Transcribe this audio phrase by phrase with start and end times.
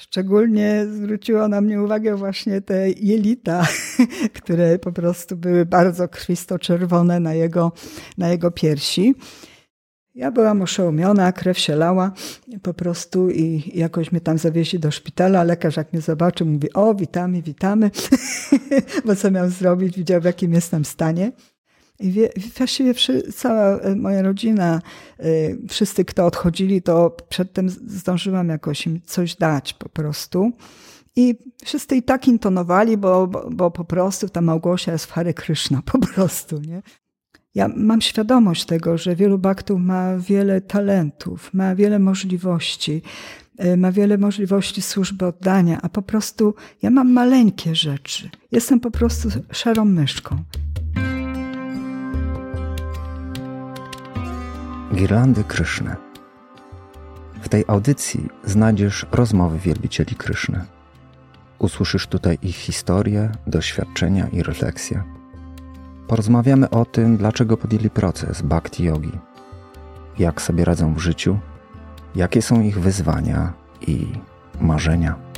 [0.00, 3.66] Szczególnie zwróciło na mnie uwagę właśnie te jelita,
[4.42, 7.72] które po prostu były bardzo krwisto-czerwone na jego,
[8.18, 9.14] na jego piersi.
[10.14, 12.12] Ja byłam oszołomiona, krew się lała
[12.62, 15.42] po prostu i jakoś mnie tam zawieźli do szpitala.
[15.42, 17.90] Lekarz jak mnie zobaczył, mówi, o witamy, witamy,
[19.06, 21.32] bo co miał zrobić, widział w jakim jestem stanie.
[22.00, 22.94] I wie, właściwie
[23.34, 24.82] cała e, moja rodzina,
[25.18, 25.22] e,
[25.68, 30.52] wszyscy, kto odchodzili, to przedtem zdążyłam jakoś im coś dać po prostu.
[31.16, 35.34] I wszyscy i tak intonowali, bo, bo, bo po prostu ta Małgosia jest w Hare
[35.34, 36.82] Krishna, po prostu, nie?
[37.54, 43.02] Ja mam świadomość tego, że wielu baktów ma wiele talentów, ma wiele możliwości,
[43.58, 48.30] e, ma wiele możliwości służby oddania, a po prostu ja mam maleńkie rzeczy.
[48.52, 50.44] Jestem po prostu szarą myszką.
[54.94, 55.96] Girlandy Kryszny.
[57.42, 60.64] W tej audycji znajdziesz rozmowy wielbicieli Kryszny.
[61.58, 65.02] Usłyszysz tutaj ich historię, doświadczenia i refleksje.
[66.08, 69.12] Porozmawiamy o tym, dlaczego podjęli proces bhakti yogi,
[70.18, 71.38] jak sobie radzą w życiu,
[72.14, 73.52] jakie są ich wyzwania
[73.86, 74.06] i
[74.60, 75.29] marzenia.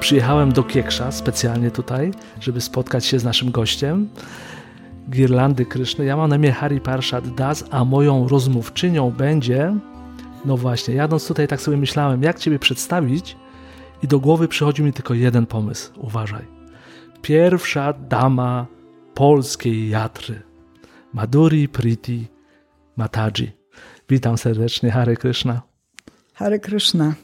[0.00, 4.08] Przyjechałem do Kieksza specjalnie tutaj, żeby spotkać się z naszym gościem.
[5.10, 6.04] Girlandy Kryszny.
[6.04, 9.74] Ja mam na imię Harry Parshad Das, a moją rozmówczynią będzie.
[10.44, 13.36] No właśnie, jadąc tutaj, tak sobie myślałem, jak Ciebie przedstawić,
[14.02, 15.92] i do głowy przychodzi mi tylko jeden pomysł.
[15.96, 16.44] Uważaj.
[17.22, 18.66] Pierwsza dama
[19.14, 20.42] polskiej jatry.
[21.12, 22.28] Madhuri Priti
[22.96, 23.50] Mataji.
[24.08, 25.62] Witam serdecznie, Hare Krishna.
[26.34, 27.14] Hare Krishna.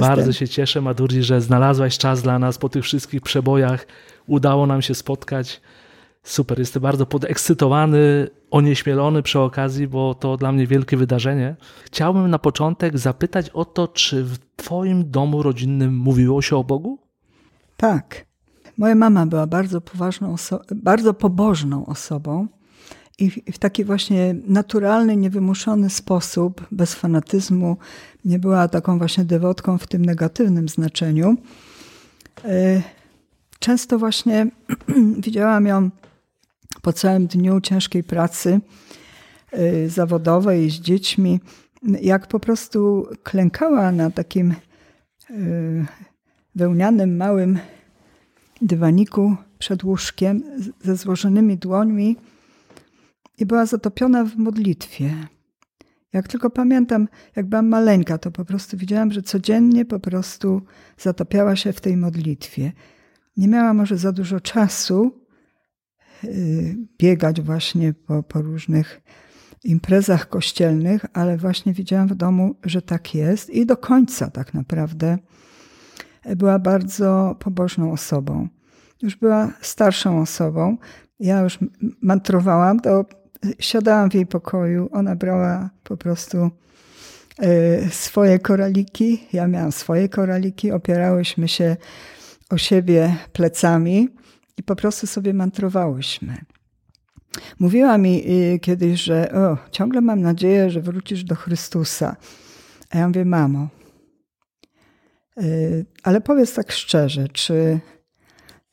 [0.00, 3.86] Bardzo się cieszę, Maduri, że znalazłaś czas dla nas po tych wszystkich przebojach.
[4.26, 5.60] Udało nam się spotkać.
[6.22, 11.56] Super, jestem bardzo podekscytowany, onieśmielony przy okazji, bo to dla mnie wielkie wydarzenie.
[11.84, 16.98] Chciałbym na początek zapytać o to, czy w Twoim domu rodzinnym mówiło się o Bogu?
[17.76, 18.26] Tak.
[18.78, 20.36] Moja mama była bardzo poważną,
[20.74, 22.48] bardzo pobożną osobą
[23.22, 27.76] i w taki właśnie naturalny, niewymuszony sposób, bez fanatyzmu,
[28.24, 31.36] nie była taką właśnie dewotką w tym negatywnym znaczeniu.
[32.44, 32.82] E,
[33.58, 34.46] często właśnie
[35.26, 35.90] widziałam ją
[36.82, 38.60] po całym dniu ciężkiej pracy
[39.52, 41.40] e, zawodowej z dziećmi,
[42.02, 44.54] jak po prostu klękała na takim e,
[46.54, 47.58] wełnianym, małym
[48.62, 50.42] dywaniku przed łóżkiem
[50.80, 52.16] ze złożonymi dłońmi
[53.38, 55.14] i była zatopiona w modlitwie.
[56.12, 60.62] Jak tylko pamiętam, jak byłam maleńka, to po prostu widziałam, że codziennie po prostu
[60.98, 62.72] zatopiała się w tej modlitwie.
[63.36, 65.20] Nie miała może za dużo czasu
[66.24, 69.00] y, biegać właśnie po, po różnych
[69.64, 75.18] imprezach kościelnych, ale właśnie widziałam w domu, że tak jest i do końca tak naprawdę
[76.36, 78.48] była bardzo pobożną osobą.
[79.02, 80.76] Już była starszą osobą.
[81.20, 81.58] Ja już
[82.02, 83.04] mantrowałam, to
[83.58, 86.50] siadałam w jej pokoju, ona brała po prostu
[87.38, 91.76] e, swoje koraliki, ja miałam swoje koraliki, opierałyśmy się
[92.50, 94.08] o siebie plecami
[94.56, 96.36] i po prostu sobie mantrowałyśmy.
[97.58, 102.16] Mówiła mi e, kiedyś, że o, ciągle mam nadzieję, że wrócisz do Chrystusa.
[102.90, 103.68] A ja mówię, mamo,
[105.36, 105.42] e,
[106.02, 107.80] ale powiedz tak szczerze, czy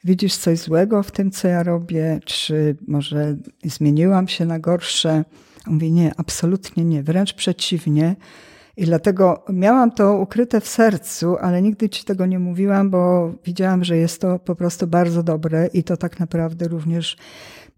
[0.03, 2.19] Widzisz coś złego w tym, co ja robię?
[2.25, 5.25] Czy może zmieniłam się na gorsze?
[5.67, 8.15] On mówi, nie, absolutnie nie, wręcz przeciwnie.
[8.77, 13.83] I dlatego miałam to ukryte w sercu, ale nigdy ci tego nie mówiłam, bo widziałam,
[13.83, 17.17] że jest to po prostu bardzo dobre i to tak naprawdę również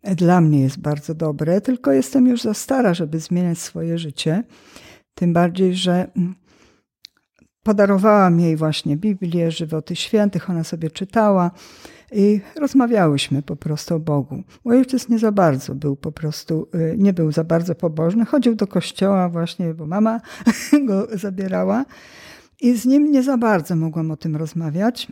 [0.04, 4.44] dla mnie jest bardzo dobre, tylko jestem już za stara, żeby zmieniać swoje życie.
[5.16, 6.12] Tym bardziej, że
[7.64, 11.52] podarowałam jej właśnie Biblię, żywoty świętych, ona sobie czytała.
[12.12, 14.44] I rozmawiałyśmy po prostu o Bogu.
[14.66, 18.26] Mój ojciec nie za bardzo był po prostu, y, nie był za bardzo pobożny.
[18.26, 20.22] Chodził do kościoła właśnie, bo mama
[20.88, 21.86] go zabierała.
[22.62, 25.08] I z nim nie za bardzo mogłam o tym rozmawiać.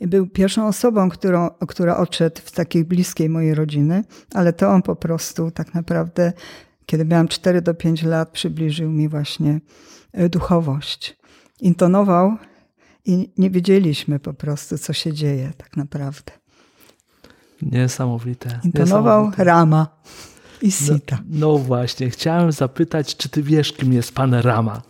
[0.00, 4.04] Był pierwszą osobą, którą, która odszedł w takiej bliskiej mojej rodziny,
[4.34, 6.32] ale to on po prostu tak naprawdę,
[6.86, 9.60] kiedy miałam 4 do 5 lat, przybliżył mi właśnie
[10.20, 11.16] y, duchowość.
[11.60, 12.36] Intonował
[13.04, 16.32] i nie wiedzieliśmy po prostu, co się dzieje tak naprawdę.
[17.62, 18.60] Niesamowite.
[18.64, 19.44] Intonował niesamowite.
[19.44, 19.86] Rama
[20.62, 21.18] i Sita.
[21.28, 24.82] No, no, właśnie, chciałem zapytać, czy ty wiesz, kim jest pan Rama?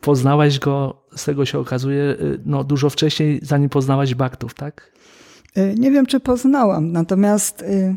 [0.00, 4.92] Poznałaś go, z tego się okazuje, y, no, dużo wcześniej, zanim poznałaś Baktów, tak?
[5.58, 7.96] Y, nie wiem, czy poznałam, natomiast y,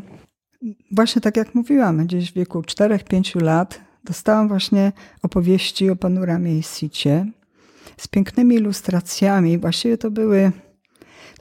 [0.90, 4.92] właśnie tak jak mówiłam, gdzieś w wieku 4-5 lat dostałam właśnie
[5.22, 7.26] opowieści o panoramie i sicie
[7.96, 9.58] z pięknymi ilustracjami.
[9.58, 10.52] Właściwie to były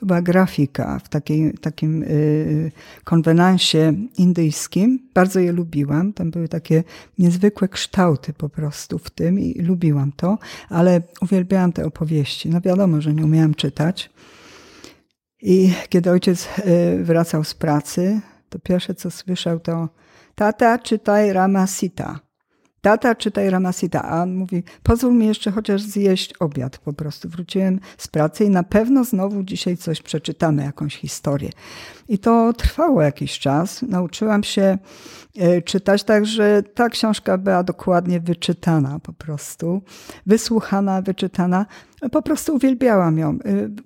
[0.04, 2.72] to była grafika w takiej, takim y,
[3.04, 5.10] konwenansie indyjskim.
[5.14, 6.14] Bardzo je lubiłam.
[6.14, 6.84] Tam były takie
[7.20, 10.38] niezwykłe kształty po prostu w tym i lubiłam to,
[10.70, 12.50] ale uwielbiałam te opowieści.
[12.50, 14.10] No wiadomo, że nie umiałam czytać.
[15.42, 16.48] I kiedy ojciec
[17.00, 19.90] y, wracał z pracy, to pierwsze co słyszał to
[20.36, 22.20] tata czytaj Ramasita.
[22.84, 24.04] Tata, czytaj Ramasita.
[24.04, 27.30] A on mówi, pozwól mi jeszcze chociaż zjeść obiad po prostu.
[27.30, 31.50] Wróciłem z pracy i na pewno znowu dzisiaj coś przeczytamy, jakąś historię.
[32.10, 33.82] I to trwało jakiś czas.
[33.82, 34.78] Nauczyłam się
[35.38, 39.82] e, czytać tak, że ta książka była dokładnie wyczytana po prostu.
[40.26, 41.66] Wysłuchana, wyczytana.
[42.12, 43.30] Po prostu uwielbiałam ją.
[43.30, 43.38] E,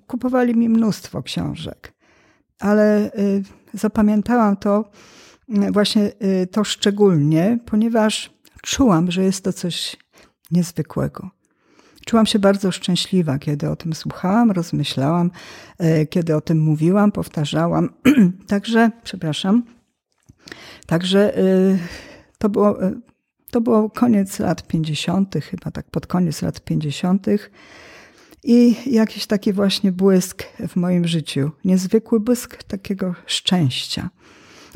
[0.06, 1.92] kupowali mi mnóstwo książek.
[2.60, 3.12] Ale e,
[3.74, 4.90] zapamiętałam to
[5.72, 6.12] właśnie
[6.50, 8.37] to szczególnie, ponieważ
[8.68, 9.96] czułam, że jest to coś
[10.50, 11.30] niezwykłego.
[12.06, 15.30] Czułam się bardzo szczęśliwa, kiedy o tym słuchałam, rozmyślałam,
[15.78, 17.88] e, kiedy o tym mówiłam, powtarzałam.
[18.46, 19.62] Także, przepraszam,
[20.86, 21.42] także e,
[22.38, 23.00] to było, e,
[23.50, 27.26] to było koniec lat 50., chyba tak pod koniec lat 50.
[28.44, 34.10] I jakiś taki właśnie błysk w moim życiu, niezwykły błysk takiego szczęścia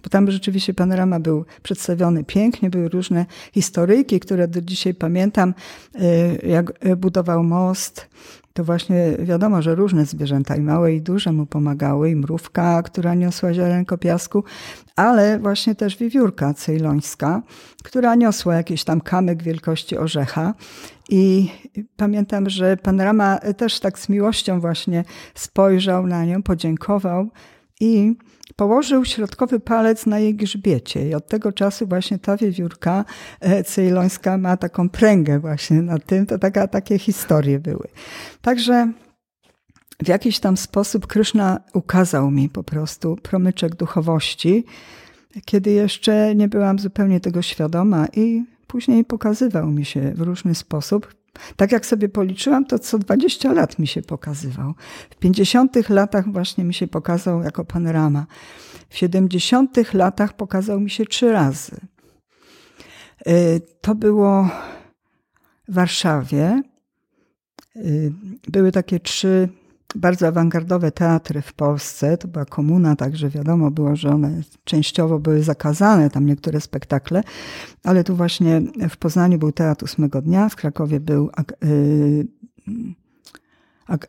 [0.02, 5.54] bo tam rzeczywiście panorama był przedstawiony pięknie, były różne historyjki, które do dzisiaj pamiętam,
[5.94, 8.08] y, jak budował most,
[8.52, 13.14] to właśnie wiadomo, że różne zwierzęta, i małe, i duże mu pomagały, i mrówka, która
[13.14, 14.44] niosła ziarenko piasku,
[14.96, 17.42] ale właśnie też wiewiórka cejlońska,
[17.82, 20.54] która niosła jakiś tam kamyk wielkości orzecha.
[21.08, 21.50] I
[21.96, 25.04] pamiętam, że pan Rama też tak z miłością właśnie
[25.34, 27.30] spojrzał na nią, podziękował
[27.82, 28.16] i
[28.56, 33.04] położył środkowy palec na jej grzbiecie i od tego czasu właśnie ta wiewiórka
[33.40, 37.88] e, cejlońska ma taką pręgę właśnie na tym, to taka, takie historie były.
[38.42, 38.92] Także
[40.04, 44.64] w jakiś tam sposób Kryszna ukazał mi po prostu promyczek duchowości,
[45.44, 51.21] kiedy jeszcze nie byłam zupełnie tego świadoma i później pokazywał mi się w różny sposób.
[51.56, 54.74] Tak jak sobie policzyłam, to co 20 lat mi się pokazywał.
[55.10, 58.26] W 50 latach właśnie mi się pokazał jako panorama.
[58.88, 61.76] W 70 latach pokazał mi się trzy razy.
[63.28, 64.48] Y, to było
[65.68, 66.62] w Warszawie.
[67.76, 68.12] Y,
[68.48, 69.48] były takie trzy
[69.94, 72.18] bardzo awangardowe teatry w Polsce.
[72.18, 77.22] To była komuna, także wiadomo było, że one częściowo były zakazane, tam niektóre spektakle,
[77.84, 81.30] ale tu właśnie w Poznaniu był Teatr Ósmego Dnia, w Krakowie był
[81.64, 82.26] y,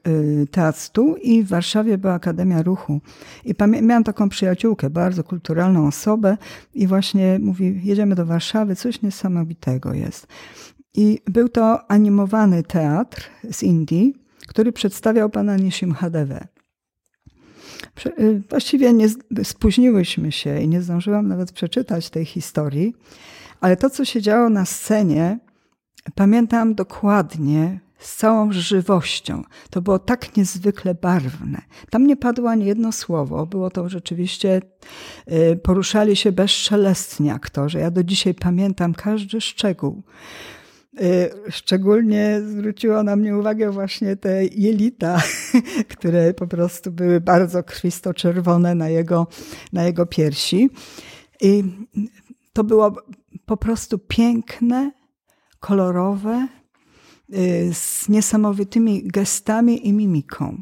[0.07, 3.01] y, Teatr Stu i w Warszawie była Akademia Ruchu.
[3.45, 6.38] I miałam taką przyjaciółkę, bardzo kulturalną osobę
[6.74, 10.27] i właśnie mówi, jedziemy do Warszawy, coś niesamowitego jest.
[10.95, 14.22] I był to animowany teatr z Indii,
[14.53, 16.47] który przedstawiał pana Nishimhadewę.
[18.19, 19.07] Y, właściwie nie,
[19.44, 22.94] spóźniłyśmy się i nie zdążyłam nawet przeczytać tej historii,
[23.61, 25.39] ale to, co się działo na scenie,
[26.15, 29.44] pamiętam dokładnie, z całą żywością.
[29.69, 31.61] To było tak niezwykle barwne.
[31.89, 33.45] Tam nie padło ani jedno słowo.
[33.45, 34.61] Było to rzeczywiście,
[35.31, 37.79] y, poruszali się bezszelestnie aktorzy.
[37.79, 40.03] Ja do dzisiaj pamiętam każdy szczegół.
[41.01, 45.21] Y, szczególnie zwróciło na mnie uwagę właśnie te jelita,
[45.97, 49.27] które po prostu były bardzo krwisto-czerwone na jego,
[49.73, 50.69] na jego piersi.
[51.41, 51.63] I
[52.53, 52.95] to było
[53.45, 54.91] po prostu piękne,
[55.59, 56.47] kolorowe,
[57.33, 60.62] y, z niesamowitymi gestami i mimiką.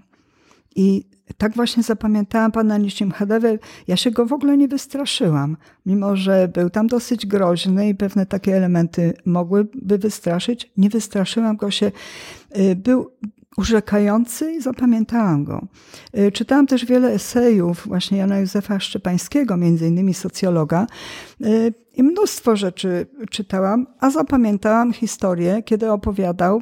[0.76, 2.78] I tak właśnie zapamiętałam pana
[3.16, 3.58] Hadewę.
[3.88, 8.26] Ja się go w ogóle nie wystraszyłam, mimo że był tam dosyć groźny i pewne
[8.26, 10.72] takie elementy mogłyby wystraszyć.
[10.78, 11.92] Nie wystraszyłam go się.
[12.58, 13.12] Y, był
[13.58, 15.68] urzekający i zapamiętałam go.
[16.18, 20.88] Y, czytałam też wiele esejów właśnie Jana Józefa Szczepańskiego, między innymi socjologa,
[21.46, 26.62] y, i mnóstwo rzeczy czytałam, a zapamiętałam historię, kiedy opowiadał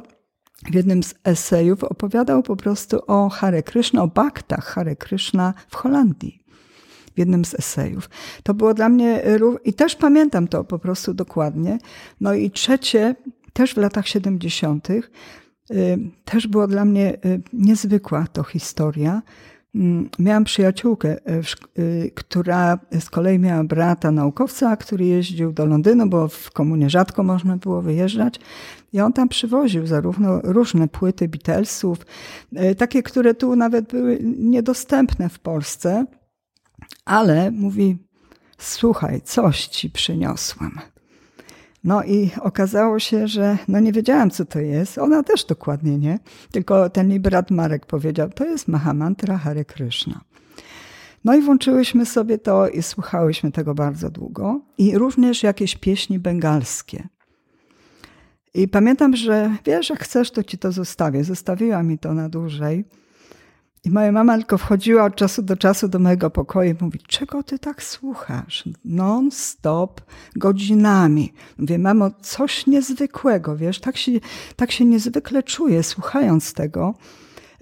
[0.64, 5.76] w jednym z esejów opowiadał po prostu o Hare Krishna, o baktach Hare Krishna w
[5.76, 6.42] Holandii.
[7.14, 8.10] W jednym z esejów.
[8.42, 9.22] To było dla mnie,
[9.64, 11.78] i też pamiętam to po prostu dokładnie.
[12.20, 13.14] No i trzecie,
[13.52, 15.04] też w latach 70., y,
[16.24, 19.22] też było dla mnie y, niezwykła to historia.
[19.74, 21.16] Mm, miałam przyjaciółkę,
[21.78, 27.22] y, która z kolei miała brata naukowca, który jeździł do Londynu, bo w komunie rzadko
[27.22, 28.40] można było wyjeżdżać.
[28.92, 31.98] I on tam przywoził zarówno różne płyty Beatlesów,
[32.54, 36.06] e, takie, które tu nawet były niedostępne w Polsce,
[37.04, 37.98] ale mówi,
[38.58, 40.80] słuchaj, coś ci przyniosłam.
[41.84, 44.98] No i okazało się, że no nie wiedziałam, co to jest.
[44.98, 46.18] Ona też dokładnie nie.
[46.52, 50.20] Tylko ten jej brat Marek powiedział, to jest Mahamantra Hare Krishna.
[51.24, 54.60] No i włączyłyśmy sobie to i słuchałyśmy tego bardzo długo.
[54.78, 57.08] I również jakieś pieśni bengalskie.
[58.54, 61.24] I pamiętam, że wiesz, jak chcesz, to ci to zostawię.
[61.24, 62.84] Zostawiła mi to na dłużej.
[63.84, 67.42] I moja mama tylko wchodziła od czasu do czasu do mojego pokoju i mówi, czego
[67.42, 68.64] ty tak słuchasz?
[68.84, 70.00] Non-stop,
[70.36, 71.32] godzinami.
[71.58, 74.12] Mówię, mamo, coś niezwykłego, wiesz, tak się,
[74.56, 76.94] tak się niezwykle czuję słuchając tego.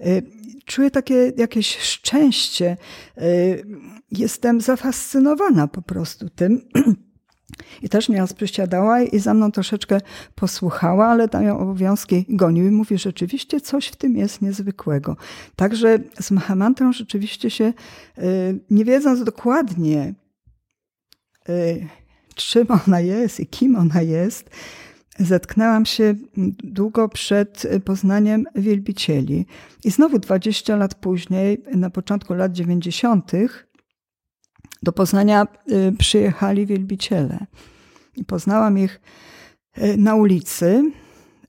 [0.01, 0.23] Y,
[0.65, 2.77] czuję takie jakieś szczęście.
[3.17, 3.63] Y,
[4.11, 6.61] jestem zafascynowana po prostu tym.
[7.81, 10.01] I też mnie przysiadała i za mną troszeczkę
[10.35, 15.17] posłuchała, ale tam ją obowiązki gonił i mówi, rzeczywiście coś w tym jest niezwykłego.
[15.55, 17.73] Także z Mahamantrą rzeczywiście się,
[18.17, 20.13] y, nie wiedząc dokładnie,
[21.49, 21.87] y,
[22.35, 24.49] czym ona jest i kim ona jest,
[25.19, 26.15] zetknęłam się
[26.63, 29.45] długo przed poznaniem wielbicieli.
[29.83, 33.31] I znowu 20 lat później, na początku lat 90.,
[34.83, 37.45] do Poznania y, przyjechali wielbiciele.
[38.17, 39.01] I poznałam ich
[39.77, 40.91] y, na ulicy.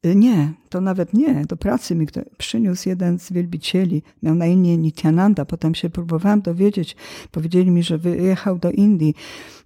[0.06, 1.44] Y, nie, to nawet nie.
[1.46, 2.06] Do pracy mi
[2.38, 4.02] przyniósł jeden z wielbicieli.
[4.22, 5.44] Miał na imię Nityananda.
[5.44, 6.96] Potem się próbowałam dowiedzieć.
[7.30, 9.14] Powiedzieli mi, że wyjechał do Indii.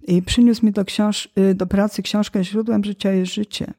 [0.07, 3.73] I przyniósł mi do, książ- do pracy książkę Źródłem życia jest życie.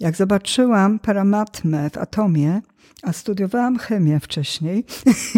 [0.00, 2.60] Jak zobaczyłam paramatmę w atomie,
[3.02, 4.84] a studiowałam chemię wcześniej,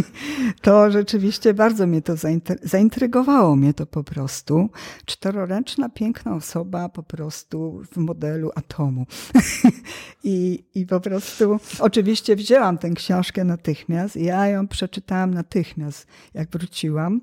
[0.62, 2.14] to rzeczywiście bardzo mnie to
[2.62, 4.70] zaintrygowało mnie to po prostu.
[5.04, 9.06] Czteroręczna, piękna osoba po prostu w modelu atomu.
[10.24, 14.16] I, I po prostu oczywiście wzięłam tę książkę natychmiast.
[14.16, 17.20] Ja ją przeczytałam natychmiast, jak wróciłam.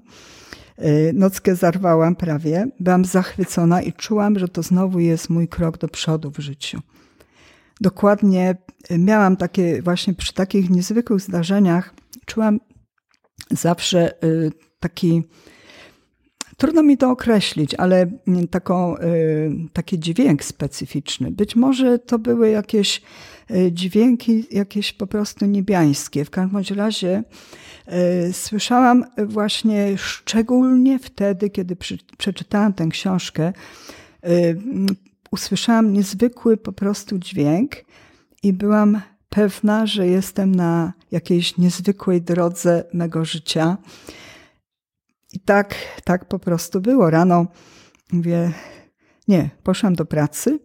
[0.80, 2.68] Y, nockę zarwałam prawie.
[2.80, 6.82] Byłam zachwycona i czułam, że to znowu jest mój krok do przodu w życiu
[7.82, 8.56] dokładnie
[8.90, 11.94] miałam takie, właśnie przy takich niezwykłych zdarzeniach,
[12.26, 12.60] czułam
[13.52, 15.24] zawsze y, taki,
[16.58, 18.12] trudno mi to określić, ale
[18.52, 19.02] taką, y,
[19.74, 21.32] taki dźwięk specyficzny.
[21.32, 23.02] Być może to były jakieś
[23.52, 26.26] y, dźwięki, jakieś po prostu niebiańskie.
[26.26, 27.24] W każdym razie
[28.32, 31.78] słyszałam właśnie szczególnie wtedy, kiedy
[32.18, 33.54] przeczytałam tę książkę,
[35.36, 37.72] usłyszałam niezwykły po prostu dźwięk
[38.44, 43.78] i byłam pewna, że jestem na jakiejś niezwykłej drodze mego życia.
[45.34, 47.10] I tak, tak po prostu było.
[47.10, 47.48] Rano
[48.12, 48.52] mówię,
[49.28, 50.60] nie, poszłam do pracy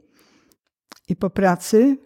[1.08, 1.98] i po pracy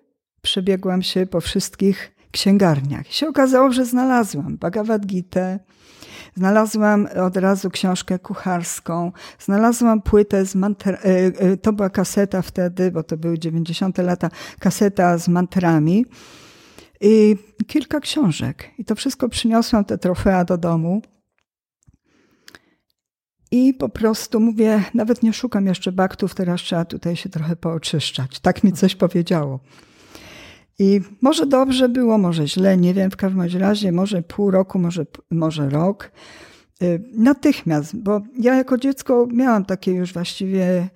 [0.42, 3.11] przebiegłam się po wszystkich księgarniach.
[3.11, 5.59] I się okazało, że znalazłam Bhagavad Gita,
[6.37, 12.91] Znalazłam od razu książkę kucharską, znalazłam płytę z mantra, e, e, to była kaseta wtedy,
[12.91, 13.99] bo to były 90.
[14.03, 16.07] lata, kaseta z mantrami
[17.00, 17.37] i
[17.67, 18.71] kilka książek.
[18.79, 21.03] I to wszystko przyniosłam, te trofea do domu.
[23.50, 28.41] I po prostu mówię, nawet nie szukam jeszcze baktów, teraz trzeba tutaj się trochę pooczyszczać.
[28.41, 29.61] Tak mi coś powiedziało.
[30.78, 35.07] I może dobrze było, może źle, nie wiem, w każdym razie, może pół roku, może,
[35.31, 36.11] może rok.
[36.83, 40.88] Y, natychmiast, bo ja jako dziecko miałam takie już właściwie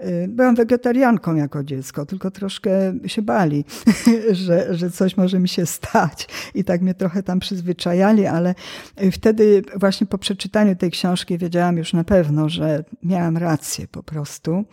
[0.00, 2.70] y, Byłam wegetarianką jako dziecko, tylko troszkę
[3.06, 3.64] się bali,
[4.46, 6.28] że, że coś może mi się stać.
[6.54, 8.54] I tak mnie trochę tam przyzwyczajali, ale
[9.12, 14.64] wtedy właśnie po przeczytaniu tej książki wiedziałam już na pewno, że miałam rację po prostu.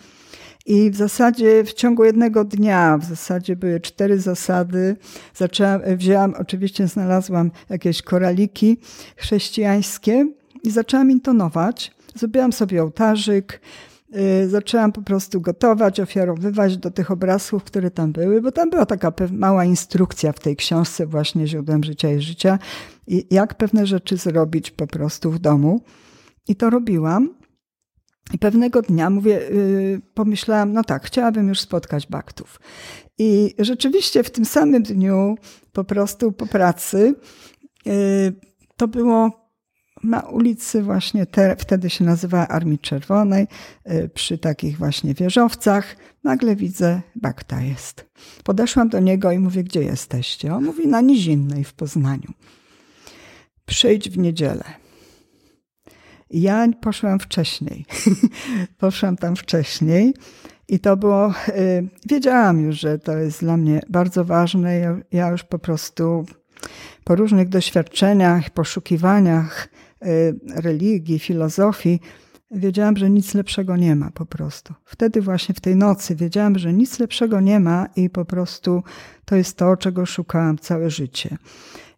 [0.65, 4.95] I w zasadzie w ciągu jednego dnia, w zasadzie były cztery zasady.
[5.35, 8.77] Zaczęłam, wzięłam, oczywiście znalazłam jakieś koraliki
[9.15, 10.27] chrześcijańskie
[10.63, 11.91] i zaczęłam intonować.
[12.15, 13.61] Zrobiłam sobie ołtarzyk,
[14.43, 18.85] y, zaczęłam po prostu gotować, ofiarowywać do tych obrazków, które tam były, bo tam była
[18.85, 22.59] taka mała instrukcja w tej książce właśnie Źródłem Życia i Życia,
[23.07, 25.81] i jak pewne rzeczy zrobić po prostu w domu.
[26.47, 27.42] I to robiłam.
[28.33, 32.59] I pewnego dnia mówię, yy, pomyślałam, no tak, chciałabym już spotkać baktów.
[33.17, 35.35] I rzeczywiście w tym samym dniu,
[35.73, 37.15] po prostu po pracy,
[37.85, 37.93] yy,
[38.77, 39.43] to było
[40.03, 43.47] na ulicy właśnie, te, wtedy się nazywała Armii Czerwonej,
[43.85, 45.95] yy, przy takich właśnie wieżowcach.
[46.23, 48.05] Nagle widzę, bakta jest.
[48.43, 50.55] Podeszłam do niego i mówię, gdzie jesteście?
[50.55, 52.33] On mówi, na Nizinnej w Poznaniu.
[53.65, 54.82] Przyjdź w niedzielę.
[56.29, 57.85] Ja poszłam wcześniej.
[58.77, 60.13] poszłam tam wcześniej.
[60.67, 65.01] I to było, y, wiedziałam już, że to jest dla mnie bardzo ważne.
[65.11, 66.25] Ja, już po prostu
[67.03, 69.67] po różnych doświadczeniach, poszukiwaniach
[70.05, 71.99] y, religii, filozofii,
[72.51, 74.73] wiedziałam, że nic lepszego nie ma po prostu.
[74.85, 78.83] Wtedy właśnie w tej nocy wiedziałam, że nic lepszego nie ma i po prostu
[79.25, 81.37] to jest to, czego szukałam całe życie.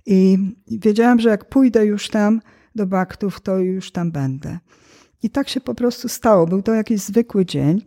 [0.06, 2.42] I wiedziałam, że jak pójdę już tam
[2.76, 4.60] do baktów, to już tam będę.
[5.24, 6.48] I tak się po prostu stało.
[6.48, 7.86] Był to jakiś zwykły dzień.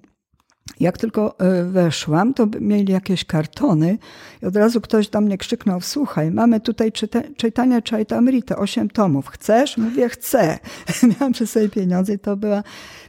[0.80, 3.98] Jak tylko e, weszłam, to mieli jakieś kartony
[4.42, 6.92] i od razu ktoś do mnie krzyknął, słuchaj, mamy tutaj
[7.36, 9.28] czytania Chaitamrita, osiem tomów.
[9.28, 9.76] Chcesz?
[9.76, 10.58] Mówię, chcę.
[11.20, 12.62] miałam przy sobie pieniądze i to była,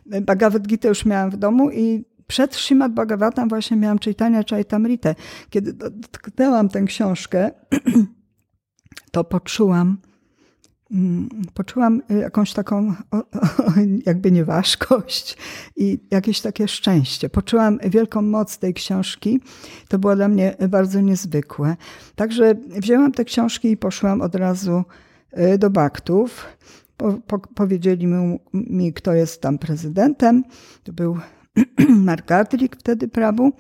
[0.05, 5.15] Bhagavad Gita już miałam w domu i przed Srimad Bhagavatam właśnie miałam czytania Chaitamrita.
[5.49, 7.51] Kiedy dotknęłam tę książkę,
[9.11, 9.97] to poczułam,
[11.53, 12.93] poczułam jakąś taką
[14.05, 15.37] jakby nieważkość
[15.75, 17.29] i jakieś takie szczęście.
[17.29, 19.39] Poczułam wielką moc tej książki.
[19.87, 21.75] To było dla mnie bardzo niezwykłe.
[22.15, 24.83] Także wzięłam te książki i poszłam od razu
[25.37, 26.45] y, do Baktów.
[26.97, 30.43] Po, po, powiedzieli mi, mi, kto jest tam prezydentem.
[30.83, 31.17] To był
[32.07, 33.51] Mark Adlik wtedy prawu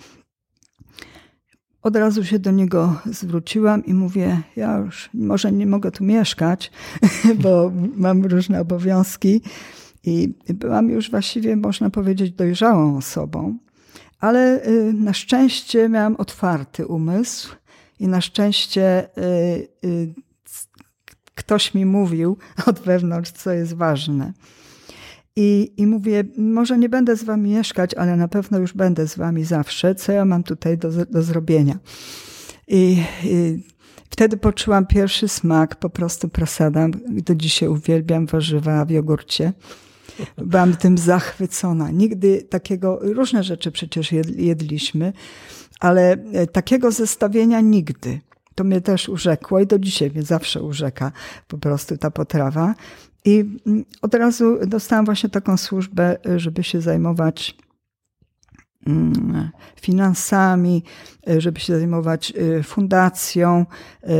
[1.81, 6.71] od razu się do niego zwróciłam i mówię, ja już może nie mogę tu mieszkać,
[7.43, 9.41] bo mam różne obowiązki
[10.03, 13.57] i byłam już właściwie, można powiedzieć, dojrzałą osobą,
[14.19, 17.55] ale y, na szczęście miałam otwarty umysł
[17.99, 20.13] i na szczęście y, y,
[21.35, 22.37] ktoś mi mówił
[22.69, 24.33] od wewnątrz, co jest ważne.
[25.41, 29.17] I, I mówię, może nie będę z wami mieszkać, ale na pewno już będę z
[29.17, 29.95] wami zawsze.
[29.95, 31.79] Co ja mam tutaj do, do zrobienia?
[32.67, 33.63] I, I,
[34.09, 36.87] wtedy poczułam pierwszy smak po prostu prasada.
[37.09, 39.53] Do dzisiaj uwielbiam warzywa w jogurcie.
[40.37, 41.91] Byłam tym zachwycona.
[41.91, 45.13] Nigdy takiego, różne rzeczy przecież jedliśmy,
[45.79, 48.19] ale e, takiego zestawienia nigdy.
[48.55, 51.11] To mnie też urzekło i do dzisiaj mnie zawsze urzeka
[51.47, 52.75] po prostu ta potrawa.
[53.29, 57.57] I mm, od razu dostałam właśnie taką służbę, żeby się zajmować
[58.87, 59.49] mm,
[59.81, 60.83] finansami,
[61.37, 63.65] żeby się zajmować y, fundacją,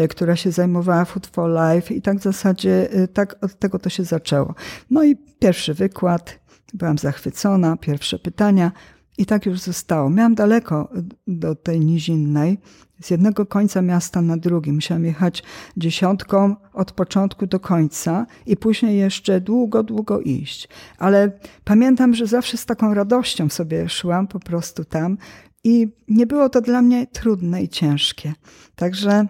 [0.04, 3.80] y, która się zajmowała Food for Life i tak w zasadzie y, tak od tego
[3.80, 4.56] to się zaczęło.
[4.90, 6.40] No i pierwszy wykład,
[6.74, 8.72] byłam zachwycona, pierwsze pytania
[9.20, 10.10] i tak już zostało.
[10.10, 10.90] Miałam daleko
[11.28, 12.58] do tej nizinnej,
[13.02, 14.72] z jednego końca miasta na drugi.
[14.72, 15.44] Musiałam jechać
[15.78, 20.70] dziesiątką od początku do końca i później jeszcze długo, długo iść.
[20.98, 21.32] Ale
[21.64, 25.18] pamiętam, że zawsze z taką radością sobie szłam po prostu tam
[25.64, 28.34] i nie było to dla mnie trudne i ciężkie.
[28.76, 29.28] Także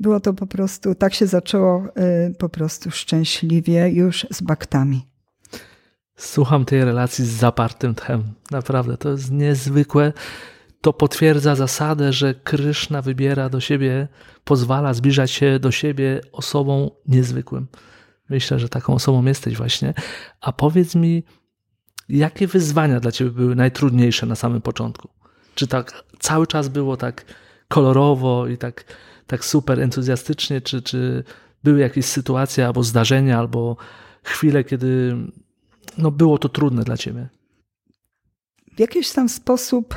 [0.00, 5.15] było to po prostu, tak się zaczęło y, po prostu szczęśliwie już z baktami.
[6.16, 8.24] Słucham tej relacji z zapartym tchem.
[8.50, 10.12] Naprawdę, to jest niezwykłe
[10.86, 14.08] to potwierdza zasadę, że Kryszna wybiera do siebie,
[14.44, 17.66] pozwala zbliżać się do siebie osobą niezwykłym.
[18.28, 19.94] Myślę, że taką osobą jesteś właśnie.
[20.40, 21.24] A powiedz mi,
[22.08, 25.08] jakie wyzwania dla ciebie były najtrudniejsze na samym początku?
[25.54, 27.24] Czy tak cały czas było tak
[27.68, 28.84] kolorowo i tak,
[29.26, 31.24] tak super entuzjastycznie, czy, czy
[31.64, 33.76] były jakieś sytuacje albo zdarzenia, albo
[34.22, 35.16] chwile, kiedy
[35.98, 37.28] no, było to trudne dla ciebie?
[38.76, 39.94] W jakiś tam sposób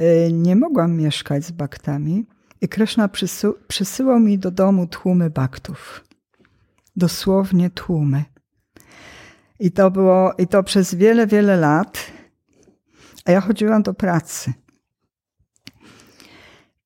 [0.00, 2.26] Y, nie mogłam mieszkać z baktami
[2.60, 6.04] i Krishna przysy przysyłał mi do domu tłumy baktów.
[6.96, 8.24] Dosłownie tłumy.
[9.60, 11.98] I to było, i to przez wiele, wiele lat.
[13.24, 14.52] A ja chodziłam do pracy.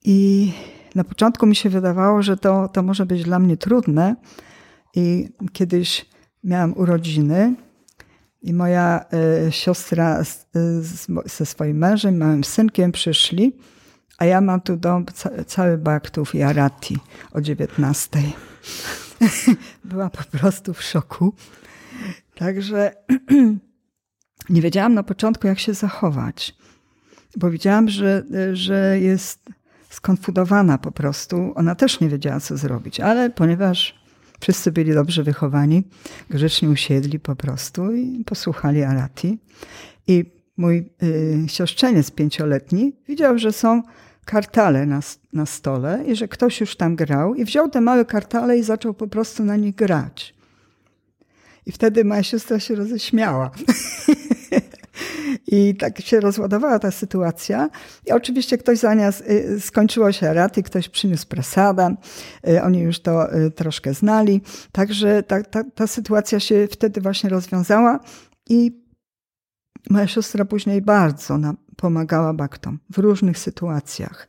[0.05, 0.53] I
[0.95, 4.17] na początku mi się wydawało, że to, to może być dla mnie trudne.
[4.95, 6.07] I kiedyś
[6.45, 7.55] miałam urodziny
[8.47, 9.05] i moja
[9.49, 10.47] y, siostra z,
[10.81, 13.57] z, ze swoim mężem, małym synkiem przyszli,
[14.19, 16.99] a ja mam tu dom ca, cały Baktów i Arati
[17.33, 18.23] o 19.
[19.85, 21.35] Byłam po prostu w szoku.
[22.35, 22.93] Także
[24.49, 26.55] nie wiedziałam na początku, jak się zachować.
[27.37, 29.51] Bo widziałam, że, że jest
[29.91, 31.53] skonfudowana po prostu.
[31.55, 34.06] Ona też nie wiedziała, co zrobić, ale ponieważ
[34.41, 35.85] Wszyscy byli dobrze wychowani,
[36.31, 39.39] grzecznie usiedli po prostu i posłuchali Arati.
[40.07, 40.25] I
[40.57, 43.83] mój y, siostrzeniec pięcioletni widział, że są
[44.25, 45.01] kartale na,
[45.33, 48.95] na stole i że ktoś już tam grał i wziął te małe kartale i zaczął
[48.95, 50.35] po prostu na nich grać.
[51.67, 53.51] I wtedy moja siostra się roześmiała.
[55.47, 57.71] I tak się rozładowała ta sytuacja.
[58.07, 61.91] I oczywiście ktoś zamiast, y, skończyło się raty, ktoś przyniósł prasada,
[62.49, 64.41] y, oni już to y, troszkę znali.
[64.73, 68.01] Także ta, ta, ta sytuacja się wtedy właśnie rozwiązała
[68.49, 68.87] i
[69.91, 74.29] moja siostra później bardzo nam pomagała baktom w różnych sytuacjach.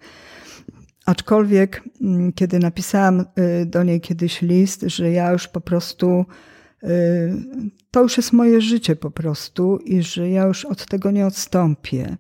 [1.06, 3.26] Aczkolwiek, mm, kiedy napisałam
[3.66, 6.26] do niej kiedyś list, że ja już po prostu
[7.92, 12.18] to już jest moje życie po prostu i że ja już od tego nie odstąpię.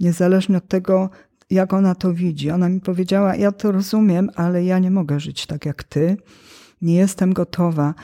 [0.00, 1.10] Niezależnie od tego,
[1.50, 2.50] jak ona to widzi.
[2.50, 6.16] Ona mi powiedziała: Ja to rozumiem, ale ja nie mogę żyć tak jak ty.
[6.82, 7.94] Nie jestem gotowa,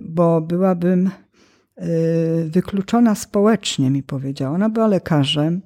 [0.00, 1.10] bo byłabym
[2.46, 4.54] wykluczona społecznie, mi powiedziała.
[4.54, 5.60] Ona była lekarzem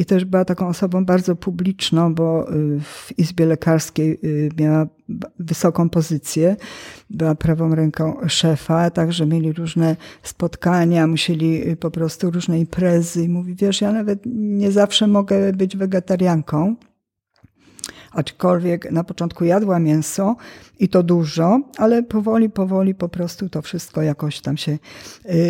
[0.00, 4.86] i też była taką osobą bardzo publiczną, bo y, w Izbie Lekarskiej y, miała
[5.38, 6.56] wysoką pozycję,
[7.10, 13.28] była prawą ręką szefa, także mieli różne spotkania, musieli y, po prostu różne imprezy i
[13.28, 16.76] mówi, wiesz, ja nawet nie zawsze mogę być wegetarianką,
[18.12, 20.36] aczkolwiek na początku jadła mięso
[20.78, 24.78] i to dużo, ale powoli, powoli po prostu to wszystko jakoś tam się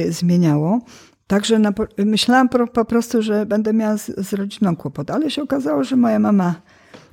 [0.08, 0.80] zmieniało.
[1.30, 5.42] Także na, myślałam po, po, prostu, że będę miała z, z rodziną kłopot, ale się
[5.42, 6.54] okazało, że moja mama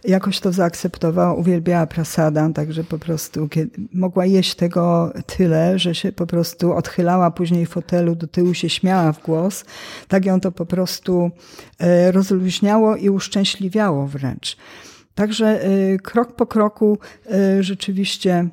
[0.04, 3.50] jakoś to zaakceptowała, uwielbiała prasadę, także po prostu
[3.94, 8.70] mogła jeść tego tyle, że się po prostu odchylała później w fotelu, do tyłu się
[8.70, 9.66] śmiała w głos.
[10.08, 11.32] Tak ją to po prostu
[11.80, 14.58] e, rozluźniało i uszczęśliwiało wręcz.
[15.16, 16.98] Także e, krok po kroku
[17.32, 18.50] e, rzeczywiście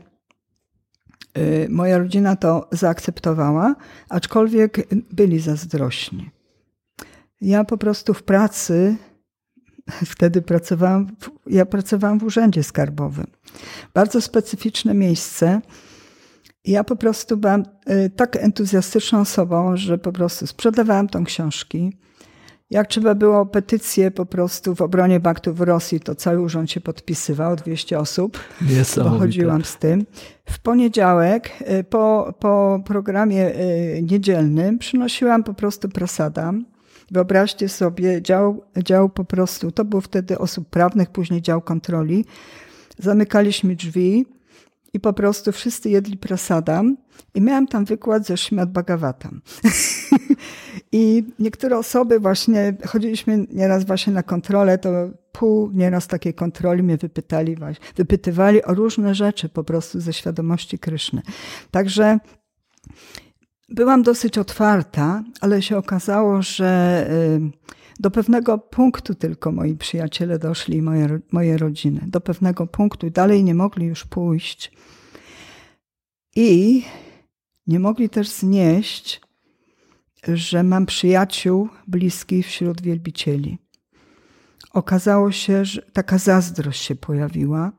[1.69, 3.75] moja rodzina to zaakceptowała,
[4.09, 6.31] aczkolwiek byli zazdrośni.
[7.41, 8.97] Ja po prostu w pracy,
[10.15, 11.17] wtedy pracowałam,
[11.47, 13.27] ja pracowałam w urzędzie skarbowym.
[13.95, 15.61] Bardzo specyficzne miejsce.
[16.65, 21.97] Ja po prostu byłam y, tak entuzjastyczną osobą, że po prostu sprzedawałam tą książki.
[22.71, 26.81] Jak trzeba było petycję po prostu w obronie baktów w Rosji, to cały urząd się
[26.81, 28.39] podpisywał, 200 osób.
[29.11, 30.07] Pochodziłam z tym.
[30.51, 31.51] W poniedziałek
[31.81, 36.65] y, po, po programie y, niedzielnym przynosiłam po prostu prasadam.
[37.11, 42.25] Wyobraźcie sobie, dział, dział po prostu, to był wtedy osób prawnych, później dział kontroli.
[42.99, 44.27] Zamykaliśmy drzwi
[44.95, 46.97] i po prostu wszyscy jedli prasadam
[47.35, 49.41] i miałam tam wykład ze Śmiat Bhagavatam.
[50.93, 54.91] I niektóre osoby właśnie, chodziliśmy nieraz właśnie na kontrolę, to
[55.33, 57.57] pół nieraz takiej kontroli mnie wypytali,
[57.97, 61.23] wypytywali o różne rzeczy po prostu ze świadomości Kryszny.
[61.71, 62.19] Także
[63.69, 70.83] byłam dosyć otwarta, ale się okazało, że y, do pewnego punktu tylko moi przyjaciele doszli,
[70.83, 72.01] moje, moje rodziny.
[72.07, 74.73] Do pewnego punktu dalej nie mogli już pójść.
[76.37, 76.83] I
[77.67, 79.21] nie mogli też znieść,
[80.29, 83.59] że mam przyjaciół bliskich wśród wielbicieli.
[84.73, 87.73] Okazało się, że taka zazdrość się pojawiła,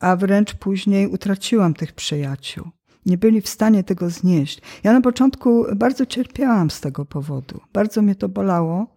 [0.00, 2.70] a wręcz później utraciłam tych przyjaciół.
[3.06, 4.60] Nie byli w stanie tego znieść.
[4.84, 7.60] Ja na początku bardzo cierpiałam z tego powodu.
[7.72, 8.95] Bardzo mnie to bolało,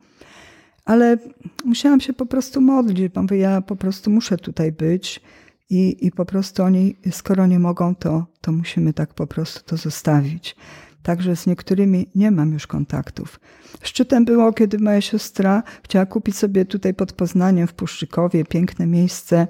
[0.89, 1.17] ale
[1.65, 5.21] musiałam się po prostu modlić, bo ja po prostu muszę tutaj być
[5.69, 9.77] i, i po prostu oni, skoro nie mogą, to, to musimy tak po prostu to
[9.77, 10.55] zostawić.
[11.03, 13.39] Także z niektórymi nie mam już kontaktów.
[13.81, 19.47] Szczytem było, kiedy moja siostra chciała kupić sobie tutaj pod Poznaniem w Puszczykowie piękne miejsce,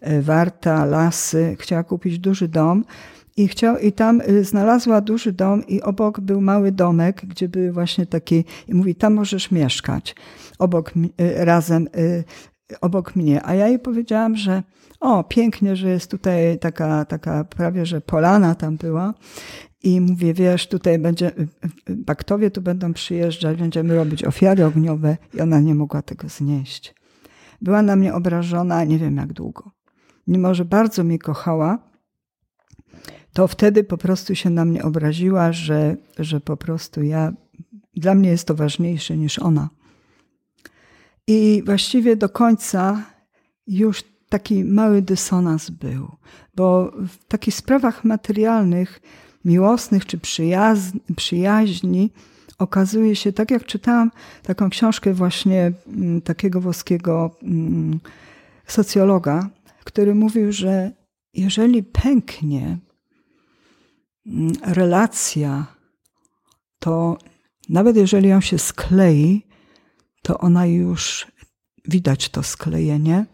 [0.00, 1.56] e, warta, lasy.
[1.58, 2.84] Chciała kupić duży dom.
[3.40, 7.72] I, chciał, I tam e, znalazła duży dom i obok był mały domek, gdzie były
[7.72, 10.14] właśnie takie, i mówi, tam możesz mieszkać,
[10.58, 11.88] obok, e, razem,
[12.80, 13.44] obok mnie.
[13.44, 14.62] A ja jej powiedziałam, że
[15.00, 19.14] o, pięknie, że jest tutaj taka, taka prawie, że polana tam była.
[19.82, 21.30] I mówię, wiesz, tutaj będzie,
[21.88, 26.94] baktowie tu będą przyjeżdżać, będziemy robić ofiary ogniowe i ona nie mogła tego znieść.
[27.62, 29.70] Była na mnie obrażona nie wiem jak długo.
[30.26, 31.89] Mimo, że bardzo mnie kochała,
[33.32, 37.32] to wtedy po prostu się na mnie obraziła, że, że po prostu ja,
[37.94, 39.68] dla mnie jest to ważniejsze niż ona.
[41.26, 43.02] I właściwie do końca
[43.66, 46.16] już taki mały dysonans był,
[46.54, 49.00] bo w takich sprawach materialnych
[49.44, 50.18] miłosnych czy
[51.16, 52.10] przyjaźni
[52.58, 54.10] okazuje się, tak jak czytałam
[54.42, 58.00] taką książkę właśnie mm, takiego włoskiego mm,
[58.66, 59.50] socjologa,
[59.84, 60.92] który mówił, że
[61.34, 62.78] jeżeli pęknie
[64.62, 65.66] relacja,
[66.78, 67.18] to
[67.68, 69.46] nawet jeżeli ją się sklei,
[70.22, 71.26] to ona już
[71.88, 73.26] widać to sklejenie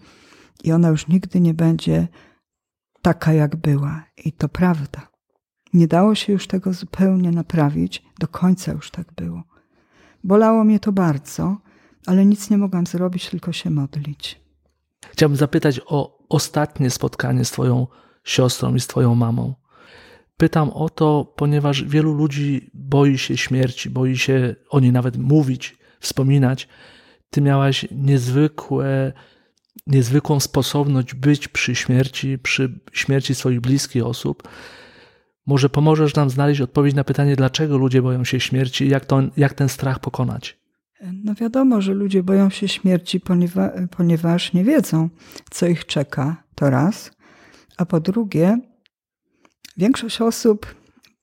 [0.65, 2.09] i ona już nigdy nie będzie
[3.03, 4.05] taka, jak była.
[4.25, 5.09] I to prawda.
[5.73, 9.43] Nie dało się już tego zupełnie naprawić, do końca już tak było.
[10.25, 11.57] Bolało mnie to bardzo,
[12.07, 14.41] ale nic nie mogłam zrobić, tylko się modlić.
[15.11, 17.87] Chciałbym zapytać o ostatnie spotkanie z Twoją
[18.25, 19.55] siostrą i z Twoją mamą.
[20.37, 25.77] Pytam o to, ponieważ wielu ludzi boi się śmierci, boi się o niej nawet mówić,
[26.01, 26.69] wspominać.
[27.31, 29.13] Ty miałaś niezwykłe,
[29.87, 34.49] niezwykłą sposobność być przy śmierci, przy śmierci swoich bliskich osób.
[35.47, 39.55] Może pomożesz nam znaleźć odpowiedź na pytanie, dlaczego ludzie boją się śmierci i jak, jak
[39.55, 40.59] ten strach pokonać?
[41.25, 43.21] No wiadomo, że ludzie boją się śmierci,
[43.97, 45.09] ponieważ nie wiedzą,
[45.51, 46.45] co ich czeka.
[46.55, 47.11] To raz.
[47.77, 48.59] A po drugie,
[49.77, 50.75] większość osób,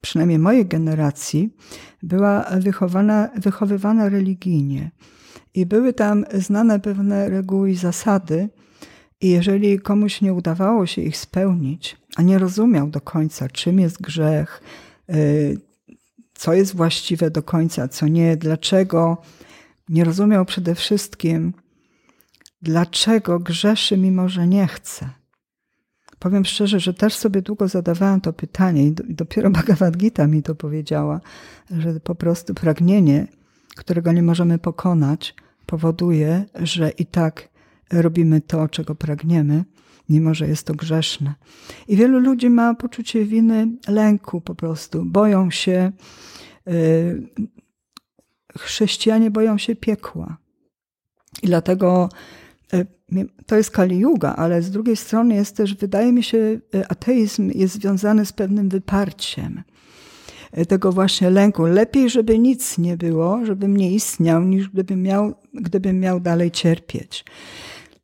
[0.01, 1.55] przynajmniej mojej generacji,
[2.03, 4.91] była wychowana, wychowywana religijnie.
[5.53, 8.49] I były tam znane pewne reguły i zasady,
[9.21, 14.01] i jeżeli komuś nie udawało się ich spełnić, a nie rozumiał do końca, czym jest
[14.01, 14.61] grzech,
[15.09, 15.57] y,
[16.33, 19.17] co jest właściwe do końca, co nie, dlaczego,
[19.89, 21.53] nie rozumiał przede wszystkim,
[22.61, 25.09] dlaczego grzeszy, mimo że nie chce.
[26.23, 30.55] Powiem szczerze, że też sobie długo zadawałam to pytanie i dopiero Bhagavad Gita mi to
[30.55, 31.21] powiedziała,
[31.71, 33.27] że po prostu pragnienie,
[33.75, 37.49] którego nie możemy pokonać, powoduje, że i tak
[37.91, 39.65] robimy to, czego pragniemy,
[40.09, 41.33] mimo że jest to grzeszne.
[41.87, 45.91] I wielu ludzi ma poczucie winy, lęku po prostu, boją się.
[46.65, 47.27] Yy,
[48.57, 50.37] chrześcijanie boją się piekła.
[51.43, 52.09] I dlatego
[53.45, 57.51] to jest Kali Yuga, ale z drugiej strony jest też, wydaje mi się, yy, ateizm
[57.55, 59.63] jest związany z pewnym wyparciem
[60.67, 61.65] tego właśnie lęku.
[61.65, 67.25] Lepiej, żeby nic nie było, żebym nie istniał, niż gdybym miał, gdybym miał dalej cierpieć.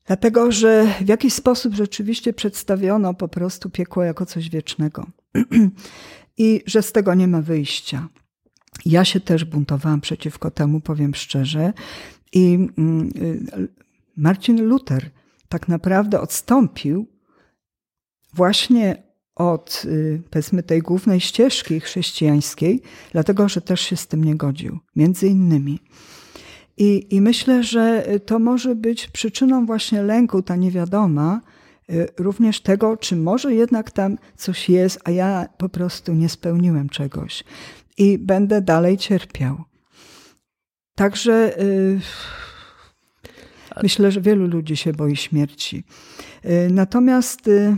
[0.06, 5.06] Dlatego, że w jakiś sposób rzeczywiście przedstawiono po prostu piekło jako coś wiecznego
[6.38, 8.08] i że z tego nie ma wyjścia.
[8.86, 11.74] Ja się też buntowałam przeciwko temu, powiem szczerze.
[12.34, 13.68] I mm, y,
[14.20, 15.10] Marcin Luther
[15.50, 17.08] tak naprawdę odstąpił
[18.34, 19.04] właśnie
[19.36, 24.80] od, y, powiedzmy, tej głównej ścieżki chrześcijańskiej, dlatego że też się z tym nie godził.
[24.96, 25.80] Między innymi.
[26.78, 31.42] I, I myślę, że to może być przyczyną właśnie lęku, ta niewiadoma,
[31.90, 36.90] y, również tego, czy może jednak tam coś jest, a ja po prostu nie spełniłem
[36.90, 37.44] czegoś
[37.98, 39.64] i będę dalej cierpiał.
[40.96, 42.00] Także yy,
[43.84, 45.84] myślę, że wielu ludzi się boi śmierci.
[46.44, 47.78] Yy, natomiast yy,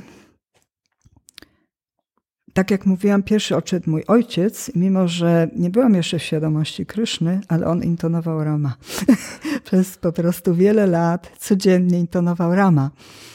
[2.53, 7.41] tak jak mówiłam, pierwszy odszedł mój ojciec, mimo że nie byłam jeszcze w świadomości Kryszny,
[7.47, 8.75] ale on intonował Rama.
[9.65, 12.91] Przez po prostu wiele lat codziennie intonował Rama.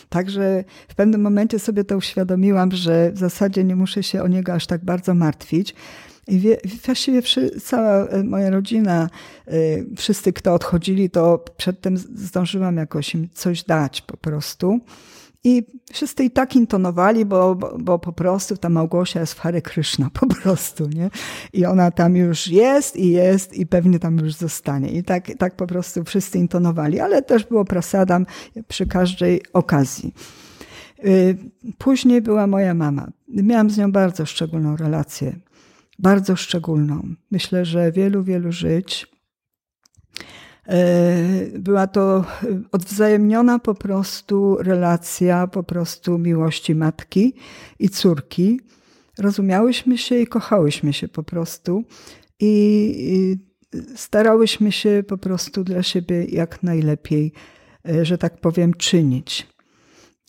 [0.09, 4.53] Także w pewnym momencie sobie to uświadomiłam, że w zasadzie nie muszę się o niego
[4.53, 5.75] aż tak bardzo martwić.
[6.29, 7.23] Wie, właściwie
[7.63, 9.11] cała e, moja rodzina,
[9.47, 9.53] e,
[9.97, 14.81] wszyscy, kto odchodzili, to przedtem zdążyłam jakoś im coś dać po prostu.
[15.45, 15.63] I
[15.93, 20.11] wszyscy i tak intonowali, bo, bo, bo, po prostu ta Małgosia jest w Hare Krishna,
[20.21, 21.11] po prostu, nie?
[21.53, 24.89] I ona tam już jest i jest i pewnie tam już zostanie.
[24.89, 28.27] I tak, tak po prostu wszyscy intonowali, ale też było prasadam
[28.69, 30.15] przy każdej okazji.
[31.05, 31.37] Y,
[31.79, 33.09] później była moja mama.
[33.29, 35.37] Miałam z nią bardzo szczególną relację.
[35.99, 37.15] Bardzo szczególną.
[37.31, 39.17] Myślę, że wielu, wielu żyć
[40.69, 42.25] E, była to
[42.73, 47.35] odwzajemniona po prostu relacja, po prostu miłości matki
[47.79, 48.61] i córki.
[49.19, 51.85] Rozumiałyśmy się i kochałyśmy się po prostu.
[52.41, 53.37] I
[53.95, 57.33] starałyśmy się po prostu dla siebie jak najlepiej,
[57.89, 59.47] e, że tak powiem, czynić.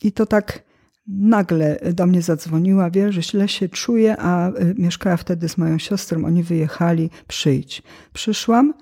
[0.04, 0.64] I to tak
[1.08, 5.78] nagle do mnie zadzwoniła, wie, że źle się czuję, a e, mieszkała wtedy z moją
[5.78, 7.84] siostrą, oni wyjechali, przyjdź.
[8.14, 8.74] Przyszłam,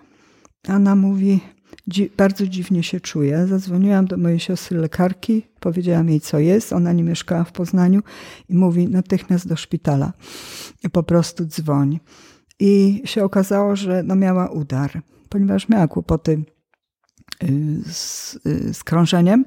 [0.68, 1.40] ona mówi,
[2.18, 3.48] bardzo dziwnie się czuję.
[3.48, 6.74] Zadzwoniłam do mojej siostry lekarki, powiedziałam jej, co jest.
[6.74, 8.02] Ona nie mieszkała w Poznaniu
[8.50, 10.14] i mówi natychmiast do szpitala.
[10.92, 12.00] Po prostu dzwoń.
[12.60, 16.44] I się okazało, że no miała udar, ponieważ miała kłopoty
[17.44, 17.48] y,
[17.94, 19.46] z, y, z krążeniem.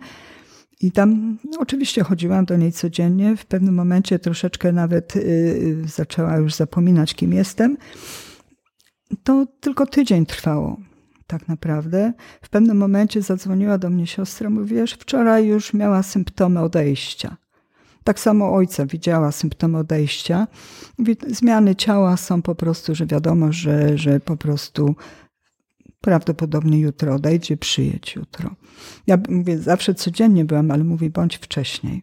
[0.81, 3.37] I tam no, oczywiście chodziłam do niej codziennie.
[3.37, 7.77] W pewnym momencie troszeczkę nawet y, zaczęła już zapominać, kim jestem.
[9.23, 10.77] To tylko tydzień trwało
[11.29, 12.13] tak naprawdę.
[12.43, 17.37] W pewnym momencie zadzwoniła do mnie siostra, mówi, wiesz, wczoraj już miała symptomy odejścia.
[18.05, 20.47] Tak samo ojca widziała symptomy odejścia.
[21.27, 24.95] Zmiany ciała są po prostu, że wiadomo, że, że po prostu
[26.01, 28.55] prawdopodobnie jutro odejdzie, przyjedź jutro.
[29.07, 32.03] Ja mówię, zawsze codziennie byłam, ale mówi, bądź wcześniej.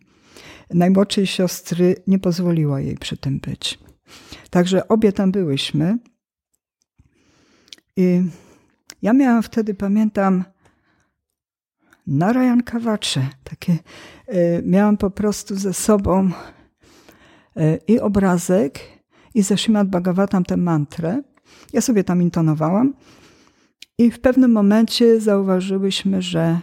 [0.74, 3.80] Najmłodszej siostry nie pozwoliła jej przy tym być.
[4.50, 5.98] Także obie tam byłyśmy.
[7.98, 8.22] I
[9.02, 10.44] ja miałam wtedy, pamiętam,
[12.08, 13.30] Narayan Kawacze.
[13.44, 13.74] Takie,
[14.34, 16.32] y, miałam po prostu ze sobą
[17.58, 18.80] y, i obrazek,
[19.34, 21.22] i ze Shrimad Bhagavatam tę mantrę.
[21.74, 22.94] Ja sobie tam intonowałam.
[23.98, 26.60] I w pewnym momencie zauważyłyśmy, że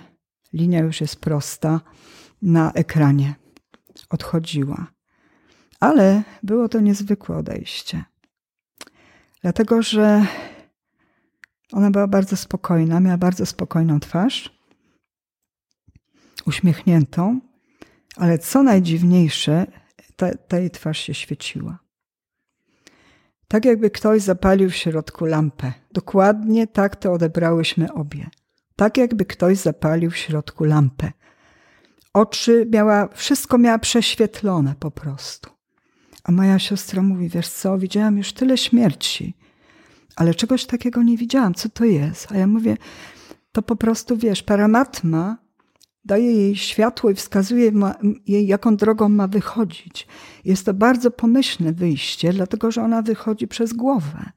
[0.52, 1.80] linia już jest prosta
[2.42, 3.34] na ekranie.
[4.10, 4.86] Odchodziła.
[5.80, 8.04] Ale było to niezwykłe odejście.
[9.42, 10.26] Dlatego, że
[11.72, 14.58] ona była bardzo spokojna, miała bardzo spokojną twarz,
[16.46, 17.40] uśmiechniętą,
[18.16, 19.66] ale co najdziwniejsze,
[20.16, 21.78] ta, ta jej twarz się świeciła.
[23.48, 25.72] Tak jakby ktoś zapalił w środku lampę.
[25.92, 28.30] Dokładnie tak to odebrałyśmy obie.
[28.76, 31.12] Tak jakby ktoś zapalił w środku lampę.
[32.12, 35.50] Oczy miała, wszystko miała prześwietlone po prostu.
[36.24, 39.34] A moja siostra mówi, wiesz co, widziałam już tyle śmierci,
[40.16, 41.54] ale czegoś takiego nie widziałam.
[41.54, 42.32] Co to jest?
[42.32, 42.76] A ja mówię,
[43.52, 45.38] to po prostu, wiesz, paramatma
[46.04, 47.72] daje jej światło i wskazuje
[48.26, 50.06] jej, jaką drogą ma wychodzić.
[50.44, 54.32] Jest to bardzo pomyślne wyjście, dlatego że ona wychodzi przez głowę.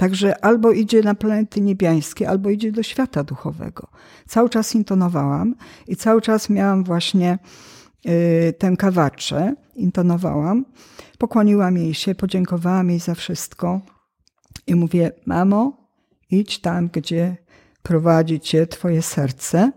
[0.00, 3.88] Także albo idzie na planety niebiańskie, albo idzie do świata duchowego.
[4.28, 5.54] Cały czas intonowałam
[5.88, 7.38] i cały czas miałam właśnie
[8.06, 10.64] y, tę kawaczę, intonowałam.
[11.18, 13.80] Pokłoniłam jej się, podziękowałam jej za wszystko
[14.66, 15.88] i mówię, mamo,
[16.30, 17.36] idź tam, gdzie
[17.82, 19.72] prowadzi cię twoje serce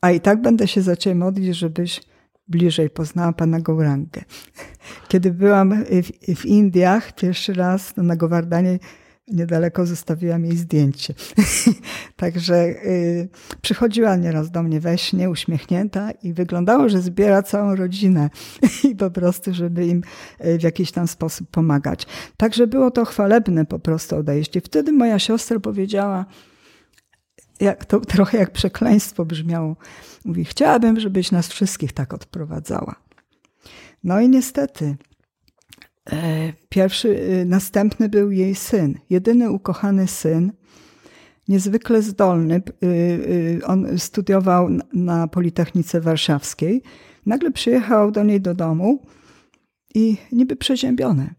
[0.00, 2.00] a i tak będę się za ciebie modlić, żebyś
[2.48, 4.24] bliżej poznała pana Gaurangę.
[5.08, 8.78] Kiedy byłam w, w Indiach pierwszy raz na Govardhanie,
[9.28, 11.14] niedaleko zostawiłam jej zdjęcie.
[12.16, 13.28] Także y,
[13.62, 18.30] przychodziła nieraz do mnie we śnie, uśmiechnięta i wyglądało, że zbiera całą rodzinę
[18.90, 20.02] i po prostu, żeby im
[20.44, 22.06] y, w jakiś tam sposób pomagać.
[22.36, 24.60] Także było to chwalebne po prostu odejście.
[24.60, 26.26] Wtedy moja siostra powiedziała,
[27.60, 29.76] jak, to trochę jak przekleństwo brzmiało.
[30.24, 32.94] Mówi, chciałabym, żebyś nas wszystkich tak odprowadzała.
[34.04, 34.96] No i niestety,
[36.68, 40.52] pierwszy, e, następny był jej syn, jedyny ukochany syn,
[41.48, 42.54] niezwykle zdolny.
[42.54, 46.82] E, on studiował na Politechnice Warszawskiej.
[47.26, 49.02] Nagle przyjechał do niej do domu
[49.94, 51.34] i niby przeziębiony.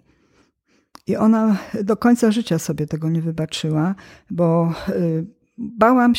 [1.08, 3.96] I ona do końca życia sobie tego nie wybaczyła,
[4.32, 4.74] bo
[5.58, 6.14] bałam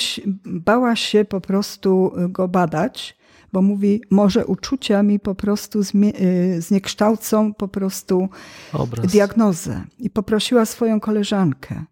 [0.45, 3.19] bała się po prostu go badać,
[3.57, 8.29] bo mówi, może uczucia mi po prostu y, zniekształcą po prostu
[8.73, 9.07] Obraz.
[9.07, 9.85] diagnozę.
[9.99, 11.85] I poprosiła swoją koleżankę.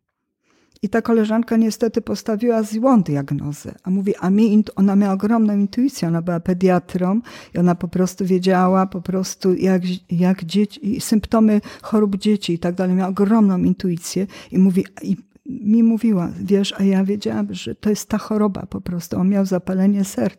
[0.83, 3.74] I ta koleżanka niestety postawiła złą diagnozę.
[3.83, 7.20] A mówi, a mi, ona miała ogromną intuicję, ona była pediatrą
[7.55, 12.74] i ona po prostu wiedziała po prostu jak, jak dzieci, symptomy chorób dzieci i tak
[12.74, 12.96] dalej.
[12.96, 18.09] Miała ogromną intuicję i mówi, i mi mówiła, wiesz, a ja wiedziałam, że to jest
[18.09, 19.16] ta choroba po prostu.
[19.16, 20.33] On miał zapalenie ser,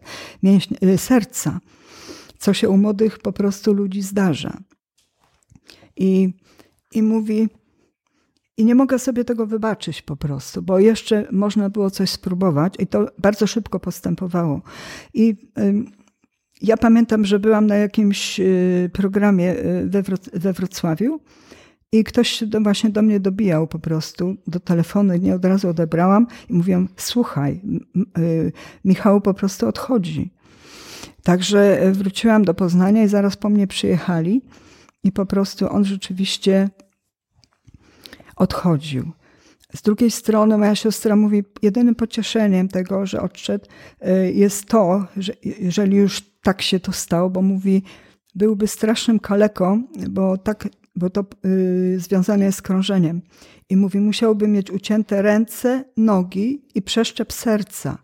[0.83, 1.59] y, serca,
[2.37, 4.57] co się u młodych po prostu ludzi zdarza.
[5.97, 6.33] I,
[6.93, 7.49] I mówi,
[8.57, 12.87] i nie mogę sobie tego wybaczyć po prostu, bo jeszcze można było coś spróbować i
[12.87, 14.61] to bardzo szybko postępowało.
[15.13, 15.35] I
[16.61, 19.89] ja pamiętam, że byłam na jakimś y, programie y,
[20.33, 21.19] we Wrocławiu
[21.91, 26.53] i ktoś właśnie do mnie dobijał po prostu do telefonu, nie od razu odebrałam i
[26.53, 27.61] mówiłam: Słuchaj,
[28.17, 28.51] y,
[28.85, 30.33] Michał po prostu odchodzi.
[31.23, 34.41] Także e, wróciłam do Poznania i zaraz po mnie przyjechali
[35.03, 36.69] i po prostu on rzeczywiście
[38.35, 39.11] odchodził.
[39.75, 43.65] Z drugiej strony moja siostra mówi, jedynym pocieszeniem tego, że odszedł,
[44.01, 47.83] e, jest to, że jeżeli już tak się to stało, bo mówi,
[48.35, 53.21] byłby strasznym kaleką, bo tak bo to y, związane jest z krążeniem.
[53.69, 57.97] I mówi, musiałby mieć ucięte ręce, nogi i przeszczep serca.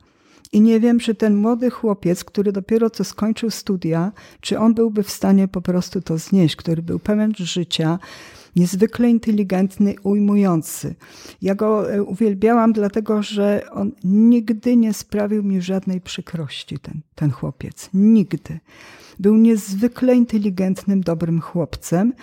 [0.53, 5.03] I nie wiem, czy ten młody chłopiec, który dopiero co skończył studia, czy on byłby
[5.03, 7.99] w stanie po prostu to znieść, który był pełen życia,
[8.55, 10.95] niezwykle inteligentny, ujmujący.
[11.41, 17.31] Ja go e, uwielbiałam, dlatego że on nigdy nie sprawił mi żadnej przykrości, ten, ten
[17.31, 17.89] chłopiec.
[17.93, 18.59] Nigdy.
[19.19, 22.13] Był niezwykle inteligentnym, dobrym chłopcem.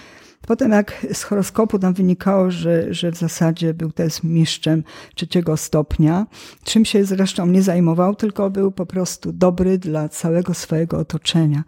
[0.47, 6.27] Potem jak z horoskopu tam wynikało, że, że w zasadzie był też mistrzem trzeciego stopnia,
[6.65, 11.65] czym się zresztą nie zajmował, tylko był po prostu dobry dla całego swojego otoczenia.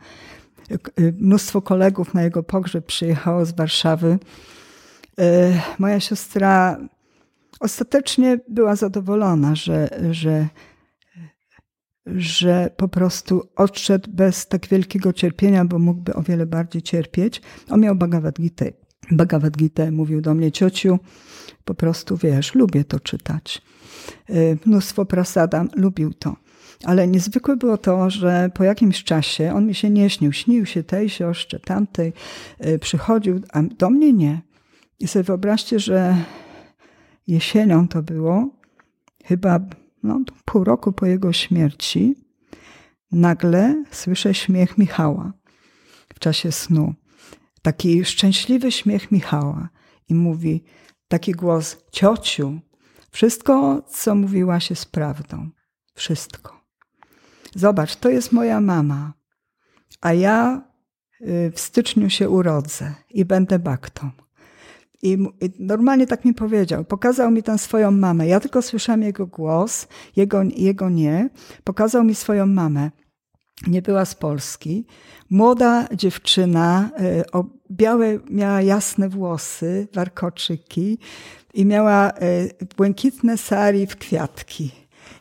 [1.19, 4.19] Mnóstwo kolegów na jego pogrzeb przyjechało z Warszawy.
[5.19, 6.79] E, moja siostra
[7.61, 10.49] ostatecznie była zadowolona, że, że
[12.17, 17.43] że po prostu odszedł bez tak wielkiego cierpienia, bo mógłby o wiele bardziej cierpieć.
[17.71, 18.65] On miał Bhagavad Gita.
[19.11, 20.99] Bhagavad Gita mówił do mnie, ciociu,
[21.65, 23.63] po prostu wiesz, lubię to czytać.
[24.31, 26.37] Y, mnóstwo prasada, lubił to.
[26.85, 30.33] Ale niezwykłe było to, że po jakimś czasie on mi się nie śnił.
[30.33, 32.13] Śnił się tej siostrze, tamtej,
[32.67, 34.43] y, przychodził, a do mnie nie.
[35.01, 36.17] I sobie wyobraźcie, że
[37.27, 38.49] jesienią to było,
[39.25, 39.61] chyba
[40.03, 42.15] no, pół roku po jego śmierci,
[43.13, 45.33] nagle słyszę śmiech Michała
[46.15, 46.95] w czasie snu.
[47.63, 49.69] taki szczęśliwy śmiech Michała
[50.09, 50.65] i mówi
[51.09, 52.61] taki głos: Ciociu,
[53.11, 55.51] wszystko, co mówiłaś, jest prawdą.
[55.95, 56.61] Wszystko.
[57.55, 59.13] Zobacz, to jest moja mama,
[60.01, 60.63] a ja
[61.21, 64.11] y, w styczniu się urodzę i będę baktą.
[65.03, 65.19] I
[65.59, 66.85] normalnie tak mi powiedział.
[66.85, 68.27] Pokazał mi tę swoją mamę.
[68.27, 69.87] Ja tylko słyszałam jego głos,
[70.17, 71.31] jego, jego nie.
[71.65, 72.91] Pokazał mi swoją mamę.
[73.67, 74.87] Nie była z Polski.
[75.31, 80.99] Młoda dziewczyna, y, o białe, miała jasne włosy, warkoczyki
[81.55, 84.71] i miała y, błękitne sari w kwiatki.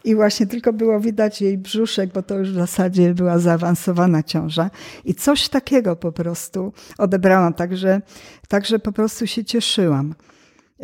[0.04, 4.70] I właśnie tylko było widać jej brzuszek, bo to już w zasadzie była zaawansowana ciąża.
[5.06, 8.02] I coś takiego po prostu odebrałam, także,
[8.48, 10.16] także po prostu się cieszyłam.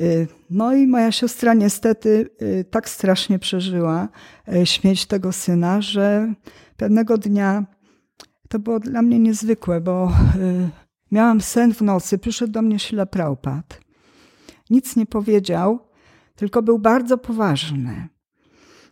[0.02, 4.08] Y, no i moja siostra niestety y, tak strasznie przeżyła
[4.54, 6.34] y, śmierć tego syna, że
[6.78, 7.66] pewnego dnia
[8.50, 10.12] to było dla mnie niezwykłe, bo
[11.12, 13.06] miałam sen w nocy, przyszedł do mnie Sila.
[14.70, 15.80] Nic nie powiedział,
[16.36, 18.15] tylko był bardzo poważny.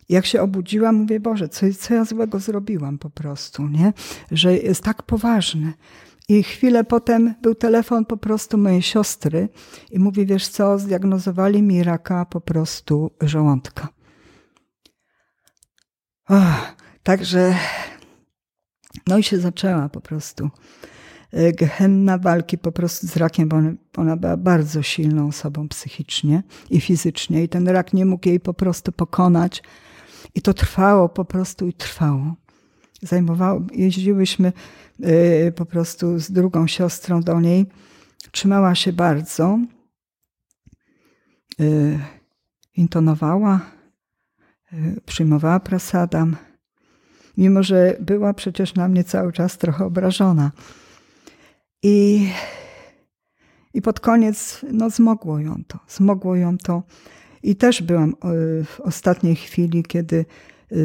[0.08, 3.92] Jak się obudziłam, mówię, Boże, co, co ja złego zrobiłam po prostu, nie?
[4.30, 5.72] Że jest tak poważny.
[6.28, 9.48] I chwilę potem był telefon po prostu mojej siostry
[9.90, 13.88] i mówi, wiesz co, zdiagnozowali mi raka po prostu żołądka.
[16.28, 17.54] Oh, także,
[19.06, 20.50] no i się zaczęła po prostu
[21.32, 23.56] e, gehenna walki po prostu z rakiem, bo
[23.96, 28.54] ona była bardzo silną osobą psychicznie i fizycznie i ten rak nie mógł jej po
[28.54, 29.62] prostu pokonać,
[30.34, 32.34] i to trwało po prostu i trwało.
[33.02, 34.52] Zajmowało, jeździłyśmy
[35.48, 37.66] y, po prostu z drugą siostrą do niej.
[38.30, 39.58] Trzymała się bardzo.
[41.60, 41.98] Y,
[42.76, 43.60] intonowała,
[44.72, 46.36] y, przyjmowała prasadam.
[47.36, 50.52] Mimo, że była przecież na mnie cały czas trochę obrażona.
[51.82, 52.28] I,
[53.74, 55.78] i pod koniec no, zmogło ją to.
[55.88, 56.82] Zmogło ją to
[57.44, 58.14] i też byłam e,
[58.64, 60.24] w ostatniej chwili, kiedy
[60.72, 60.76] e,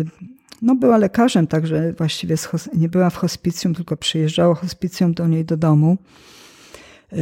[0.62, 2.36] no była lekarzem, także właściwie
[2.74, 5.98] nie była w hospicjum, tylko przyjeżdżało hospicjum do niej do domu.
[7.14, 7.18] E,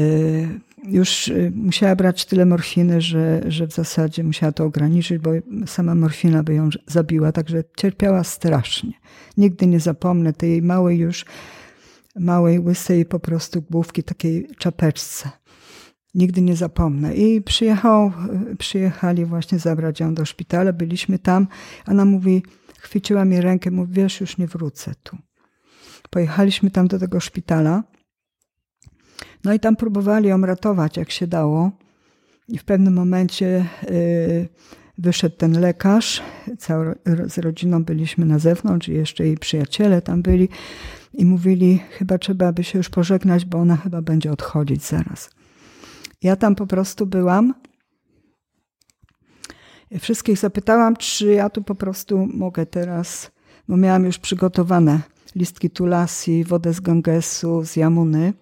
[0.84, 5.32] już musiała brać tyle morfiny, że, że w zasadzie musiała to ograniczyć, bo
[5.66, 8.94] sama morfina by ją zabiła, także cierpiała strasznie.
[9.38, 11.26] Nigdy nie zapomnę tej małej już,
[12.16, 15.30] małej, łysej po prostu główki, takiej czapeczce.
[16.18, 17.15] Nigdy nie zapomnę.
[17.15, 18.11] I przyjechał,
[18.59, 21.47] przyjechali właśnie zabrać ją do szpitala, byliśmy tam.
[21.88, 22.43] Ona mówi,
[22.80, 25.18] chwyciła mi rękę, mówi, wiesz, już nie wrócę tu.
[26.09, 27.84] Pojechaliśmy tam do tego szpitala.
[29.43, 31.72] No i tam próbowali ją ratować, jak się dało.
[32.47, 34.47] I w pewnym momencie yy,
[34.97, 36.24] wyszedł ten lekarz.
[36.57, 36.93] Całą,
[37.26, 40.49] z rodziną byliśmy na zewnątrz i jeszcze jej przyjaciele tam byli.
[41.13, 45.37] I mówili, chyba trzeba by się już pożegnać, bo ona chyba będzie odchodzić zaraz.
[46.24, 47.53] Ja tam po prostu byłam.
[49.99, 53.32] Wszystkich zapytałam, czy ja tu po prostu mogę teraz,
[53.68, 54.99] bo miałam już przygotowane
[55.36, 58.34] listki tulasi, wodę z Gangesu, z Jamuny.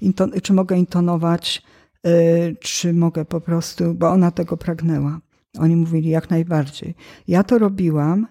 [0.00, 1.62] Inton, czy mogę intonować,
[2.04, 5.20] yy, czy mogę po prostu, bo ona tego pragnęła.
[5.58, 6.94] Oni mówili jak najbardziej.
[7.28, 8.26] Ja to robiłam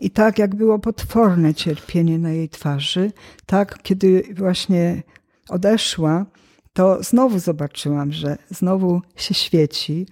[0.00, 3.12] i tak jak było potworne cierpienie na jej twarzy,
[3.46, 5.02] tak kiedy właśnie
[5.48, 6.26] odeszła,
[6.80, 10.06] to znowu zobaczyłam, że znowu się świeci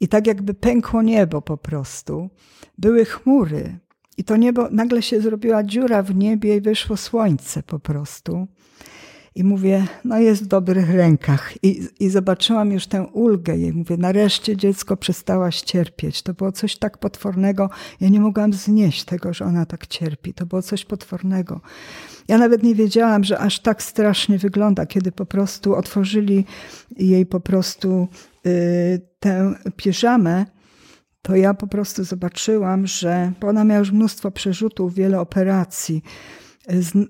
[0.00, 2.30] i tak jakby pękło niebo po prostu.
[2.78, 3.78] Były chmury
[4.18, 8.48] i to niebo, nagle się zrobiła dziura w niebie i wyszło słońce po prostu.
[9.34, 11.64] I mówię, no jest w dobrych rękach.
[11.64, 13.72] I, I zobaczyłam już tę ulgę jej.
[13.72, 16.22] Mówię, nareszcie dziecko przestałaś cierpieć.
[16.22, 17.70] To było coś tak potwornego.
[18.00, 20.34] Ja nie mogłam znieść tego, że ona tak cierpi.
[20.34, 21.60] To było coś potwornego.
[22.30, 26.44] Ja nawet nie wiedziałam, że aż tak strasznie wygląda, kiedy po prostu otworzyli
[26.96, 28.08] jej po prostu
[28.46, 30.46] y, tę piżamę,
[31.22, 36.02] to ja po prostu zobaczyłam, że ona miała już mnóstwo przerzutów, wiele operacji.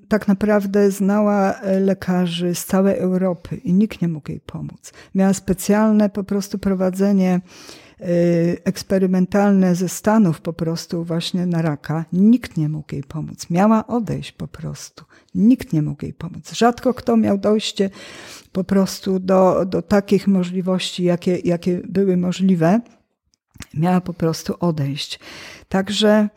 [0.09, 4.93] Tak naprawdę znała e, lekarzy z całej Europy i nikt nie mógł jej pomóc.
[5.15, 7.41] Miała specjalne po prostu prowadzenie
[8.09, 13.51] Y, eksperymentalne ze Stanów po prostu właśnie na raka, nikt nie mógł jej pomóc.
[13.51, 15.05] Miała odejść po prostu.
[15.35, 16.53] Nikt nie mógł jej pomóc.
[16.53, 17.91] Rzadko kto miał dojście
[18.53, 22.81] po prostu do, do takich możliwości, jakie, jakie były możliwe.
[23.75, 25.21] Miała po prostu odejść.
[25.69, 26.29] Także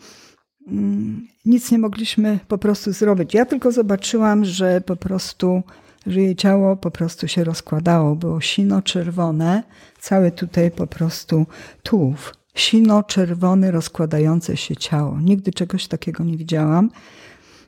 [0.68, 3.34] mm, nic nie mogliśmy po prostu zrobić.
[3.34, 5.64] Ja tylko zobaczyłam, że po prostu
[6.08, 8.16] że jej ciało po prostu się rozkładało.
[8.16, 9.64] Było sino-czerwone,
[10.00, 11.46] całe tutaj po prostu
[11.84, 12.34] tułów.
[12.56, 15.20] Sino-czerwone, rozkładające się ciało.
[15.20, 16.89] Nigdy czegoś takiego nie widziałam.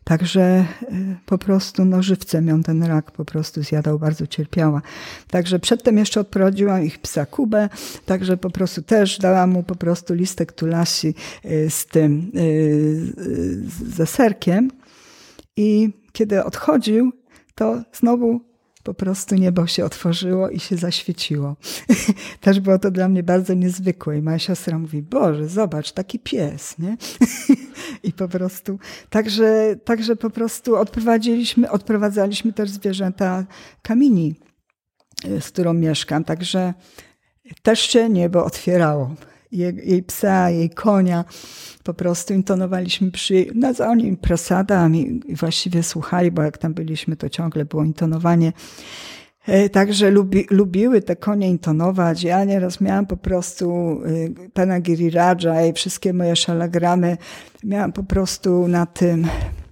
[0.06, 0.66] Także
[1.26, 4.82] po prostu no, żywcem ją ten rak po prostu zjadał, bardzo cierpiała.
[5.28, 7.70] Także przedtem jeszcze odprowadziłam ich psa Kubę,
[8.06, 11.16] także po prostu też dałam mu po prostu listek tulasi
[11.70, 12.32] z tym,
[13.88, 14.72] ze serkiem.
[15.58, 17.12] I kiedy odchodził,
[17.56, 18.42] to znowu
[18.86, 21.56] po prostu niebo się otworzyło i się zaświeciło.
[22.42, 24.18] Też było to dla mnie bardzo niezwykłe.
[24.18, 26.98] I moja siostra mówi, Boże, zobacz, taki pies, nie?
[28.04, 28.80] I po prostu,
[29.10, 33.46] także, także po prostu odprowadziliśmy, odprowadzaliśmy też zwierzęta
[33.82, 34.36] kamini,
[35.40, 36.24] z którą mieszkam.
[36.24, 36.74] Także
[37.64, 39.16] też się niebo otwierało
[39.52, 41.26] jej, jej psa, jej konia.
[41.86, 47.66] Po prostu intonowaliśmy przy, no oni prasadami właściwie słuchali, bo jak tam byliśmy, to ciągle
[47.66, 48.54] było intonowanie.
[49.48, 52.24] E, także lubi, lubiły te konie intonować.
[52.24, 57.18] Ja nieraz miałam po prostu y, pana Giriraja i wszystkie moje szalagramy
[57.64, 59.65] miałam po prostu na tym E,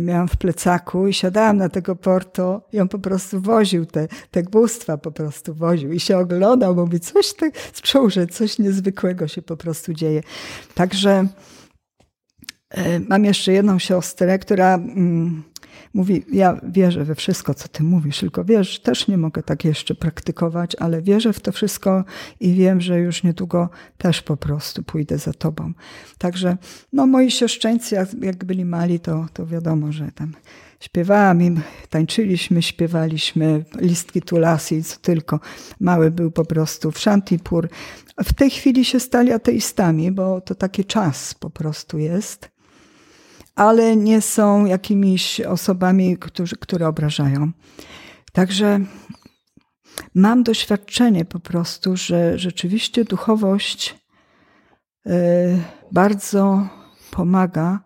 [0.00, 4.42] miałam w plecaku i siadałam na tego porto i on po prostu woził te, te
[4.42, 9.42] główstwa, po prostu woził i się oglądał, mówi, coś tak, czuł, że coś niezwykłego się
[9.42, 10.20] po prostu dzieje.
[10.74, 11.26] Także
[12.70, 15.42] e, mam jeszcze jedną siostrę, która mm,
[15.94, 19.94] mówi, ja wierzę we wszystko, co ty mówisz, tylko wiesz, też nie mogę tak jeszcze
[19.94, 22.04] praktykować, ale wierzę w to wszystko
[22.40, 23.68] i wiem, że już niedługo
[23.98, 25.72] też po prostu pójdę za tobą.
[26.18, 26.56] Także,
[26.92, 30.32] no moi siostrzeńcy, jak, jak byli mali, to, to wiadomo, że tam
[30.80, 35.40] śpiewałam im, tańczyliśmy, śpiewaliśmy listki tulasi, co tylko.
[35.80, 37.68] Mały był po prostu w Shantipur.
[38.24, 42.53] W tej chwili się stali ateistami, bo to taki czas po prostu jest
[43.54, 47.52] ale nie są jakimiś osobami, którzy, które obrażają.
[48.32, 48.80] Także
[50.14, 53.98] mam doświadczenie po prostu, że rzeczywiście duchowość
[55.06, 55.10] y,
[55.92, 56.68] bardzo
[57.10, 57.84] pomaga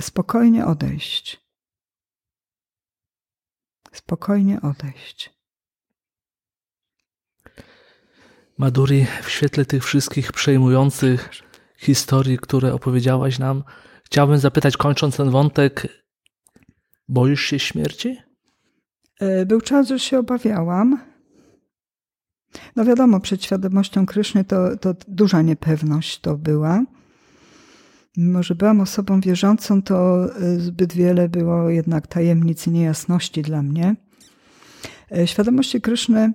[0.00, 1.48] spokojnie odejść.
[3.92, 5.38] Spokojnie odejść.
[8.58, 11.47] Maduri, w świetle tych wszystkich przejmujących
[11.78, 13.64] historii, które opowiedziałaś nam.
[14.04, 15.86] Chciałbym zapytać, kończąc ten wątek,
[17.08, 18.16] boisz się śmierci?
[19.20, 20.98] E, był czas, że się obawiałam.
[22.76, 26.84] No wiadomo, przed świadomością Kryszny to, to duża niepewność to była.
[28.16, 33.62] Mimo, że byłam osobą wierzącą, to e, zbyt wiele było jednak tajemnic i niejasności dla
[33.62, 33.96] mnie.
[35.12, 36.32] E, świadomości Kryszny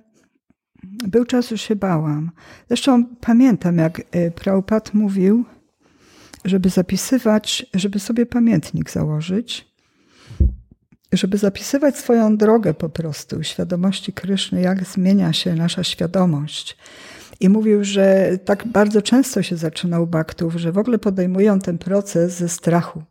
[1.08, 2.30] był czas, że się bałam.
[2.68, 5.44] Zresztą pamiętam, jak y, Praupat mówił,
[6.44, 9.74] żeby zapisywać, żeby sobie pamiętnik założyć,
[11.12, 16.76] żeby zapisywać swoją drogę po prostu, świadomości Kryszny, jak zmienia się nasza świadomość.
[17.40, 21.78] I mówił, że tak bardzo często się zaczyna u baktów, że w ogóle podejmują ten
[21.78, 23.02] proces ze strachu.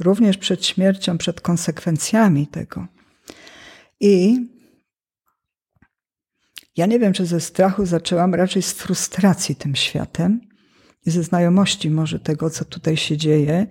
[0.00, 2.86] Również przed śmiercią, przed konsekwencjami tego.
[4.00, 4.46] I
[6.76, 10.40] ja nie wiem, czy ze strachu zaczęłam, raczej z frustracji tym światem
[11.06, 13.66] i ze znajomości może tego, co tutaj się dzieje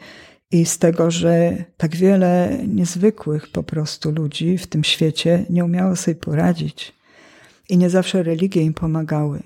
[0.52, 5.96] i z tego, że tak wiele niezwykłych po prostu ludzi w tym świecie nie umiało
[5.96, 6.94] sobie poradzić
[7.70, 9.44] i nie zawsze religie im pomagały.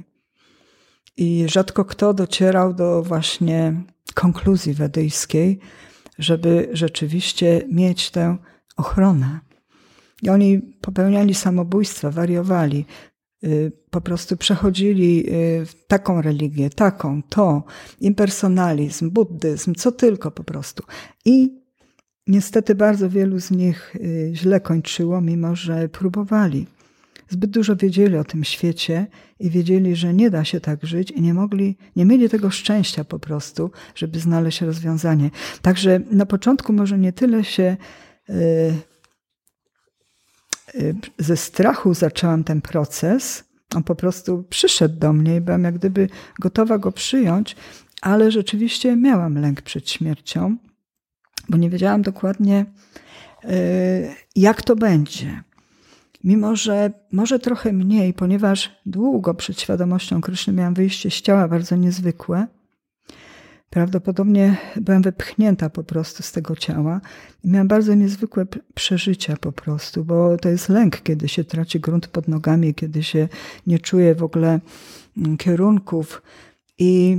[1.18, 3.74] I rzadko kto docierał do właśnie
[4.14, 5.60] konkluzji wedyjskiej,
[6.20, 8.38] żeby rzeczywiście mieć tę
[8.78, 9.40] ochronę.
[10.22, 12.86] I oni popełniali samobójstwa, wariowali,
[13.90, 17.64] po prostu przechodzili y, taką religię, taką, to,
[18.02, 20.84] impersonalizm, buddyzm, co tylko po prostu.
[21.26, 21.62] I
[22.28, 26.68] niestety bardzo wielu z nich y, źle kończyło, mimo że próbowali.
[27.30, 29.08] Zbyt dużo wiedzieli o tym świecie
[29.40, 33.04] i wiedzieli, że nie da się tak żyć i nie mogli, nie mieli tego szczęścia
[33.04, 35.30] po prostu, żeby znaleźć rozwiązanie.
[35.62, 37.78] Także na początku może nie tyle się
[38.30, 38.74] Y,
[41.20, 43.44] ze strachu zaczęłam ten proces.
[43.76, 46.10] On po prostu przyszedł do mnie i byłam jak gdyby
[46.40, 47.56] gotowa go przyjąć,
[48.02, 50.58] ale rzeczywiście miałam lęk przed śmiercią,
[51.50, 52.66] bo nie wiedziałam dokładnie,
[53.46, 53.50] y,
[54.36, 55.44] jak to będzie.
[56.24, 61.76] Mimo, że może trochę mniej, ponieważ długo przed świadomością Kryszny miałam wyjście z ciała bardzo
[61.76, 62.48] niezwykłe,
[63.70, 67.02] Prawdopodobnie byłam wypchnięta po prostu z tego ciała.
[67.44, 72.08] I miałam bardzo niezwykłe przeżycia po prostu, bo to jest lęk, kiedy się traci grunt
[72.08, 73.28] pod nogami, kiedy się
[73.68, 74.60] nie czuje w ogóle
[75.18, 76.22] mm, kierunków.
[76.78, 77.18] I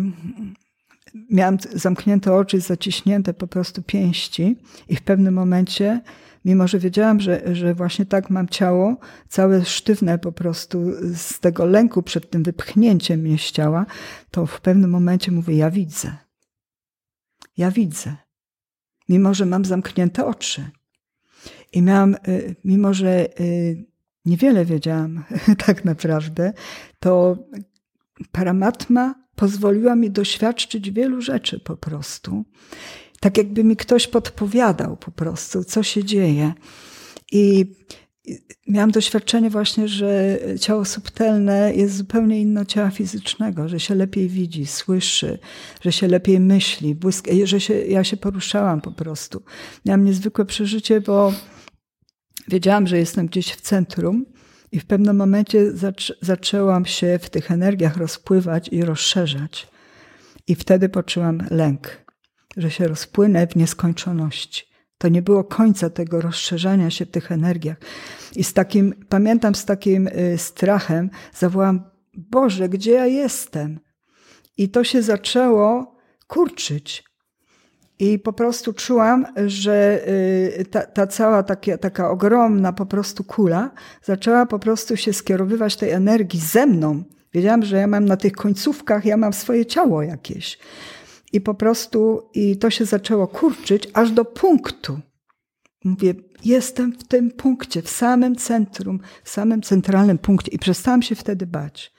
[1.31, 4.57] miałam zamknięte oczy, zaciśnięte po prostu pięści.
[4.89, 6.01] I w pewnym momencie
[6.45, 8.97] mimo że wiedziałam, że, że właśnie tak mam ciało,
[9.29, 10.79] całe sztywne po prostu
[11.15, 13.87] z tego lęku przed tym wypchnięciem mnie z ciała,
[14.31, 16.28] to w pewnym momencie mówię, ja widzę.
[17.59, 18.17] Ja widzę.
[19.09, 20.71] mimo że mam zamknięte oczy.
[21.73, 23.87] I miałam, y, mimo że y,
[24.25, 25.25] niewiele wiedziałam
[25.67, 26.53] tak naprawdę,
[26.99, 27.39] to
[28.33, 32.45] Paramatma pozwoliła mi doświadczyć wielu rzeczy po prostu.
[33.21, 36.53] Tak jakby mi ktoś podpowiadał po prostu, co się dzieje.
[37.33, 37.75] I
[38.67, 44.29] miałam doświadczenie właśnie, że ciało subtelne jest zupełnie inne od ciała fizycznego, że się lepiej
[44.29, 45.39] widzi, słyszy,
[45.81, 49.43] że się lepiej myśli, błysk, że się, ja się poruszałam po prostu.
[49.87, 51.33] Miałam niezwykłe przeżycie, bo
[52.49, 54.27] wiedziałam, że jestem gdzieś w centrum
[54.73, 59.69] i w pewnym momencie zac zaczęłam się w tych energiach rozpływać i rozszerzać.
[60.47, 62.05] I wtedy poczułam lęk,
[62.57, 64.68] że się rozpłynę w nieskończoności.
[64.99, 67.77] To nie było końca tego rozszerzania się w tych energiach.
[68.37, 71.81] I z takim, pamiętam z takim y, strachem, zawołałam:
[72.15, 73.81] Boże, gdzie ja jestem?
[74.57, 75.97] I to się zaczęło
[76.27, 77.05] kurczyć.
[77.99, 80.09] I po prostu czułam, że
[80.61, 83.71] y, ta, ta cała taka, taka ogromna po prostu kula
[84.03, 87.03] zaczęła po prostu się skierowywać tej energii ze mną.
[87.33, 90.59] Wiedziałam, że ja mam na tych końcówkach, ja mam swoje ciało jakieś.
[91.33, 95.01] I po prostu, i to się zaczęło kurczyć aż do punktu.
[95.85, 96.15] Mówię,
[96.45, 100.53] jestem w tym punkcie, w samym centrum, w samym centralnym punkcie.
[100.53, 101.93] I przestałam się wtedy bać.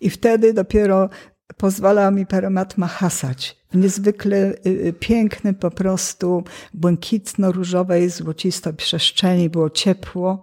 [0.00, 1.08] I wtedy dopiero
[1.56, 6.44] pozwalała mi Paramatma hasać w niezwykle y, y, pięknym, po prostu
[6.74, 10.42] błękitno-różowej, złocistej przestrzeni, było ciepło.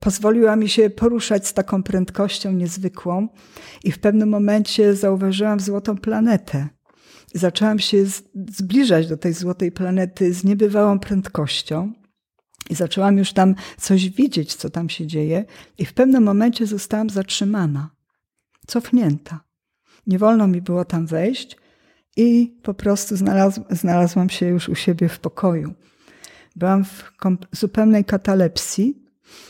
[0.00, 3.28] Pozwoliła mi się poruszać z taką prędkością niezwykłą
[3.84, 6.68] i w pewnym momencie zauważyłam złotą planetę.
[7.34, 8.04] Zaczęłam się
[8.48, 11.92] zbliżać do tej złotej planety z niebywałą prędkością.
[12.70, 15.44] I zaczęłam już tam coś widzieć, co tam się dzieje,
[15.78, 17.90] i w pewnym momencie zostałam zatrzymana,
[18.66, 19.40] cofnięta.
[20.06, 21.56] Nie wolno mi było tam wejść
[22.16, 25.74] i po prostu znalazł, znalazłam się już u siebie w pokoju.
[26.56, 27.12] Byłam w
[27.52, 29.02] zupełnej katalepsji.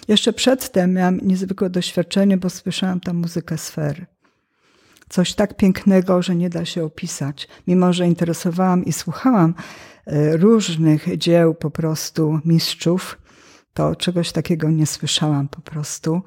[0.09, 4.07] Jeszcze przedtem miałam niezwykłe doświadczenie, bo słyszałam tam muzykę sfery.
[5.09, 7.49] Coś tak pięknego, że nie da się opisać.
[7.67, 9.55] Mimo, że interesowałam i słuchałam
[10.07, 13.19] e, różnych dzieł po prostu mistrzów,
[13.75, 16.23] to czegoś takiego nie słyszałam po prostu.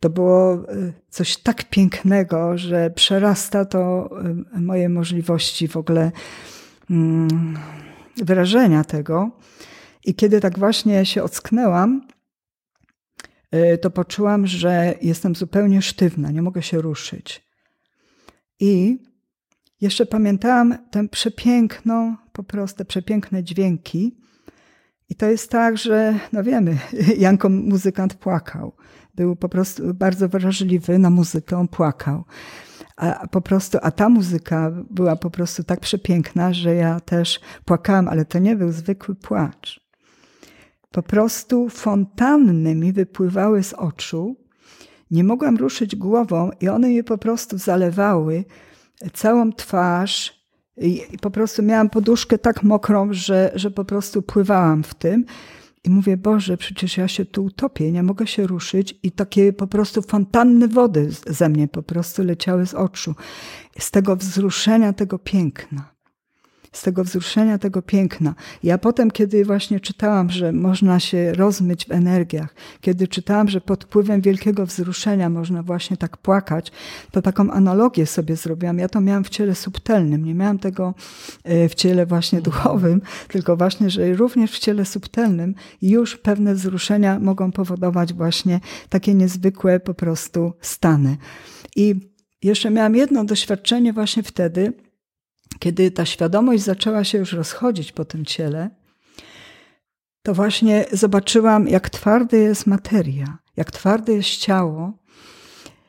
[0.00, 4.10] To było y, coś tak pięknego, że przerasta to
[4.56, 6.12] y, moje możliwości w ogóle
[6.90, 7.58] mm,
[8.16, 9.30] wyrażenia tego.
[10.04, 12.08] I kiedy tak właśnie się ocknęłam,
[13.80, 17.44] to poczułam, że jestem zupełnie sztywna, nie mogę się ruszyć.
[18.60, 18.98] I
[19.80, 24.16] jeszcze pamiętałam tę przepiękną, po prostu przepiękne dźwięki.
[25.08, 26.78] I to jest tak, że, no wiemy,
[27.18, 28.72] Janko muzykant płakał
[29.14, 32.24] był po prostu bardzo wrażliwy na muzykę, on płakał.
[32.96, 38.08] A po prostu, a ta muzyka była po prostu tak przepiękna, że ja też płakałam,
[38.08, 39.80] ale to nie był zwykły płacz.
[40.90, 44.36] Po prostu fontanny mi wypływały z oczu.
[45.10, 48.44] Nie mogłam ruszyć głową i one je po prostu zalewały
[49.12, 50.44] całą twarz.
[50.76, 55.24] I po prostu miałam poduszkę tak mokrą, że, że po prostu pływałam w tym.
[55.84, 58.98] I mówię, Boże, przecież ja się tu utopię, nie mogę się ruszyć.
[59.02, 63.14] I takie po prostu fontanny wody ze mnie po prostu leciały z oczu.
[63.78, 65.93] Z tego wzruszenia, tego piękna
[66.74, 68.34] z tego wzruszenia, tego piękna.
[68.62, 73.84] Ja potem, kiedy właśnie czytałam, że można się rozmyć w energiach, kiedy czytałam, że pod
[73.84, 76.72] wpływem wielkiego wzruszenia można właśnie tak płakać,
[77.10, 78.78] to taką analogię sobie zrobiłam.
[78.78, 80.94] Ja to miałam w ciele subtelnym, nie miałam tego
[81.44, 87.18] e, w ciele właśnie duchowym, tylko właśnie, że również w ciele subtelnym już pewne wzruszenia
[87.18, 91.16] mogą powodować właśnie takie niezwykłe po prostu stany.
[91.76, 91.94] I
[92.42, 94.72] jeszcze miałam jedno doświadczenie właśnie wtedy,
[95.58, 98.70] kiedy ta świadomość zaczęła się już rozchodzić po tym ciele,
[100.22, 104.92] to właśnie zobaczyłam, jak twardy jest materia, jak twarde jest ciało.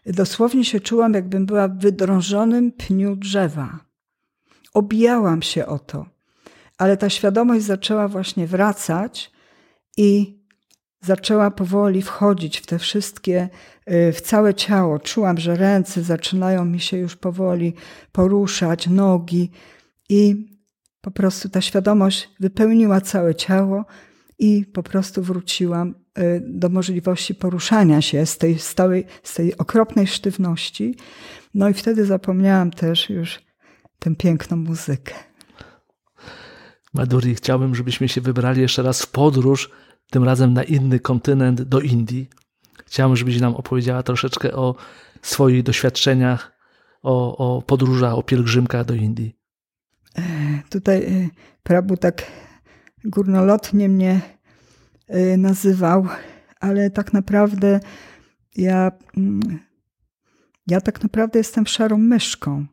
[0.05, 3.79] Dosłownie się czułam, jakbym była w wydrążonym pniu drzewa.
[4.73, 6.05] Obijałam się o to,
[6.77, 9.31] ale ta świadomość zaczęła właśnie wracać
[9.97, 10.39] i
[11.01, 13.49] zaczęła powoli wchodzić w te wszystkie,
[13.91, 14.99] y, w całe ciało.
[14.99, 17.73] Czułam, że ręce zaczynają mi się już powoli
[18.11, 19.51] poruszać, nogi
[20.09, 20.49] i
[21.01, 23.85] po prostu ta świadomość wypełniła całe ciało
[24.39, 30.07] i po prostu wróciłam y, do możliwości poruszania się z tej stałej, z tej okropnej
[30.07, 30.95] sztywności.
[31.53, 33.39] No i wtedy zapomniałam też już
[33.99, 35.13] tę piękną muzykę.
[36.93, 39.69] Maduri, chciałbym, żebyśmy się wybrali jeszcze raz w podróż
[40.11, 42.29] tym razem na inny kontynent, do Indii.
[42.85, 44.75] Chciałbym, żebyś nam opowiedziała troszeczkę o
[45.21, 46.51] swoich doświadczeniach,
[47.03, 49.35] o, o podróżach, o pielgrzymkach do Indii.
[50.17, 50.21] E,
[50.69, 51.29] tutaj e,
[51.63, 52.31] Prabu tak
[53.05, 54.21] górnolotnie mnie
[55.15, 56.07] y, nazywał,
[56.59, 57.79] ale tak naprawdę
[58.55, 59.59] ja, mm,
[60.67, 62.65] ja tak naprawdę jestem szarą myszką.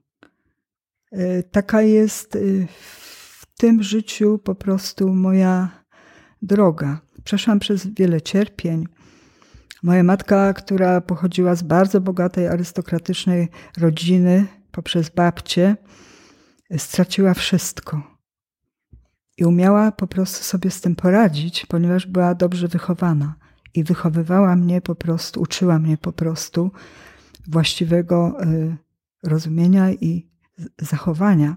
[1.50, 5.84] Taka jest w tym życiu po prostu moja
[6.42, 7.00] droga.
[7.24, 8.86] Przeszłam przez wiele cierpień.
[9.82, 13.48] Moja matka, która pochodziła z bardzo bogatej, arystokratycznej
[13.78, 15.76] rodziny, poprzez babcię,
[16.76, 18.02] straciła wszystko.
[19.38, 23.34] I umiała po prostu sobie z tym poradzić, ponieważ była dobrze wychowana
[23.74, 26.70] i wychowywała mnie po prostu, uczyła mnie po prostu
[27.48, 28.76] właściwego y,
[29.22, 30.28] rozumienia i
[30.80, 31.56] zachowania.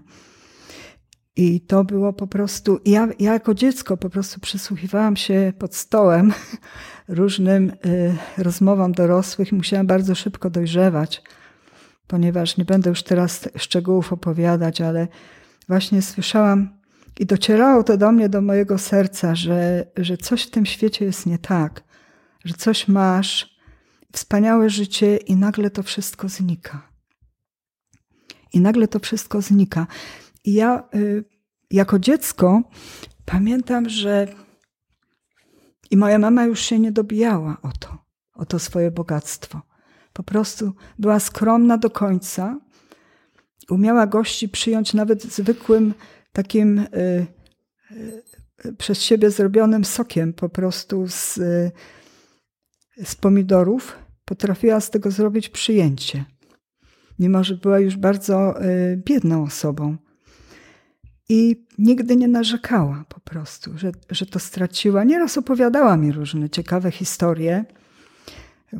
[1.36, 2.80] I to było po prostu.
[2.84, 6.32] Ja, ja jako dziecko po prostu przysłuchiwałam się pod stołem
[7.08, 11.22] różnym y, rozmowom dorosłych i musiałam bardzo szybko dojrzewać,
[12.06, 15.08] ponieważ nie będę już teraz szczegółów opowiadać, ale
[15.68, 16.68] właśnie słyszałam
[17.20, 21.26] i docierało to do mnie, do mojego serca, że, że coś w tym świecie jest
[21.26, 21.82] nie tak,
[22.44, 23.56] że coś masz,
[24.12, 26.88] wspaniałe życie i nagle to wszystko znika.
[28.52, 29.86] I nagle to wszystko znika.
[30.46, 31.24] I ja y,
[31.70, 32.62] jako dziecko
[33.24, 34.28] pamiętam, że
[35.90, 37.98] i moja mama już się nie dobijała o to,
[38.34, 39.62] o to swoje bogactwo.
[40.12, 42.60] Po prostu była skromna do końca.
[43.70, 45.94] Umiała gości przyjąć nawet zwykłym
[46.32, 47.26] takim y,
[48.66, 51.34] y, przez siebie zrobionym sokiem po prostu z,
[53.04, 53.98] z pomidorów.
[54.24, 56.24] Potrafiła z tego zrobić przyjęcie.
[57.18, 59.96] Mimo, że była już bardzo y, biedną osobą.
[61.28, 65.04] I nigdy nie narzekała po prostu, że, że to straciła.
[65.04, 67.64] Nieraz opowiadała mi różne ciekawe historie.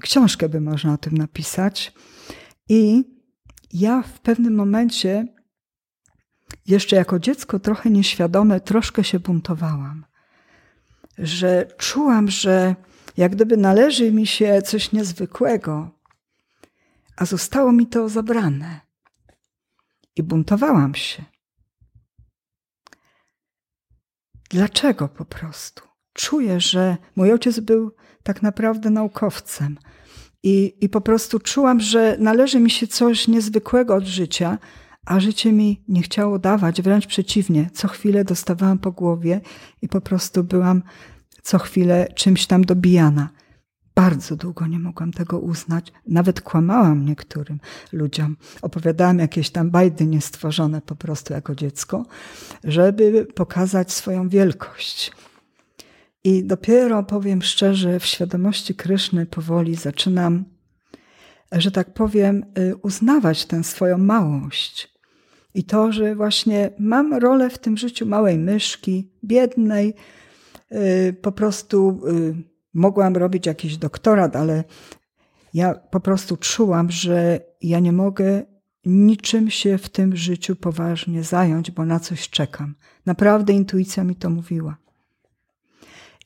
[0.01, 1.93] Książkę by można o tym napisać.
[2.69, 3.05] I
[3.73, 5.27] ja w pewnym momencie
[6.67, 10.07] jeszcze jako dziecko trochę nieświadome, troszkę się buntowałam.
[11.19, 12.77] Że czułam, że
[13.17, 15.91] jak gdyby należy mi się coś niezwykłego,
[17.17, 18.81] a zostało mi to zabrane.
[20.17, 21.25] I buntowałam się.
[24.51, 25.83] Dlaczego po prostu?
[26.13, 27.93] Czuję, że mój ojciec był
[28.23, 29.79] tak naprawdę naukowcem.
[30.43, 34.59] I, I po prostu czułam, że należy mi się coś niezwykłego od życia,
[35.07, 37.71] a życie mi nie chciało dawać, wręcz przeciwnie.
[37.73, 39.41] Co chwilę dostawałam po głowie
[39.83, 40.83] i po prostu byłam
[41.43, 43.29] co chwilę czymś tam dobijana.
[43.97, 45.93] Bardzo długo nie mogłam tego uznać.
[46.07, 47.61] Nawet kłamałam niektórym
[47.93, 48.37] ludziom.
[48.63, 52.07] Opowiadałam jakieś tam bajdy niestworzone po prostu jako dziecko,
[52.65, 55.13] żeby pokazać swoją wielkość.
[56.25, 60.45] I dopiero, powiem szczerze, w świadomości Kryszny powoli zaczynam,
[61.53, 64.99] że tak powiem, y, uznawać tę swoją małość
[65.55, 69.95] i to, że właśnie mam rolę w tym życiu małej myszki, biednej,
[70.73, 74.65] y, po prostu y, mogłam robić jakiś doktorat, ale
[75.55, 78.43] ja po prostu czułam, że ja nie mogę
[78.85, 82.75] niczym się w tym życiu poważnie zająć, bo na coś czekam.
[83.07, 84.77] Naprawdę intuicja mi to mówiła.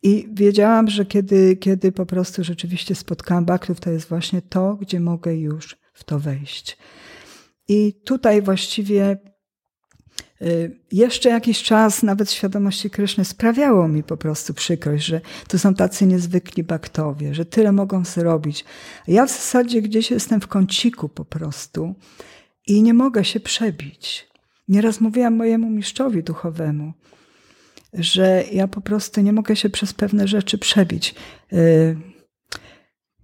[0.03, 5.01] I wiedziałam, że kiedy, kiedy po prostu rzeczywiście spotkałam baktów, to jest właśnie to, gdzie
[5.01, 6.79] mogę już w to wejść.
[7.69, 9.19] I tutaj właściwie
[10.93, 16.07] jeszcze jakiś czas nawet świadomości Kryszny sprawiało mi po prostu przykrość, że to są tacy
[16.07, 18.65] niezwykli baktowie, że tyle mogą zrobić.
[19.09, 21.95] Ja w zasadzie gdzieś jestem w kąciku po prostu
[22.67, 24.29] i nie mogę się przebić.
[24.69, 26.93] Nieraz mówiłam mojemu mistrzowi duchowemu,
[27.95, 31.15] że ja po prostu nie mogę się przez pewne rzeczy przebić.
[31.53, 31.97] Y,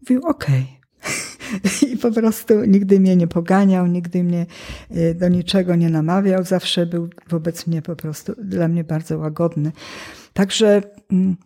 [0.00, 0.62] mówił, okej.
[0.62, 0.75] Okay
[1.92, 4.46] I po prostu nigdy mnie nie poganiał, nigdy mnie
[4.96, 9.72] y, do niczego nie namawiał, zawsze był wobec mnie po prostu dla mnie bardzo łagodny.
[10.32, 10.82] Także
[11.12, 11.36] mm,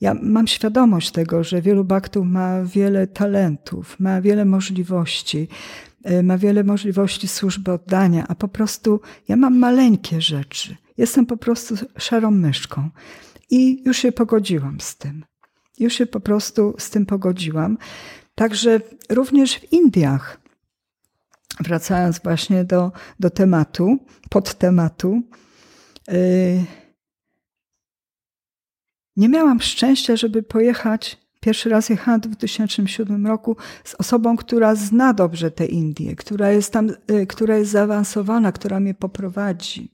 [0.00, 5.48] ja mam świadomość tego, że wielu baktów ma wiele talentów, ma wiele możliwości,
[6.10, 10.76] y, ma wiele możliwości służby oddania, a po prostu ja mam maleńkie rzeczy.
[10.98, 12.90] Jestem po prostu szarą myszką
[13.50, 15.24] i już się pogodziłam z tym.
[15.78, 17.78] Już się po prostu z tym pogodziłam.
[18.38, 20.40] Także również w Indiach,
[21.60, 23.98] wracając właśnie do, do tematu,
[24.30, 25.22] podtematu,
[26.08, 26.64] yy,
[29.16, 31.18] nie miałam szczęścia, żeby pojechać.
[31.40, 36.72] Pierwszy raz jechałam w 2007 roku z osobą, która zna dobrze te Indie, która jest
[36.72, 39.92] tam, yy, która jest zaawansowana, która mnie poprowadzi.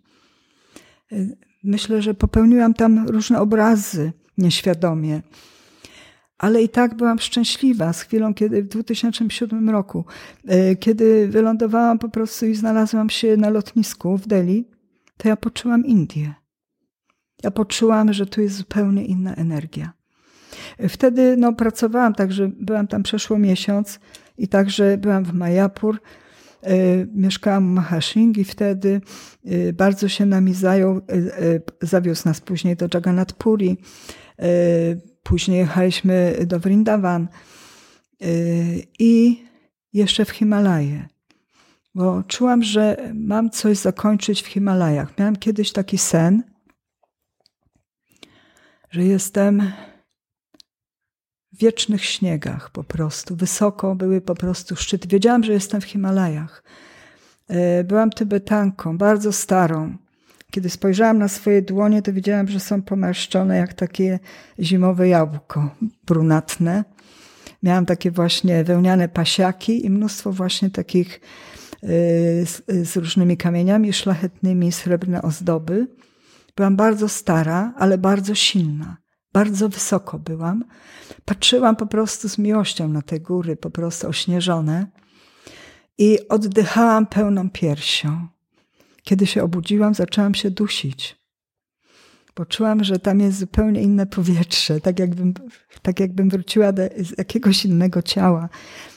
[1.11, 5.23] Yy, myślę, że popełniłam tam różne obrazy nieświadomie
[6.39, 10.05] ale i tak byłam szczęśliwa z chwilą, kiedy w 2007 roku,
[10.49, 14.69] e, kiedy wylądowałam po prostu i znalazłam się na lotnisku w Delhi,
[15.17, 16.35] to ja poczułam Indię.
[17.43, 19.93] Ja poczułam, że tu jest zupełnie inna energia.
[20.89, 24.01] Wtedy no, pracowałam, także byłam tam przeszło miesiąc
[24.39, 26.01] i także byłam w Majapur.
[26.67, 29.01] Y, mieszkałam w Mahashingi wtedy.
[29.47, 31.01] Y, bardzo się nami zajął.
[31.83, 33.77] Zawiózł nas później do Jagannath Puri.
[35.25, 37.29] Później jechaliśmy do Vrindavan
[38.99, 39.45] i
[39.93, 41.09] jeszcze w Himalaje.
[41.95, 45.19] Bo czułam, że mam coś zakończyć w Himalajach.
[45.19, 46.43] Miałam kiedyś taki sen,
[48.91, 49.73] że jestem
[51.53, 53.37] w wiecznych śniegach po prostu.
[53.37, 55.09] Wysoko były po prostu szczyty.
[55.09, 56.65] Wiedziałam, że jestem w Himalajach.
[57.49, 59.97] E, byłam Tybetanką, bardzo starą.
[60.51, 64.19] Kiedy spojrzałam na swoje dłonie, to widziałam, że są pomarszczone jak takie
[64.61, 65.71] zimowe jabłko,
[66.07, 66.85] brunatne.
[67.63, 71.21] Miałam takie właśnie wełniane pasiaki i mnóstwo właśnie takich
[71.83, 71.87] e,
[72.47, 75.89] z, z różnymi kamieniami szlachetnymi, srebrne ozdoby.
[76.57, 78.97] Byłam bardzo stara, ale bardzo silna.
[79.33, 80.65] Bardzo wysoko byłam.
[81.25, 84.87] Patrzyłam po prostu z miłością na te góry, po prostu ośnieżone
[85.99, 88.34] i oddychałam pełną piersią.
[89.05, 91.25] Kiedy się obudziłam, zaczęłam się dusić.
[92.35, 95.35] Poczułam, że tam jest zupełnie inne powietrze, tak jakbym,
[95.83, 98.49] tak jakbym wróciła do, z jakiegoś innego ciała.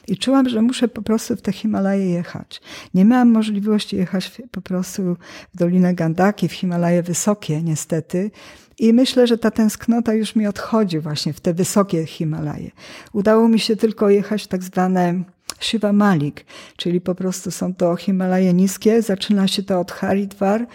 [0.07, 2.61] I czułam, że muszę po prostu w te Himalaje jechać.
[2.93, 5.15] Nie miałam możliwości jechać po prostu
[5.53, 8.31] w Dolinę Gandaki, w Himalaje wysokie, niestety.
[8.79, 12.71] I myślę, że ta tęsknota już mi odchodzi właśnie w te wysokie Himalaje.
[13.13, 15.23] Udało mi się tylko jechać w tak zwane
[15.59, 16.45] Shiva Malik,
[16.77, 19.01] czyli po prostu są to Himalaje niskie.
[19.01, 20.67] Zaczyna się to od Haridwar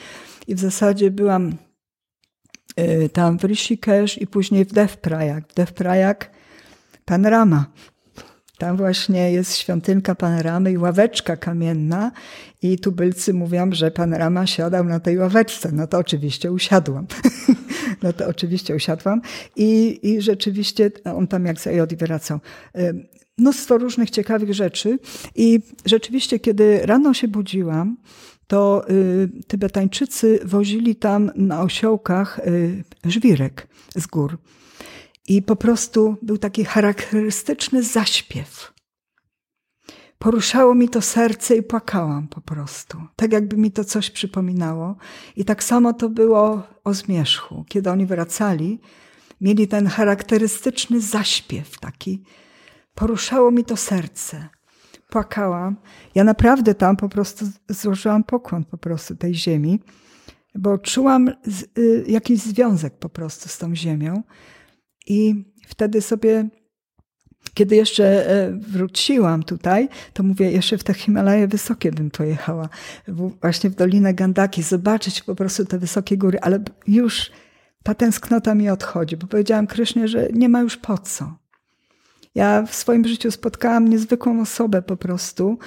[0.47, 1.55] i w zasadzie byłam
[2.81, 5.49] y, tam w Rishikesh i później w Devprayag.
[5.49, 6.31] W Devprayag
[7.05, 7.67] Panorama.
[8.63, 12.13] Tam właśnie jest świątynka panoramy i ławeczka kamienna
[12.63, 15.73] i tubylcy mówią, że panorama siadał na tej ławeczce.
[15.73, 17.07] No to oczywiście usiadłam.
[18.03, 19.21] no to oczywiście usiadłam
[19.57, 22.41] i, i rzeczywiście on tam jak zajodzi wracał.
[23.39, 24.99] Mnóstwo różnych ciekawych rzeczy
[25.35, 27.97] i rzeczywiście kiedy rano się budziłam,
[28.47, 34.39] to y, Tybetańczycy wozili tam na osiołkach y, żwirek z gór.
[35.29, 38.73] I po prostu był taki charakterystyczny zaśpiew.
[40.19, 42.99] Poruszało mi to serce i płakałam po prostu.
[43.17, 44.97] Tak jakby mi to coś przypominało.
[45.37, 47.65] I tak samo to było o zmierzchu.
[47.69, 48.81] Kiedy oni wracali,
[49.41, 52.23] mieli ten charakterystyczny zaśpiew taki.
[52.95, 54.49] Poruszało mi to serce.
[55.09, 55.77] Płakałam.
[56.15, 59.81] Ja naprawdę tam po prostu złożyłam pokłon po prostu tej ziemi,
[60.55, 64.23] bo czułam z, y, jakiś związek po prostu z tą ziemią.
[65.07, 66.49] I wtedy sobie,
[67.55, 72.69] kiedy jeszcze e, wróciłam tutaj, to mówię, jeszcze w te Himalaje wysokie bym pojechała,
[73.41, 77.31] właśnie w Dolinę Gandaki, zobaczyć po prostu te wysokie góry, ale już
[77.83, 81.42] ta tęsknota mi odchodzi, bo powiedziałam Krysznie, że nie ma już po co.
[82.35, 85.59] Ja w swoim życiu spotkałam niezwykłą osobę po prostu,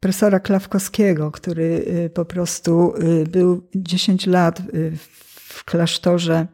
[0.00, 4.92] profesora Klawkowskiego, który y, po prostu y, był 10 lat y,
[5.34, 6.46] w klasztorze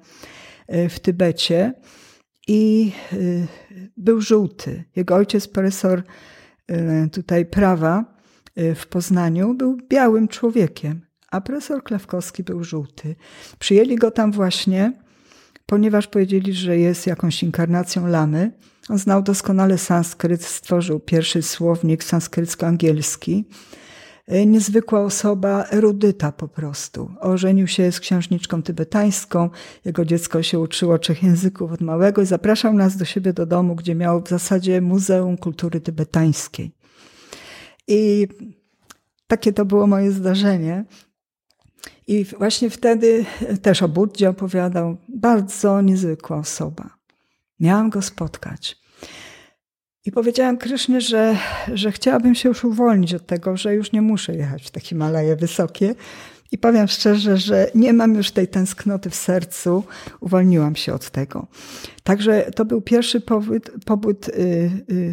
[0.90, 1.72] w Tybecie
[2.48, 2.92] i
[3.96, 4.84] był żółty.
[4.96, 6.02] Jego ojciec, profesor
[7.12, 8.04] tutaj prawa
[8.56, 11.00] w Poznaniu, był białym człowiekiem,
[11.30, 13.16] a profesor Klawkowski był żółty.
[13.58, 14.92] Przyjęli go tam właśnie,
[15.66, 18.52] ponieważ powiedzieli, że jest jakąś inkarnacją lamy.
[18.88, 23.44] On znał doskonale sanskryt, stworzył pierwszy słownik sanskrycko-angielski.
[24.26, 27.10] E, niezwykła osoba, erudyta po prostu.
[27.20, 29.50] Ożenił się z księżniczką tybetańską,
[29.84, 33.74] jego dziecko się uczyło trzech języków od małego i zapraszał nas do siebie do domu,
[33.74, 36.72] gdzie miał w zasadzie Muzeum Kultury Tybetańskiej.
[37.88, 38.28] I
[39.26, 40.84] takie to było moje zdarzenie.
[42.06, 43.24] I właśnie wtedy
[43.62, 44.96] też o Buddzie opowiadał.
[45.08, 47.03] Bardzo niezwykła osoba.
[47.60, 48.76] Miałam go spotkać.
[50.04, 51.36] I powiedziałam Krysznie, że,
[51.74, 55.36] że chciałabym się już uwolnić od tego, że już nie muszę jechać w te Himalaje
[55.36, 55.94] wysokie.
[56.54, 59.84] I powiem szczerze, że nie mam już tej tęsknoty w sercu,
[60.20, 61.46] uwolniłam się od tego.
[62.02, 64.32] Także to był pierwszy pobyt, pobyt y,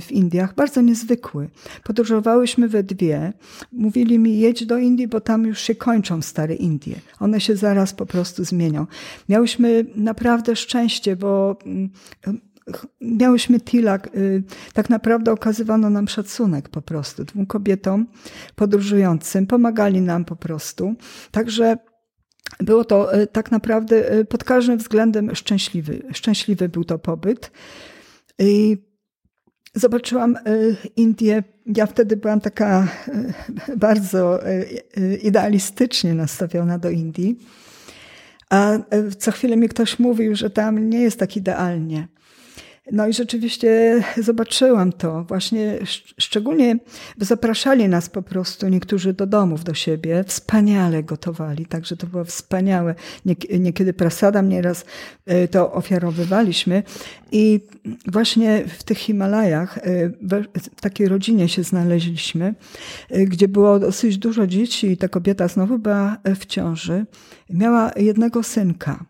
[0.01, 1.49] w Indiach, bardzo niezwykły.
[1.83, 3.33] Podróżowałyśmy we dwie.
[3.71, 6.95] Mówili mi, jedź do Indii, bo tam już się kończą stare Indie.
[7.19, 8.85] One się zaraz po prostu zmienią.
[9.29, 11.89] Miałyśmy naprawdę szczęście, bo mm,
[13.01, 14.15] miałyśmy tilak.
[14.15, 14.43] Y,
[14.73, 17.23] tak naprawdę okazywano nam szacunek po prostu.
[17.23, 18.07] Dwóm kobietom
[18.55, 20.95] podróżującym pomagali nam po prostu.
[21.31, 21.77] Także
[22.59, 26.03] było to y, tak naprawdę y, pod każdym względem szczęśliwy.
[26.13, 27.51] Szczęśliwy był to pobyt.
[28.39, 28.77] I
[29.75, 30.37] zobaczyłam
[30.95, 31.43] Indię.
[31.65, 32.87] Ja wtedy byłam taka
[33.77, 34.39] bardzo
[35.21, 37.39] idealistycznie nastawiona do Indii
[38.49, 38.77] A
[39.19, 42.07] co chwilę mi ktoś mówił, że tam nie jest tak idealnie.
[42.91, 45.23] No i rzeczywiście zobaczyłam to.
[45.23, 45.79] Właśnie
[46.17, 46.77] szczególnie
[47.17, 50.23] zapraszali nas po prostu niektórzy do domów do siebie.
[50.27, 52.95] Wspaniale gotowali, także to było wspaniałe.
[53.59, 54.85] Niekiedy prasadam nieraz
[55.25, 56.83] e, to ofiarowywaliśmy.
[57.31, 57.59] I
[58.07, 59.81] właśnie w tych Himalajach, e,
[60.77, 62.55] w takiej rodzinie się znaleźliśmy,
[63.09, 67.05] e, gdzie było dosyć dużo dzieci i ta kobieta znowu była w ciąży.
[67.49, 69.05] Miała jednego synka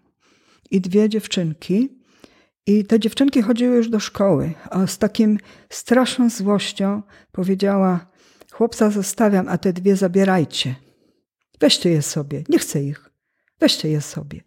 [0.71, 2.00] i dwie dziewczynki.
[2.67, 5.37] I te dziewczynki chodziły już do szkoły, a z takim
[5.69, 7.01] straszną złością
[7.31, 8.11] powiedziała:
[8.51, 10.75] Chłopca zostawiam, a te dwie zabierajcie.
[11.59, 13.09] Weźcie je sobie, nie chcę ich.
[13.59, 14.41] Weźcie je sobie.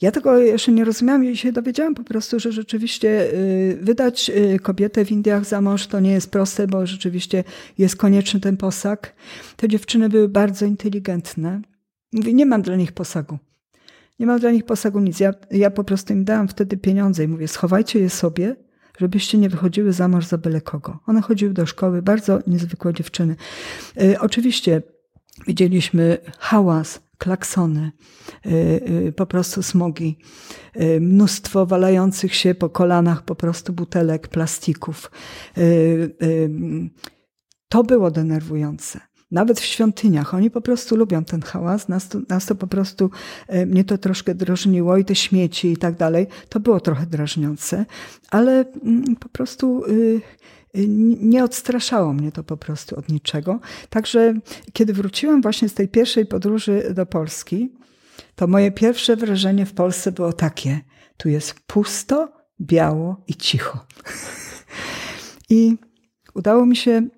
[0.00, 4.58] Ja tego jeszcze nie rozumiałam i się dowiedziałam po prostu, że rzeczywiście y, wydać y,
[4.58, 7.44] kobietę w Indiach za mąż to nie jest proste, bo rzeczywiście
[7.78, 9.14] jest konieczny ten posag.
[9.56, 11.60] Te dziewczyny były bardzo inteligentne.
[12.12, 13.38] Mówię, nie mam dla nich posagu.
[14.22, 15.20] Nie mam dla nich posagu nic.
[15.20, 18.56] Ja, ja po prostu im dałam wtedy pieniądze i mówię, schowajcie je sobie,
[18.98, 20.98] żebyście nie wychodziły za mąż za byle kogo.
[21.06, 23.36] One chodziły do szkoły, bardzo niezwykłe dziewczyny.
[24.02, 24.82] Y, oczywiście
[25.46, 27.92] widzieliśmy hałas, klaksony,
[28.46, 28.50] y,
[29.08, 30.18] y, po prostu smogi,
[31.00, 35.10] mnóstwo walających się po kolanach po prostu butelek, plastików.
[37.68, 39.00] To było denerwujące
[39.32, 40.34] nawet w świątyniach.
[40.34, 41.88] Oni po prostu lubią ten hałas.
[41.88, 43.10] Nas to, nas to po prostu,
[43.48, 46.26] e, mnie to troszkę drażniło i te śmieci i tak dalej.
[46.48, 47.86] To było trochę drażniące,
[48.30, 50.20] ale mm, po prostu y,
[50.76, 50.88] y,
[51.20, 53.60] nie odstraszało mnie to po prostu od niczego.
[53.90, 54.34] Także
[54.72, 57.72] kiedy wróciłam właśnie z tej pierwszej podróży do Polski,
[58.36, 60.80] to moje pierwsze wrażenie w Polsce było takie:
[61.16, 63.86] tu jest pusto, biało i cicho.
[65.50, 65.76] I
[66.34, 67.08] udało mi się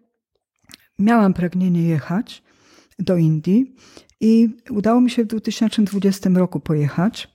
[0.99, 2.43] miałam pragnienie jechać
[2.99, 3.75] do Indii
[4.21, 7.35] i udało mi się w 2020 roku pojechać.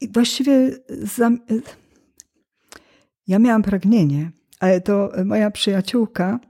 [0.00, 1.30] I właściwie za,
[3.26, 6.40] ja miałam pragnienie, ale to moja przyjaciółka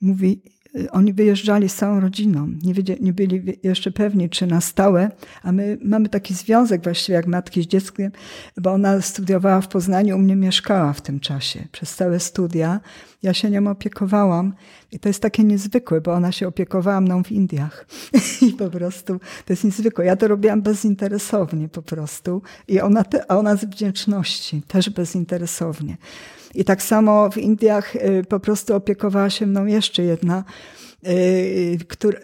[0.00, 0.42] mówi:
[0.90, 2.48] oni wyjeżdżali z całą rodziną.
[2.62, 5.10] Nie, wiedzieli, nie byli jeszcze pewni, czy na stałe,
[5.42, 8.12] a my mamy taki związek właściwie jak matki z dzieckiem,
[8.56, 12.80] bo ona studiowała w Poznaniu, u mnie mieszkała w tym czasie przez całe studia.
[13.22, 14.54] Ja się nią opiekowałam
[14.92, 17.86] i to jest takie niezwykłe, bo ona się opiekowała mną w Indiach.
[18.48, 20.04] I po prostu to jest niezwykłe.
[20.04, 25.96] Ja to robiłam bezinteresownie po prostu i ona, te, a ona z wdzięczności, też bezinteresownie.
[26.56, 30.44] I tak samo w Indiach y, po prostu opiekowała się mną jeszcze jedna,
[31.08, 31.78] y,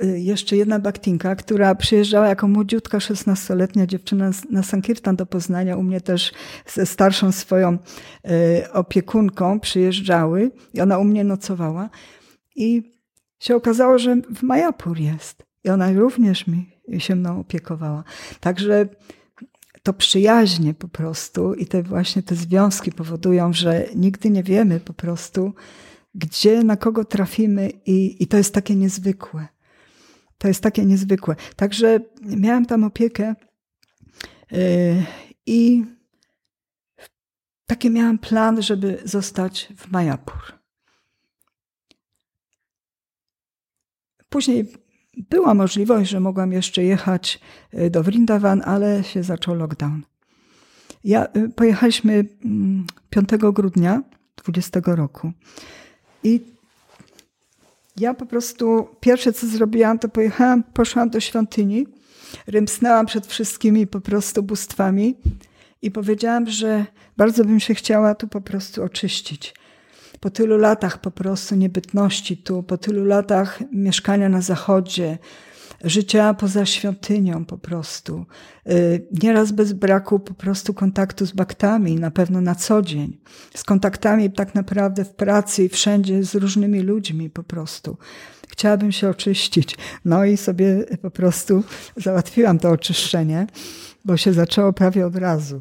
[0.04, 5.76] y, jeszcze jedna baktinka, która przyjeżdżała jako młodziutka, 16-letnia dziewczyna na Sankirtan do Poznania.
[5.76, 6.32] U mnie też
[6.66, 7.78] ze starszą swoją
[8.72, 11.90] opiekunką przyjeżdżały i ona u mnie nocowała.
[12.56, 12.92] I
[13.38, 15.42] się okazało, że w Majapur jest.
[15.64, 16.66] I ona również mi
[16.98, 18.04] się mną opiekowała.
[18.40, 18.88] Także
[19.82, 24.92] to przyjaźnie po prostu i te właśnie te związki powodują, że nigdy nie wiemy po
[24.92, 25.52] prostu,
[26.14, 29.48] gdzie, na kogo trafimy i, i to jest takie niezwykłe.
[30.38, 31.36] To jest takie niezwykłe.
[31.56, 33.34] Także miałam tam opiekę
[34.50, 35.04] yy,
[35.46, 35.84] i
[37.66, 40.42] taki miałam plan, żeby zostać w Majapur.
[44.28, 44.81] Później
[45.16, 47.40] była możliwość, że mogłam jeszcze jechać
[47.74, 50.02] y, do Vrindavan, ale się zaczął lockdown.
[51.04, 52.24] Ja, y, pojechaliśmy
[53.10, 54.02] 5 mm, grudnia
[54.44, 55.32] 20 roku
[56.24, 56.40] i
[57.96, 61.86] ja po prostu pierwsze co zrobiłam, to pojechałam, poszłam do świątyni,
[62.46, 65.14] rymsnęłam przed wszystkimi po prostu bóstwami
[65.82, 66.86] i powiedziałam, że
[67.16, 69.54] bardzo bym się chciała tu po prostu oczyścić
[70.22, 75.18] po tylu latach po prostu niebytności tu, po tylu latach mieszkania na zachodzie,
[75.84, 78.26] życia poza świątynią po prostu,
[78.70, 83.18] y, nieraz bez braku po prostu kontaktu z baktami, na pewno na co dzień,
[83.54, 87.96] z kontaktami tak naprawdę w pracy i wszędzie z różnymi ludźmi po prostu.
[88.48, 89.76] Chciałabym się oczyścić.
[90.04, 91.64] No i sobie po prostu
[91.96, 93.46] załatwiłam to oczyszczenie
[94.04, 95.60] bo się zaczęło prawie od razu.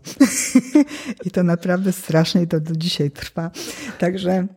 [1.25, 3.51] I to naprawdę strasznie i to do dzisiaj trwa.
[3.99, 4.47] Także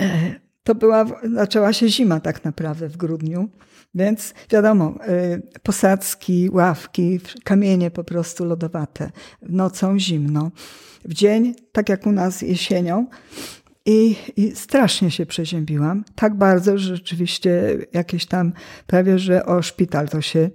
[0.00, 0.34] e,
[0.64, 1.04] to była,
[1.34, 3.48] zaczęła się zima tak naprawdę w grudniu.
[3.94, 9.10] Więc wiadomo, e, posadzki, ławki, kamienie po prostu lodowate.
[9.42, 10.50] Nocą zimno.
[11.04, 13.06] W dzień, tak jak u nas jesienią,
[13.86, 16.04] i, I, strasznie się przeziębiłam.
[16.14, 18.52] Tak bardzo, że rzeczywiście jakieś tam
[18.86, 20.50] prawie, że o szpital to się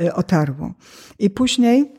[0.00, 0.74] y, otarło.
[1.18, 1.94] I później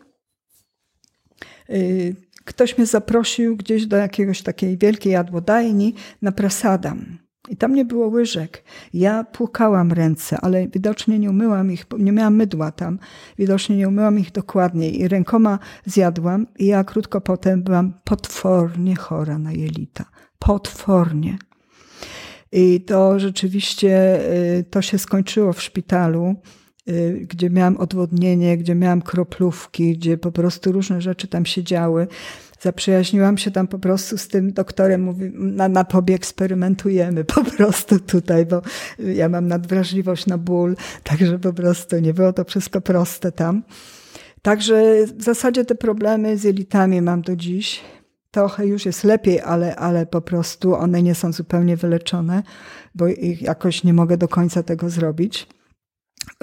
[1.69, 2.15] y,
[2.45, 7.17] ktoś mnie zaprosił gdzieś do jakiegoś takiej wielkiej jadłodajni na prasadam.
[7.49, 8.63] I tam nie było łyżek.
[8.93, 12.99] Ja płukałam ręce, ale widocznie nie umyłam ich, nie miałam mydła tam.
[13.37, 16.47] Widocznie nie umyłam ich dokładnie i rękoma zjadłam.
[16.59, 20.05] I ja krótko potem byłam potwornie chora na jelita.
[20.39, 21.37] Potwornie.
[22.51, 24.19] I to rzeczywiście,
[24.59, 26.35] y, to się skończyło w szpitalu,
[26.89, 32.07] y, gdzie miałam odwodnienie, gdzie miałam kroplówki, gdzie po prostu różne rzeczy tam się działy.
[32.59, 37.99] Zaprzyjaźniłam się tam po prostu z tym doktorem, mówi, na, na tobie eksperymentujemy po prostu
[37.99, 38.61] tutaj, bo
[38.99, 43.63] ja mam nadwrażliwość na ból, także po prostu nie było to wszystko proste tam.
[44.41, 47.81] Także w zasadzie te problemy z jelitami mam do dziś.
[48.35, 52.43] Trochę już jest lepiej, ale, ale po prostu one nie są zupełnie wyleczone,
[52.95, 55.47] bo ich jakoś nie mogę do końca tego zrobić,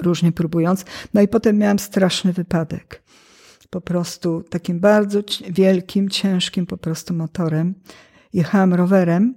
[0.01, 0.85] różnie próbując.
[1.13, 3.03] No i potem miałam straszny wypadek.
[3.69, 5.19] Po prostu takim bardzo
[5.49, 7.73] wielkim, ciężkim po prostu motorem.
[8.33, 9.35] Jechałam rowerem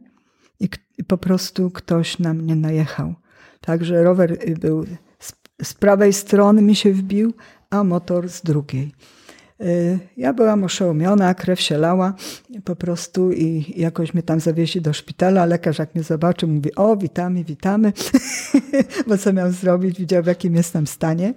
[0.60, 3.14] i, i po prostu ktoś na mnie najechał.
[3.60, 4.86] Także rower był
[5.18, 5.32] z,
[5.62, 7.34] z prawej strony mi się wbił,
[7.70, 8.92] a motor z drugiej.
[9.60, 12.14] Y, ja byłam oszołomiona, krew się lała
[12.64, 15.44] po prostu i jakoś mnie tam zawieźli do szpitala.
[15.44, 17.92] Lekarz jak mnie zobaczył, mówi, o witamy, witamy,
[19.08, 21.34] bo co miał zrobić, widział w jakim jestem stanie.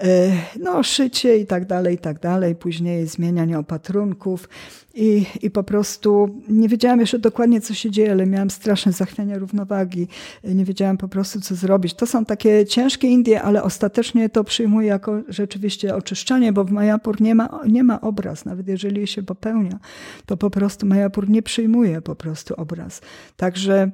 [0.00, 2.54] E, no, szycie i tak dalej, i tak dalej.
[2.54, 4.48] Później zmienianie opatrunków
[4.94, 9.38] i, i po prostu nie wiedziałam jeszcze dokładnie, co się dzieje, ale miałam straszne zachwianie
[9.38, 10.08] równowagi.
[10.44, 11.94] Nie wiedziałam po prostu, co zrobić.
[11.94, 17.20] To są takie ciężkie Indie, ale ostatecznie to przyjmuję jako rzeczywiście oczyszczanie, bo w Majapur
[17.20, 18.44] nie ma, nie ma obraz.
[18.44, 19.78] Nawet jeżeli się popełnia,
[20.26, 23.00] to po prostu Majapur nie przyjmuje po prostu obraz.
[23.36, 23.90] Także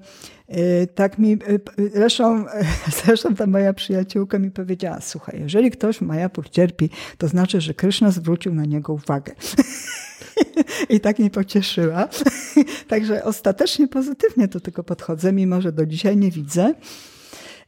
[0.51, 2.45] y, tak mi, y, zresztą,
[3.05, 7.75] zresztą ta moja przyjaciółka mi powiedziała, słuchaj, jeżeli ktoś w Majapur cierpi, to znaczy, że
[7.75, 9.33] Kryszna zwrócił na niego uwagę.
[10.95, 12.09] I tak mnie pocieszyła.
[12.89, 16.75] Także ostatecznie pozytywnie do tego podchodzę, mimo że do dzisiaj nie widzę.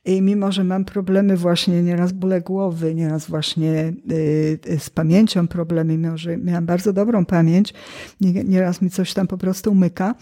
[0.05, 5.99] I mimo, że mam problemy właśnie, nieraz bóle głowy, nieraz właśnie y, z pamięcią problemy,
[5.99, 7.75] mimo że miałam bardzo dobrą pamięć,
[8.21, 10.15] nieraz mi coś tam po prostu umyka,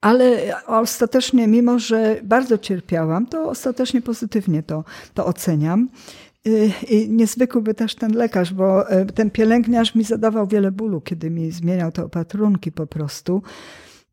[0.00, 5.88] ale ostatecznie, mimo że bardzo cierpiałam, to ostatecznie pozytywnie to, to oceniam.
[6.88, 11.30] I niezwykły by też ten lekarz, bo e, ten pielęgniarz mi zadawał wiele bólu, kiedy
[11.30, 13.42] mi zmieniał te opatrunki po prostu.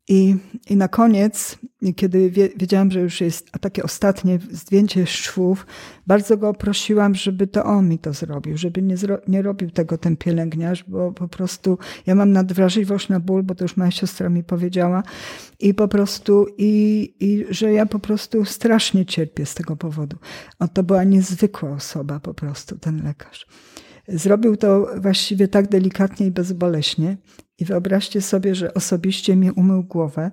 [0.08, 0.36] I,
[0.70, 1.58] I na koniec,
[1.96, 5.66] kiedy wiedziałam, że już jest takie ostatnie zdjęcie szwów,
[6.06, 8.94] bardzo go prosiłam, żeby to on mi to zrobił, żeby nie,
[9.28, 13.64] nie robił tego ten pielęgniarz, bo po prostu ja mam nadwrażliwość na ból, bo to
[13.64, 15.02] już moja siostra mi powiedziała
[15.60, 20.16] i po prostu, i, i że ja po prostu strasznie cierpię z tego powodu.
[20.58, 23.46] On to była niezwykła osoba po prostu, ten lekarz.
[24.08, 27.16] Zrobił to właściwie tak delikatnie i bezboleśnie.
[27.58, 30.30] I wyobraźcie sobie, że osobiście mi umył głowę.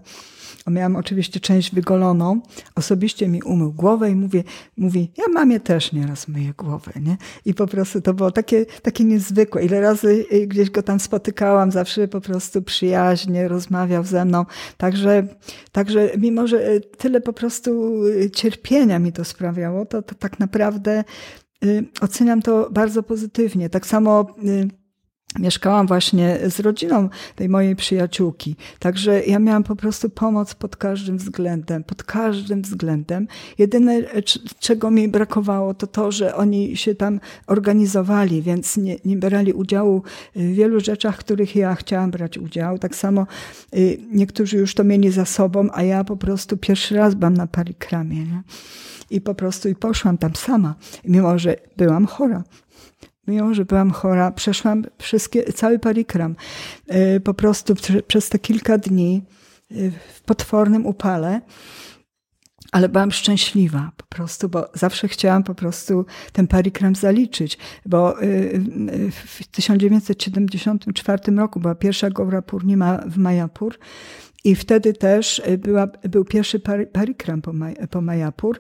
[0.71, 2.41] Miałam oczywiście część wygoloną.
[2.76, 4.43] Osobiście mi umył głowę i mówię,
[4.78, 7.17] mówi, ja mamie też nieraz myję głowę, nie?
[7.45, 9.65] I po prostu to było takie, takie niezwykłe.
[9.65, 14.45] Ile razy y, gdzieś go tam spotykałam, zawsze po prostu przyjaźnie rozmawiał ze mną.
[14.78, 15.28] Także,
[15.71, 20.39] także mimo, że y, tyle po prostu y, cierpienia mi to sprawiało, to, to tak
[20.39, 21.03] naprawdę
[22.01, 23.69] oceniam to bardzo pozytywnie.
[23.69, 24.36] Tak samo
[25.40, 28.56] mieszkałam właśnie z rodziną tej mojej przyjaciółki.
[28.80, 33.28] Także ja miałam po prostu pomoc pod każdym względem, pod każdym względem.
[33.58, 34.02] Jedyne,
[34.60, 40.04] czego mi brakowało, to to, że oni się tam organizowali, więc nie, nie brali udziału
[40.36, 42.80] w wielu rzeczach, w których ja chciałam brać udział.
[42.80, 43.28] Tak samo
[43.76, 47.47] y, niektórzy już to mieli za sobą, a ja po prostu pierwszy raz byłam na
[47.47, 48.18] parikramie.
[48.18, 48.43] Nie?
[49.10, 52.43] I po prostu i poszłam tam sama, mimo że byłam chora
[53.28, 56.36] mimo że byłam chora, przeszłam wszystkie, cały parikram.
[56.87, 57.75] E, po prostu
[58.08, 59.24] przez te kilka dni
[59.71, 59.75] e,
[60.13, 61.41] w potwornym upale,
[62.71, 68.25] ale byłam szczęśliwa po prostu, bo zawsze chciałam po prostu ten parikram zaliczyć, bo e,
[69.12, 73.78] w 1974 roku była pierwsza Gowra Purnima w Majapur
[74.43, 76.59] i wtedy też y, była, był pierwszy
[76.93, 78.59] parikram po, Maj, po Majapur,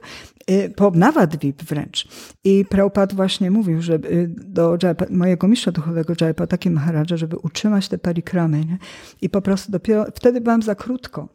[0.49, 2.07] y, po Navadvip wręcz.
[2.43, 4.77] I Prabhupada właśnie mówił, że y, do
[5.09, 8.65] mojego mistrza duchowego Jayapataki Maharadża, żeby utrzymać te parikramy.
[8.65, 8.77] Nie?
[9.21, 11.29] I po prostu dopiero wtedy byłam za krótko.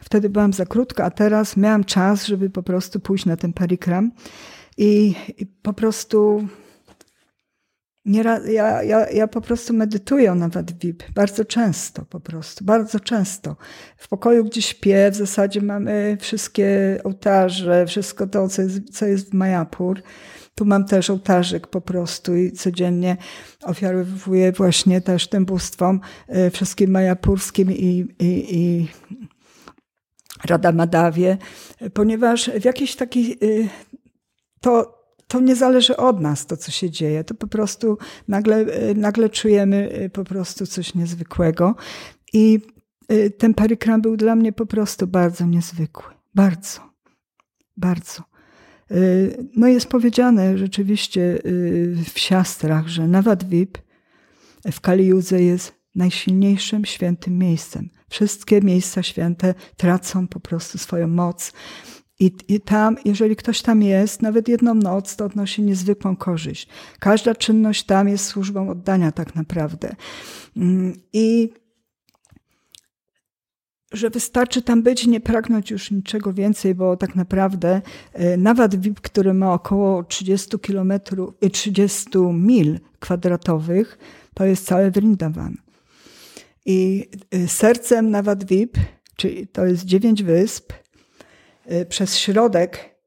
[0.00, 4.10] Wtedy byłam za krótko, a teraz miałam czas, żeby po prostu pójść na ten parikram.
[4.76, 6.48] I, i po prostu
[8.46, 13.56] ja, ja, ja po prostu medytuję nawet VIP, bardzo często po prostu, bardzo często.
[13.96, 19.30] W pokoju, gdzie śpię, w zasadzie mamy wszystkie ołtarze, wszystko to, co jest, co jest
[19.30, 20.02] w Majapur.
[20.54, 23.16] Tu mam też ołtarzyk po prostu i codziennie
[23.62, 28.88] ofiarowuję właśnie też tym bóstwom, e, wszystkim majapurskim i, i, i
[30.44, 31.38] Rada Madawie,
[31.94, 33.68] ponieważ w jakiś taki y,
[34.60, 34.97] to,
[35.28, 37.24] to nie zależy od nas, to co się dzieje.
[37.24, 37.98] To po prostu
[38.28, 38.60] nagle,
[38.90, 41.74] y, nagle czujemy y, po prostu coś niezwykłego.
[42.32, 42.60] I
[43.38, 46.14] ten parykram był dla mnie po prostu bardzo niezwykły.
[46.34, 46.80] Bardzo.
[47.76, 48.22] Bardzo.
[49.56, 51.38] No jest powiedziane rzeczywiście
[52.12, 53.78] w siastrach, że Nawadwip
[54.72, 57.90] w Kaliudze jest najsilniejszym świętym miejscem.
[58.08, 61.52] Wszystkie miejsca święte tracą po prostu swoją moc.
[62.20, 66.68] I, I, tam, jeżeli ktoś tam jest, nawet jedną noc, to odnosi niezwykłą korzyść.
[67.00, 69.96] Każda czynność tam jest służbą oddania, tak naprawdę.
[70.56, 71.52] Mm, I
[73.92, 77.82] że wystarczy tam być, nie pragnąć już niczego więcej, bo tak naprawdę
[78.12, 83.98] e, nawet VIP, który ma około 30 kilometrów, 30 mil kwadratowych,
[84.34, 85.56] to jest cały Vrindavan.
[86.66, 88.76] I y, sercem Navadvip,
[89.16, 90.72] czyli to jest dziewięć wysp,
[91.88, 92.98] przez środek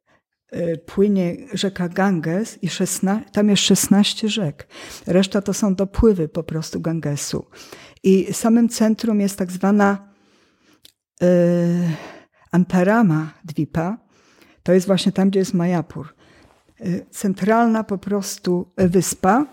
[0.56, 4.68] y, płynie rzeka Ganges i 16, tam jest 16 rzek.
[5.08, 7.46] Reszta to są dopływy po prostu Gangesu.
[8.04, 10.14] I samym centrum jest tak zwana
[11.24, 11.28] y,
[12.52, 13.98] Antarama Dwipa.
[14.64, 16.16] To jest właśnie tam, gdzie jest Mayapur.
[17.12, 19.46] Centralna po prostu wyspa,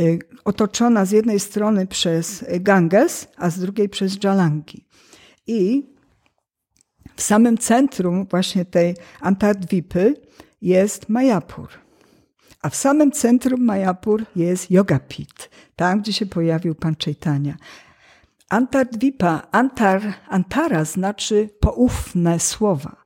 [0.00, 4.86] Y, otoczona z jednej strony przez Ganges, a z drugiej przez Jalangi.
[5.46, 5.88] I
[7.16, 10.14] w samym centrum właśnie tej Antardwipy
[10.62, 11.68] jest Mayapur.
[12.62, 17.56] A w samym centrum Mayapur jest Yogapit, tam gdzie się pojawił Pan Chaitanya.
[18.48, 22.96] Antardwipa, Antar, Antara znaczy poufne słowa.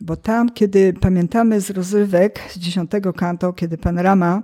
[0.00, 4.42] Bo tam, kiedy pamiętamy z rozrywek z dziesiątego kanto, kiedy Pan Rama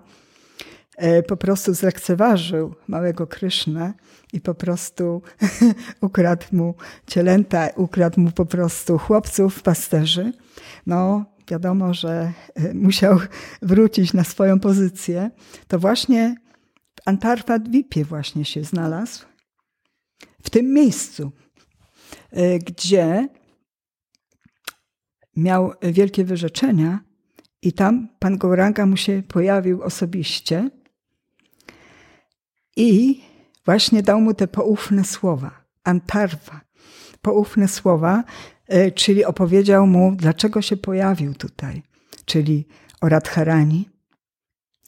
[1.27, 3.93] po prostu zlekceważył małego Krysznę
[4.33, 5.23] i po prostu
[6.01, 6.75] ukradł mu
[7.07, 10.33] cielęta, ukradł mu po prostu chłopców, pasterzy.
[10.87, 13.19] No, wiadomo, że e, musiał
[13.63, 15.31] wrócić na swoją pozycję.
[15.69, 16.37] To właśnie
[16.97, 19.25] w Antarwadwipie właśnie się znalazł.
[20.43, 21.33] W tym miejscu,
[22.31, 23.29] e, gdzie
[25.37, 27.01] miał wielkie wyrzeczenia
[27.63, 30.71] i tam pan Gouranga mu się pojawił osobiście
[32.77, 33.21] i
[33.65, 36.61] właśnie dał mu te poufne słowa, antarwa,
[37.23, 38.25] poufne słowa,
[38.67, 41.83] e, czyli opowiedział mu, dlaczego się pojawił tutaj,
[42.25, 42.67] czyli
[43.01, 43.89] o Radharani,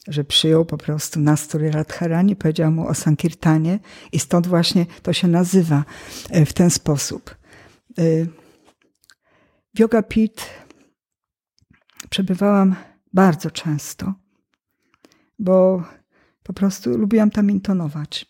[0.07, 3.79] że przyjął po prostu nastrój Radharani, powiedział mu o Sankirtanie
[4.11, 5.85] i stąd właśnie to się nazywa
[6.29, 7.35] e, w ten sposób.
[7.97, 8.03] E,
[9.75, 10.45] w Yoga Pit
[12.09, 12.75] przebywałam
[13.13, 14.13] bardzo często,
[15.39, 15.83] bo
[16.49, 18.25] po prostu lubiłam tam intonować.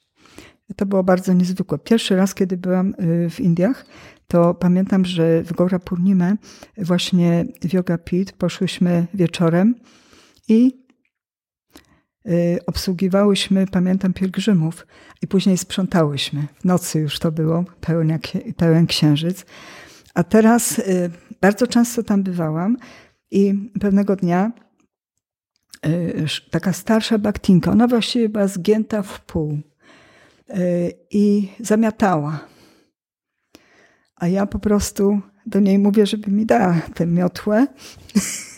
[0.75, 1.77] To było bardzo niezwykłe.
[1.79, 3.85] Pierwszy raz, kiedy byłam y, w Indiach,
[4.27, 6.35] to pamiętam, że w Gora Purnimę
[6.77, 9.75] właśnie w Yoga Pit poszłyśmy wieczorem
[10.47, 10.85] i
[12.27, 14.87] y, obsługiwałyśmy, pamiętam, pielgrzymów
[15.21, 16.47] i później sprzątałyśmy.
[16.61, 18.19] W nocy już to było, pełen,
[18.57, 19.45] pełen księżyc.
[20.13, 22.77] A teraz y, bardzo często tam bywałam
[23.31, 24.51] i pewnego dnia
[26.51, 29.59] taka starsza baktinka, ona właściwie była zgięta w pół
[30.49, 32.39] y, i zamiatała.
[34.15, 37.67] A ja po prostu do niej mówię, żeby mi dała tę miotłę.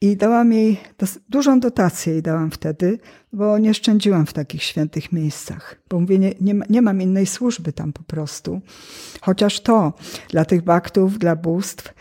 [0.00, 0.80] I dałam jej
[1.28, 2.98] dużą dotację jej dałam wtedy,
[3.32, 5.76] bo nie szczędziłam w takich świętych miejscach.
[5.88, 8.60] Bo mówię, nie, nie, nie mam innej służby tam po prostu.
[9.20, 9.92] Chociaż to
[10.28, 11.94] dla tych baktów, dla bóstw.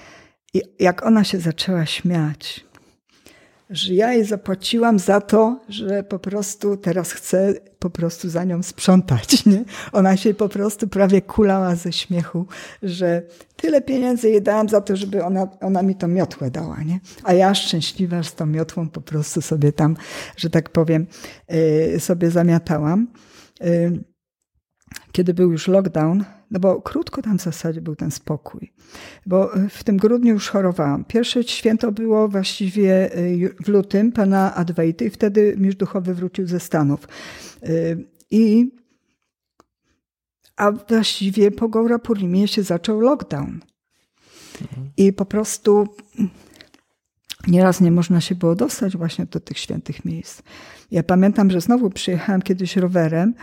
[0.53, 2.65] I jak ona się zaczęła śmiać,
[3.69, 8.63] że ja jej zapłaciłam za to, że po prostu teraz chcę po prostu za nią
[8.63, 9.45] sprzątać.
[9.45, 9.63] Nie?
[9.91, 12.45] Ona się po prostu prawie kulała ze śmiechu,
[12.83, 13.21] że
[13.55, 16.83] tyle pieniędzy jej dałam za to, żeby ona, ona mi to miotłę dała.
[16.83, 16.99] Nie?
[17.23, 19.95] A ja szczęśliwa z tą miotłą po prostu sobie tam,
[20.37, 21.07] że tak powiem,
[21.95, 23.07] y, sobie zamiatałam.
[23.61, 24.03] Y,
[25.11, 28.73] kiedy był już lockdown, no bo krótko tam w zasadzie był ten spokój.
[29.25, 31.05] Bo w tym grudniu już chorowałam.
[31.05, 36.59] Pierwsze święto było właściwie y, w lutym pana Adwejty i wtedy mistrz duchowy wrócił ze
[36.59, 37.07] Stanów.
[37.63, 38.71] Y, I
[40.55, 43.59] a właściwie po Gaura Purnimie się zaczął lockdown.
[44.97, 45.87] I po prostu
[47.47, 50.41] nieraz nie można się było dostać właśnie do tych świętych miejsc.
[50.91, 53.33] Ja pamiętam, że znowu przyjechałam kiedyś rowerem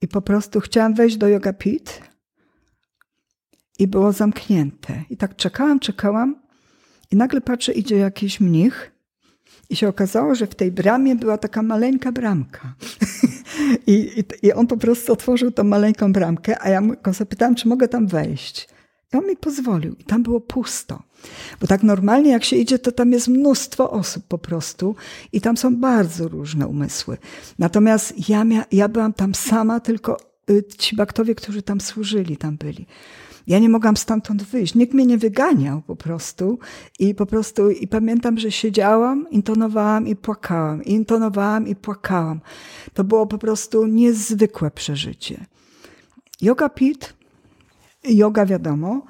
[0.00, 2.00] i po prostu chciałam wejść do Yoga Pit
[3.78, 5.04] i było zamknięte.
[5.10, 6.36] I tak czekałam, czekałam
[7.10, 8.92] i nagle patrzę, idzie jakiś mnich
[9.70, 12.74] i się okazało, że w tej bramie była taka maleńka bramka.
[13.86, 17.68] I, i, I, on po prostu otworzył tą maleńką bramkę, a ja go zapytałam, czy
[17.68, 18.68] mogę tam wejść.
[19.12, 19.94] I on mi pozwolił.
[19.94, 21.02] I tam było pusto.
[21.60, 24.96] Bo tak normalnie jak się idzie, to tam jest mnóstwo osób po prostu
[25.32, 27.16] i tam są bardzo różne umysły.
[27.58, 30.16] Natomiast ja, mia, ja byłam tam sama, tylko
[30.50, 32.86] y, ci baktowie, którzy tam służyli, tam byli.
[33.46, 34.74] Ja nie mogłam stamtąd wyjść.
[34.74, 36.58] Nikt mnie nie wyganiał po prostu.
[36.98, 40.84] I po prostu, i pamiętam, że siedziałam, intonowałam i płakałam.
[40.84, 42.40] intonowałam i płakałam.
[42.94, 45.46] To było po prostu niezwykłe przeżycie.
[46.40, 47.14] Yoga Pit,
[48.04, 49.02] yoga wiadomo,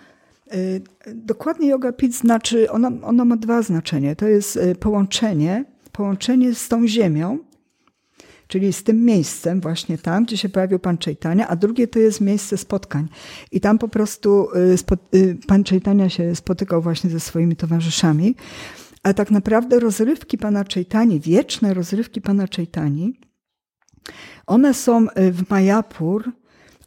[0.55, 0.83] y,
[1.15, 4.15] dokładnie yoga pit znaczy, ono, ono ma dwa znaczenia.
[4.15, 7.39] To jest y, połączenie, połączenie z tą ziemią,
[8.49, 12.21] czyli z tym miejscem właśnie tam, gdzie się pojawił Pan Czejtania, a drugie to jest
[12.21, 13.09] miejsce spotkań.
[13.53, 14.49] I tam po prostu
[15.15, 18.35] y, Pan Czejtania się spotykał właśnie ze swoimi towarzyszami,
[19.03, 23.21] a tak naprawdę rozrywki Pana Czejtani, wieczne rozrywki Pana Czejtani,
[24.47, 26.33] one są w Majapur,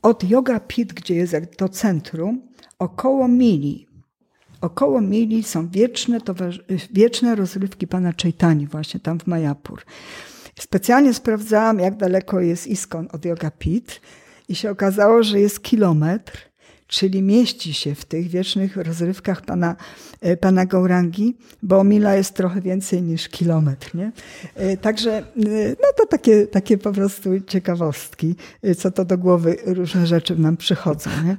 [0.01, 2.41] od Yoga Pit, gdzie jest to centrum,
[2.79, 3.88] około mili.
[4.61, 6.19] Około mili są wieczne,
[6.93, 9.81] wieczne rozrywki pana Chaitani, właśnie tam w Majapur.
[10.59, 14.01] Specjalnie sprawdzałam, jak daleko jest Iskon od Yoga Pit
[14.49, 16.47] i się okazało, że jest kilometr
[16.88, 19.75] czyli mieści się w tych wiecznych rozrywkach pana,
[20.21, 23.95] e, pana Gaurangi, bo mila jest trochę więcej niż kilometr.
[23.95, 24.11] Nie?
[24.55, 25.23] E, także e,
[25.69, 28.35] no to takie, takie po prostu ciekawostki,
[28.77, 31.09] co to do głowy różne rzeczy nam przychodzą.
[31.25, 31.38] Nie?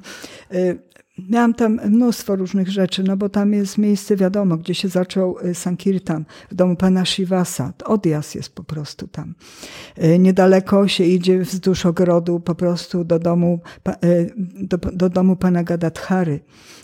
[1.29, 5.55] Miałam tam mnóstwo różnych rzeczy, no bo tam jest miejsce, wiadomo, gdzie się zaczął y,
[5.55, 7.73] Sankirtan, w domu pana Shivasa.
[7.85, 9.33] Odjazd jest po prostu tam.
[10.03, 13.59] Y, niedaleko się idzie wzdłuż ogrodu po prostu do domu,
[14.03, 16.39] y, do, do domu pana Gadadhary,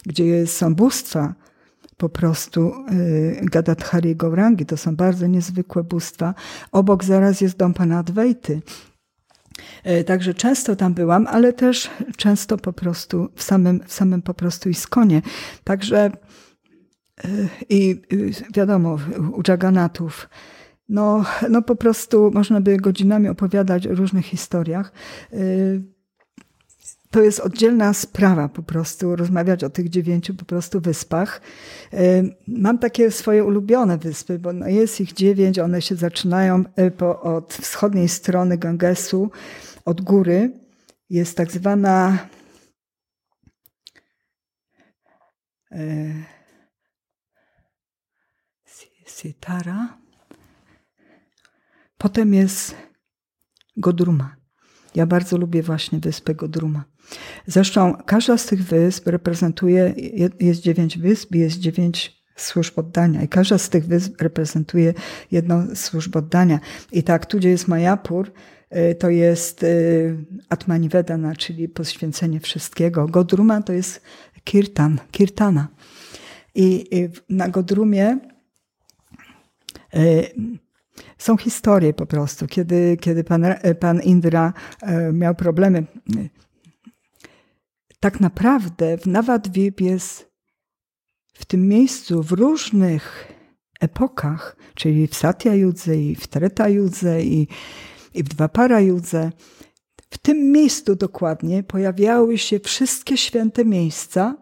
[0.06, 1.36] gdzie są bóstwa
[1.98, 2.74] po prostu
[3.42, 4.66] Gadadhary i Gaurangi.
[4.66, 6.34] To są bardzo niezwykłe bóstwa.
[6.72, 8.62] Obok zaraz jest dom pana Adwejty
[10.06, 14.70] także często tam byłam, ale też często po prostu w samym, w samym po prostu
[14.70, 15.22] Iskonie.
[15.64, 16.12] Także e,
[17.70, 18.02] i
[18.54, 18.98] wiadomo,
[19.34, 20.30] u Jaganatów,
[20.90, 24.92] no, no po prostu można by godzinami opowiadać o różnych historiach.
[27.16, 31.42] E, to jest oddzielna sprawa po prostu, rozmawiać o tych dziewięciu po prostu wyspach.
[32.48, 36.64] Mam takie swoje ulubione wyspy, bo no jest ich dziewięć, one się zaczynają
[36.98, 39.32] po, od wschodniej strony Gangesu,
[39.86, 40.52] od góry.
[41.10, 42.28] Jest tak zwana
[45.72, 45.78] e,
[49.08, 49.98] Sitara.
[51.98, 52.76] Potem jest
[53.78, 54.36] Godruma.
[54.96, 56.95] Ja bardzo lubię właśnie wyspę Godruma.
[57.48, 59.94] Zresztą każda z tych wysp reprezentuje,
[60.40, 64.94] jest dziewięć wysp, jest dziewięć służb oddania i każda z tych wysp reprezentuje
[65.32, 66.60] jedną służb oddania.
[66.92, 68.32] I tak, tu gdzie jest Majapur,
[68.92, 73.08] y, to jest y, Atmanivedana, czyli poświęcenie wszystkiego.
[73.08, 74.02] Godruma to jest
[74.44, 75.68] kirtan, kirtana.
[76.56, 76.90] I
[77.30, 78.20] na Godrumie
[79.96, 80.30] y,
[81.18, 83.46] są historie po prostu, kiedy, kiedy pan,
[83.80, 84.54] pan Indra
[85.14, 85.84] miał problemy
[88.06, 90.32] tak naprawdę w Nawadwib jest
[91.34, 93.32] w tym miejscu w różnych
[93.80, 97.48] epokach, czyli w Satya Judze i w Treta Judze i,
[98.14, 99.32] i w Dwapara Judze,
[100.10, 104.38] w tym miejscu dokładnie pojawiały się wszystkie święte miejsca,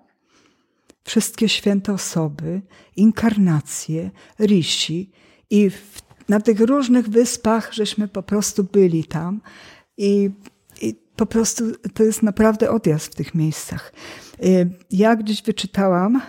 [1.03, 2.61] wszystkie święte osoby,
[2.95, 5.11] inkarnacje, rishi
[5.49, 9.41] i w, na tych różnych wyspach żeśmy po prostu byli tam.
[9.97, 10.29] I
[11.15, 13.93] po prostu to jest naprawdę odjazd w tych miejscach.
[14.45, 16.21] Y, ja gdzieś wyczytałam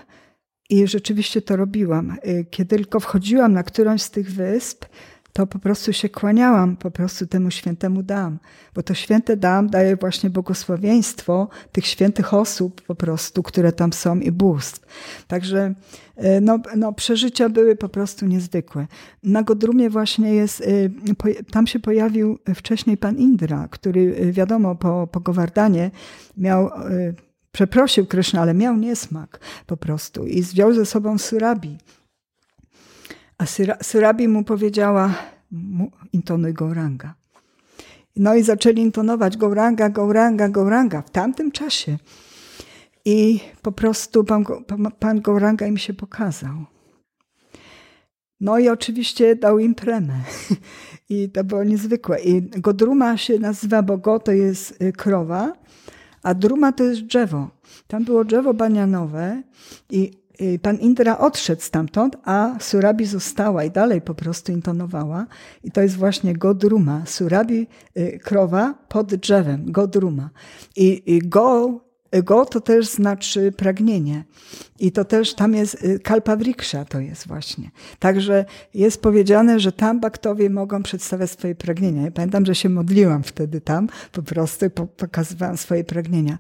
[0.71, 2.17] i rzeczywiście to robiłam.
[2.27, 4.85] Y, kiedy tylko wchodziłam na którąś z tych wysp,
[5.35, 8.39] to po prostu się kłaniałam po prostu temu świętemu dam,
[8.75, 14.21] bo to święte dam daje właśnie błogosławieństwo tych świętych osób po prostu, które tam są
[14.21, 14.87] i bóstw.
[15.27, 15.75] Także
[16.17, 18.87] e, no, no, przeżycia były po prostu niezwykłe.
[19.23, 20.65] Na Godrumie właśnie jest, e,
[21.51, 25.91] tam się pojawił wcześniej pan Indra, który e, wiadomo po, po Gowardanie
[26.37, 26.71] miał
[27.53, 31.79] przeprosił Kryszna, ale miał niesmak po prostu i wziął ze sobą Surabi.
[33.39, 33.45] A
[33.83, 35.15] Surabi mu powiedziała,
[36.13, 37.15] intonuj Gouranga.
[38.17, 41.99] No i zaczęli intonować Gouranga, Gouranga, Gouranga w tamtym czasie.
[43.05, 44.45] I po prostu pan,
[44.99, 46.65] pan Gouranga im się pokazał.
[48.41, 50.15] No i oczywiście dał im tremę.
[51.09, 52.21] I to było niezwykłe.
[52.21, 55.53] I Godruma się nazywa, bo go to jest y, krowa,
[56.23, 57.51] a druma to jest drzewo.
[57.87, 59.43] Tam było drzewo banianowe
[59.91, 60.24] i
[60.63, 65.27] pan Indra odszedł stamtąd, a Surabi została i dalej po prostu intonowała.
[65.65, 67.03] I to jest właśnie Godruma.
[67.07, 67.67] Surabi,
[67.99, 70.31] y, krowa pod drzewem, Godruma.
[70.77, 71.81] I, i go
[72.23, 74.25] Go to też znaczy pragnienie.
[74.79, 77.71] I to też tam jest, y, kalpawriksza to jest właśnie.
[77.99, 82.03] Także jest powiedziane, że tam baktowie mogą przedstawiać swoje pragnienia.
[82.03, 86.39] Ja pamiętam, że się modliłam wtedy tam, po prostu pokazywałam swoje pragnienia.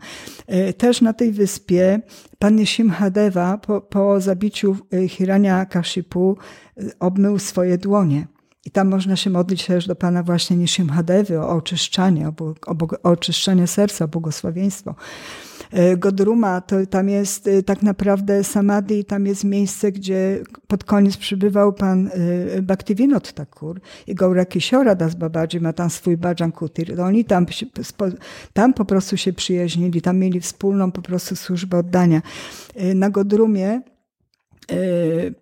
[0.68, 2.00] Y, też na tej wyspie
[2.38, 6.36] pan Nisimhadeva po, po zabiciu y, Hirania Kashipu
[7.00, 8.26] obmył swoje dłonie.
[8.66, 12.32] I tam można się modlić też do Pana właśnie Nishimhadevy o oczyszczanie, o,
[12.66, 14.94] o, o oczyszczenie serca, o błogosławieństwo.
[15.72, 21.16] E, Godruma to tam jest e, tak naprawdę Samadhi, tam jest miejsce, gdzie pod koniec
[21.16, 22.10] przybywał pan
[22.56, 27.00] e, Bhaktivinod Thakur i Gaura Kishora Das Babaji ma tam swój Bhajan Kutir.
[27.00, 27.46] Oni tam,
[28.52, 32.22] tam po prostu się przyjaźnili, tam mieli wspólną po prostu służbę oddania.
[32.94, 33.80] Na Godrumie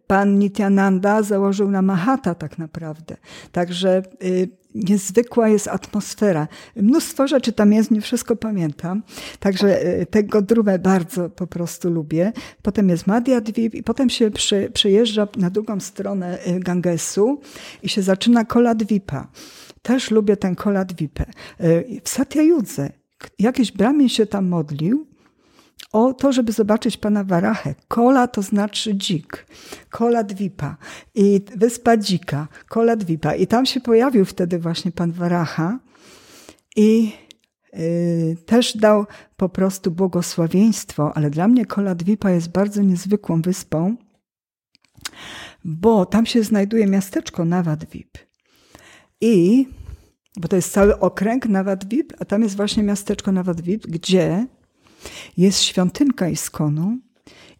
[0.07, 3.17] pan Nityananda założył na Mahata tak naprawdę.
[3.53, 4.03] Także
[4.75, 6.49] niezwykła jest atmosfera.
[6.77, 9.03] Mnóstwo rzeczy tam jest, nie wszystko pamiętam.
[9.39, 12.33] Także e, tego drumę bardzo po prostu lubię.
[12.63, 17.41] Potem jest Madhya Dvip i potem się przy, przejeżdża na drugą stronę Gangesu
[17.83, 19.29] i się zaczyna Kola Dwipa.
[19.83, 21.25] Też lubię ten Kola Dwipę.
[21.25, 21.31] E,
[22.05, 22.91] w Satyajudze
[23.39, 25.07] jakiś brahmin się tam modlił
[25.93, 27.75] o to, żeby zobaczyć pana Warachę.
[27.89, 29.47] Kola to znaczy dzik.
[29.91, 30.77] Kola Dwipa.
[31.15, 32.49] I wyspa dzika.
[32.69, 33.35] Kola Dwipa.
[33.35, 35.79] I tam się pojawił wtedy właśnie pan Waracha
[36.77, 37.13] i
[37.73, 39.07] yy, też dał
[39.37, 43.97] po prostu błogosławieństwo, ale dla mnie Kola Dwipa jest bardzo niezwykłą wyspą,
[45.65, 48.19] bo tam się znajduje miasteczko Nawadwip.
[49.21, 49.67] I,
[50.37, 54.47] bo to jest cały okręg Nawadwip, a tam jest właśnie miasteczko Nawadwip, gdzie
[55.37, 56.99] jest świątynka Iskonu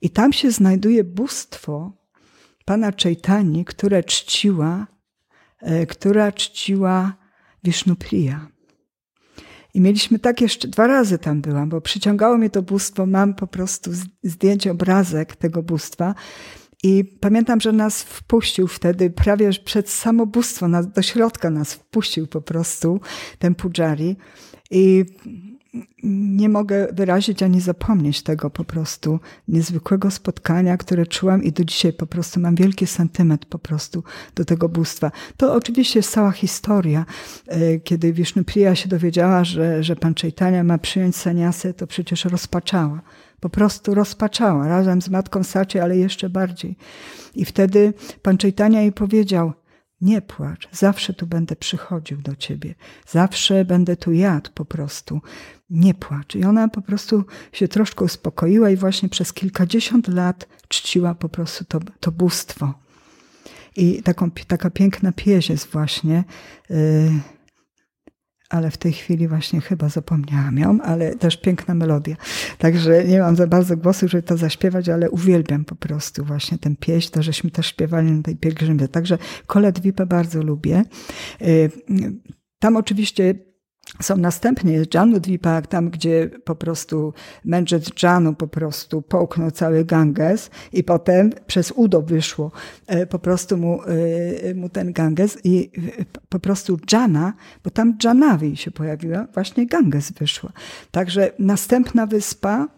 [0.01, 1.93] i tam się znajduje bóstwo
[2.65, 4.87] pana Czejtani, które czciła,
[5.61, 7.13] e, która czciła
[7.65, 8.53] Wisznupriya.
[9.75, 13.47] I mieliśmy tak jeszcze, dwa razy tam byłam, bo przyciągało mnie to bóstwo, mam po
[13.47, 13.91] prostu
[14.23, 16.15] zdjęcie, obrazek tego bóstwa.
[16.83, 23.01] I pamiętam, że nas wpuścił wtedy, prawie przed samobóstwo, do środka nas wpuścił po prostu
[23.39, 24.17] ten pujari.
[24.71, 25.05] I
[26.03, 31.93] nie mogę wyrazić ani zapomnieć tego po prostu niezwykłego spotkania, które czułam i do dzisiaj
[31.93, 34.05] po prostu mam wielki sentyment po prostu
[34.35, 35.11] do tego bóstwa.
[35.37, 37.07] To oczywiście jest cała historia.
[37.47, 43.01] E, kiedy Wisznupriya się dowiedziała, że, że pan Chaitanya ma przyjąć saniasę, to przecież rozpaczała.
[43.41, 46.77] Po prostu rozpaczała razem z matką Saci, ale jeszcze bardziej.
[47.35, 49.53] I wtedy pan Chaitanya jej powiedział,
[50.03, 52.75] nie płacz, zawsze tu będę przychodził do ciebie,
[53.07, 55.21] zawsze będę tu jadł po prostu.
[55.73, 56.35] Nie płacz.
[56.35, 61.65] I ona po prostu się troszkę uspokoiła i właśnie przez kilkadziesiąt lat czciła po prostu
[61.65, 62.75] to, to bóstwo.
[63.77, 66.25] I taką, taka piękna pieśń jest właśnie.
[66.71, 66.77] Yy,
[68.49, 72.17] ale w tej chwili właśnie chyba zapomniałam ją, ale też piękna melodia.
[72.59, 76.77] Także nie mam za bardzo głosu, żeby to zaśpiewać, ale uwielbiam po prostu właśnie ten
[76.77, 78.89] pieśń, to żeśmy też śpiewali na tej pielgrzymce.
[78.89, 80.85] Także Kolet Wipę bardzo lubię.
[81.43, 81.71] Y,
[82.59, 83.52] tam oczywiście
[84.03, 87.13] są następnie Janu Dwipak, tam gdzie po prostu
[87.45, 92.51] mędrzec Janu po prostu połknął cały Ganges i potem przez udo wyszło
[92.87, 95.71] e, po prostu mu, e, mu ten Ganges i
[96.29, 97.33] po prostu Jana,
[97.65, 100.53] bo tam Janawi się pojawiła, właśnie Ganges wyszła.
[100.91, 102.69] Także następna wyspa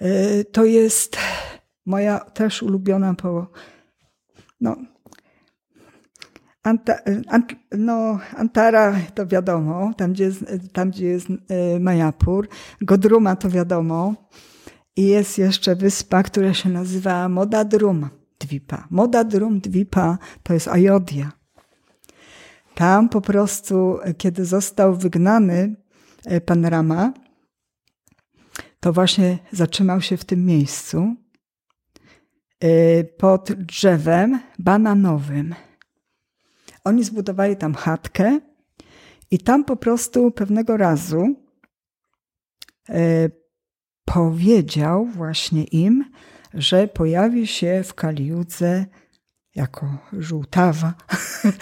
[0.00, 1.16] e, to jest
[1.86, 3.50] moja też ulubiona po
[4.60, 4.76] no,
[6.62, 12.48] Anta, ant, no, Antara to wiadomo, tam gdzie jest, tam, gdzie jest e, Majapur.
[12.80, 14.14] Godruma to wiadomo.
[14.96, 18.08] I jest jeszcze wyspa, która się nazywa Modadrum
[18.38, 18.86] Dwipa.
[18.90, 21.32] Modadrum Dwipa to jest Ajodia.
[22.74, 25.76] Tam po prostu, kiedy został wygnany
[26.24, 27.12] e, pan Rama,
[28.80, 31.14] to właśnie zatrzymał się w tym miejscu
[32.60, 35.54] e, pod drzewem bananowym.
[36.90, 38.40] Oni zbudowali tam chatkę
[39.30, 41.34] i tam po prostu pewnego razu
[42.88, 43.30] e,
[44.04, 46.04] powiedział właśnie im,
[46.54, 48.86] że pojawi się w Kaliudze
[49.54, 50.94] jako żółtawa,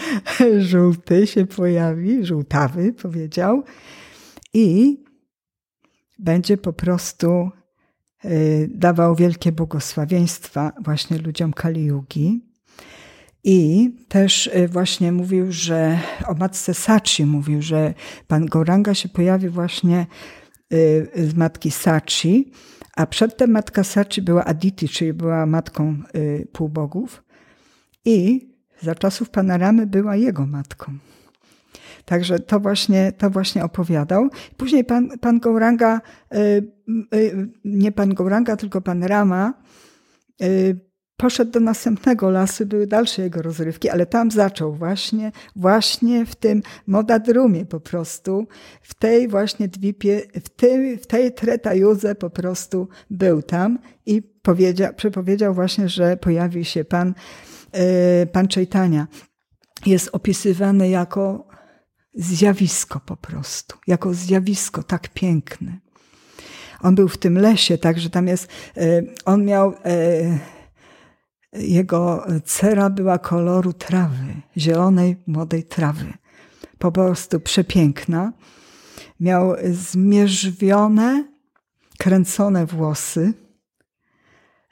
[0.70, 3.62] żółty się pojawi, żółtawy powiedział
[4.55, 4.96] i
[6.18, 7.50] będzie po prostu
[8.24, 8.30] e,
[8.68, 12.48] dawał wielkie błogosławieństwa właśnie ludziom Kaliugi.
[13.44, 17.94] I też y, właśnie mówił, że o matce Sachi mówił, że
[18.27, 20.06] pan Goranga się pojawi właśnie
[20.73, 22.52] y, z matki Sachi,
[22.97, 27.24] a przedtem matka Sachi była Aditi, czyli była matką y, półbogów
[28.05, 28.48] i
[28.81, 30.98] za czasów Panoramy była jego matką.
[32.05, 34.28] Także to właśnie, to właśnie opowiadał.
[34.56, 35.40] Później pan, pan
[37.65, 39.55] nie pan Gouranga, tylko pan Rama,
[41.19, 46.62] poszedł do następnego lasu, były dalsze jego rozrywki, ale tam zaczął właśnie, właśnie w tym
[46.86, 48.47] modadrumie po prostu,
[48.82, 54.95] w tej właśnie dwipie, w tej, w tej tretajuze po prostu był tam i powiedział,
[54.95, 57.15] przepowiedział właśnie, że pojawi się pan,
[57.73, 59.07] yy, pan Czejtania.
[59.86, 61.49] Jest opisywany jako
[62.15, 65.78] zjawisko po prostu, jako zjawisko tak piękne.
[66.81, 70.39] On był w tym lesie, także tam jest, yy, on miał yy,
[71.53, 76.12] jego cera była koloru trawy, zielonej, młodej trawy.
[76.79, 78.33] Po prostu przepiękna.
[79.20, 81.25] Miał zmierzwione,
[81.99, 83.33] kręcone włosy,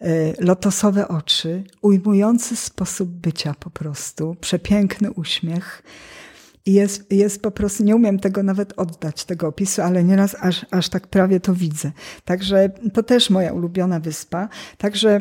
[0.01, 5.83] e, lotosowe oczy, ujmujący sposób bycia po prostu, przepiękny uśmiech.
[6.67, 10.89] Jest, jest po prostu, nie umiem tego nawet oddać, tego opisu, ale nieraz aż, aż
[10.89, 11.93] tak prawie to widzę.
[12.25, 14.49] Także to też moja ulubiona wyspa.
[14.79, 15.21] Także,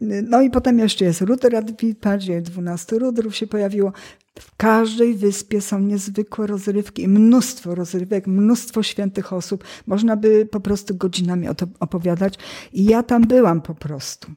[0.00, 3.92] no i potem jeszcze jest Ruderadvipa, gdzie 12 rudrów się pojawiło.
[4.40, 9.64] W każdej wyspie są niezwykłe rozrywki i mnóstwo rozrywek, mnóstwo świętych osób.
[9.86, 12.34] Można by po prostu godzinami o to opowiadać.
[12.72, 14.32] I ja tam byłam po prostu.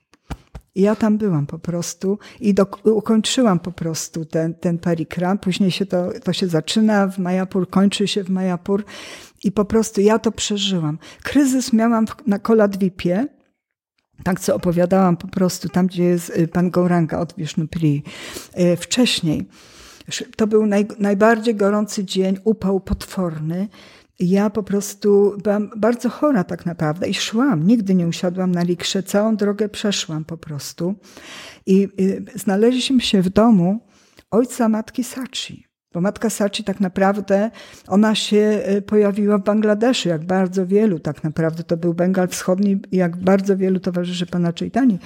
[0.78, 5.38] I ja tam byłam po prostu i do, ukończyłam po prostu ten, ten parikram.
[5.38, 8.84] Później się to, to się zaczyna w Majapur, kończy się w Majapur
[9.44, 10.98] i po prostu ja to przeżyłam.
[11.24, 13.28] Kryzys miałam na Koladwipie,
[14.24, 18.04] tak co opowiadałam po prostu tam, gdzie jest y, pan Gouranga od Vishnupri.
[18.60, 19.48] Y, wcześniej.
[20.36, 23.68] To był naj, najbardziej gorący dzień, upał potworny
[24.20, 27.68] ja po prostu byłam bardzo chora tak naprawdę i szłam.
[27.68, 30.96] Nigdy nie usiadłam na likrze, całą drogę przeszłam po prostu.
[31.66, 33.80] I y, znaleźliśmy się w domu
[34.32, 35.67] ojca matki Sachi.
[35.98, 37.52] Bo matka Sachi tak naprawdę,
[37.88, 42.80] ona się y, pojawiła w Bangladeszu, jak bardzo wielu tak naprawdę, to był Bengal Wschodni,
[42.92, 45.00] jak bardzo wielu towarzyszy pana Chaitani,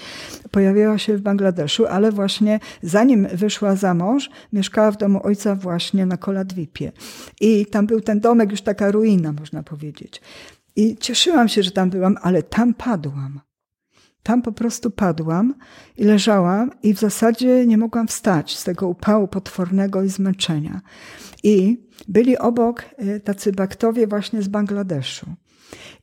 [0.52, 6.06] pojawiła się w Bangladeszu, ale właśnie zanim wyszła za mąż, mieszkała w domu ojca właśnie
[6.06, 6.92] na Koladwipie.
[7.42, 10.22] I tam był ten domek, już taka ruina, można powiedzieć.
[10.76, 13.40] I cieszyłam się, że tam byłam, ale tam padłam.
[14.24, 15.54] Tam po prostu padłam
[15.98, 20.82] i leżałam i w zasadzie nie mogłam wstać z tego upału potwornego i zmęczenia.
[21.44, 22.86] I byli obok
[23.16, 25.26] y, tacy baktowie właśnie z Bangladeszu.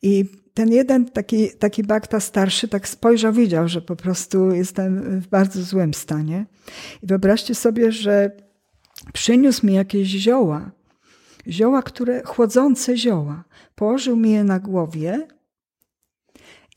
[0.03, 0.25] I
[0.55, 5.63] ten jeden taki, taki bakta starszy tak spojrzał, widział, że po prostu jestem w bardzo
[5.63, 6.47] złym stanie.
[7.03, 8.31] I wyobraźcie sobie, że
[9.13, 10.71] przyniósł mi jakieś zioła,
[11.49, 13.45] zioła, które, chłodzące zioła.
[13.75, 15.27] Położył mi je na głowie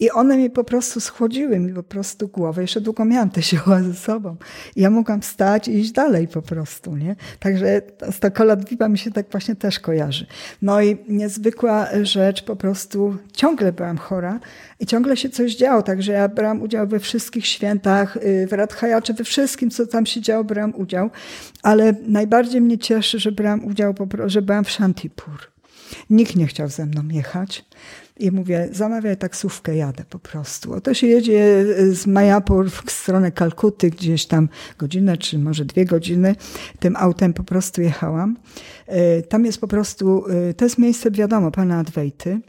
[0.01, 2.61] i one mi po prostu schłodziły mi po prostu głowę.
[2.61, 4.35] Jeszcze długo miałam te zioła ze sobą.
[4.75, 7.15] Ja mogłam wstać i iść dalej po prostu, nie?
[7.39, 10.25] Także Stokola Dwipa mi się tak właśnie też kojarzy.
[10.61, 14.39] No i niezwykła rzecz, po prostu ciągle byłam chora
[14.79, 15.81] i ciągle się coś działo.
[15.81, 20.21] Także ja brałam udział we wszystkich świętach, y, w Radhajacze, we wszystkim, co tam się
[20.21, 21.09] działo, brałam udział.
[21.63, 23.93] Ale najbardziej mnie cieszy, że brałam udział,
[24.25, 25.51] że byłam w Shantipur.
[26.09, 27.65] Nikt nie chciał ze mną jechać.
[28.21, 30.73] I mówię, zamawiaj taksówkę, jadę po prostu.
[30.73, 36.35] Oto się jedzie z Majapur w stronę Kalkuty, gdzieś tam godzinę, czy może dwie godziny.
[36.79, 38.37] Tym autem po prostu jechałam.
[38.87, 42.39] E, tam jest po prostu, e, to jest miejsce, wiadomo, pana Adwejty.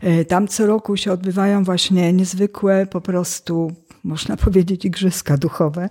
[0.00, 3.72] E, tam co roku się odbywają właśnie niezwykłe, po prostu,
[4.04, 5.88] można powiedzieć, igrzyska duchowe.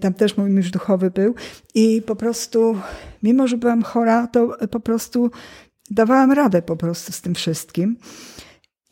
[0.00, 1.34] Tam też mój mąż duchowy był.
[1.74, 2.78] I po prostu,
[3.22, 5.30] mimo że byłam chora, to po prostu
[5.90, 7.96] dawałam radę po prostu z tym wszystkim.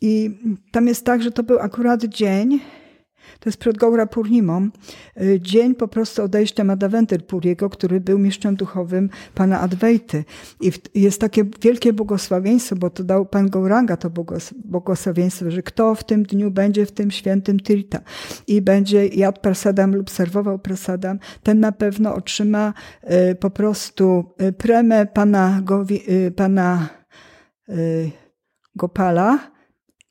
[0.01, 0.39] I
[0.71, 2.59] tam jest tak, że to był akurat dzień,
[3.39, 4.69] to jest przed Gaura Purnimą,
[5.21, 10.23] y, dzień po prostu odejścia Madhaventir Puriego, który był mistrzem duchowym pana Adwejty.
[10.61, 14.11] I jest takie wielkie błogosławieństwo, bo to dał pan Gauranga to
[14.65, 17.99] błogosławieństwo, że kto w tym dniu będzie w tym świętym Tirta
[18.47, 22.73] i będzie jadł prasadam lub serwował prasadam, ten na pewno otrzyma
[23.31, 25.61] y, po prostu y, premię pana,
[26.35, 26.89] pana
[28.75, 29.51] Gopala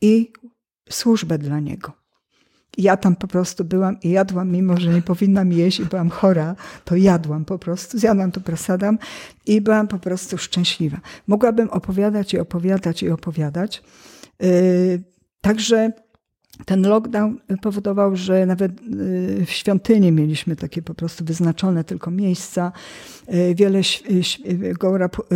[0.01, 0.33] i
[0.91, 2.04] służbę dla niego
[2.79, 6.57] ja tam po prostu byłam i jadłam, mimo że nie powinnam jeść i byłam chora,
[6.85, 8.99] to jadłam po prostu, zjadłam to prasadam
[9.47, 10.99] i byłam po prostu szczęśliwa.
[11.27, 13.83] Mogłabym opowiadać i opowiadać i opowiadać.
[14.41, 15.03] Yy,
[15.41, 15.93] także
[16.65, 22.73] ten lockdown powodował, że nawet yy, w świątyni mieliśmy takie po prostu wyznaczone tylko miejsca.
[23.29, 23.81] Yy, wiele,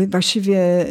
[0.09, 0.87] właściwie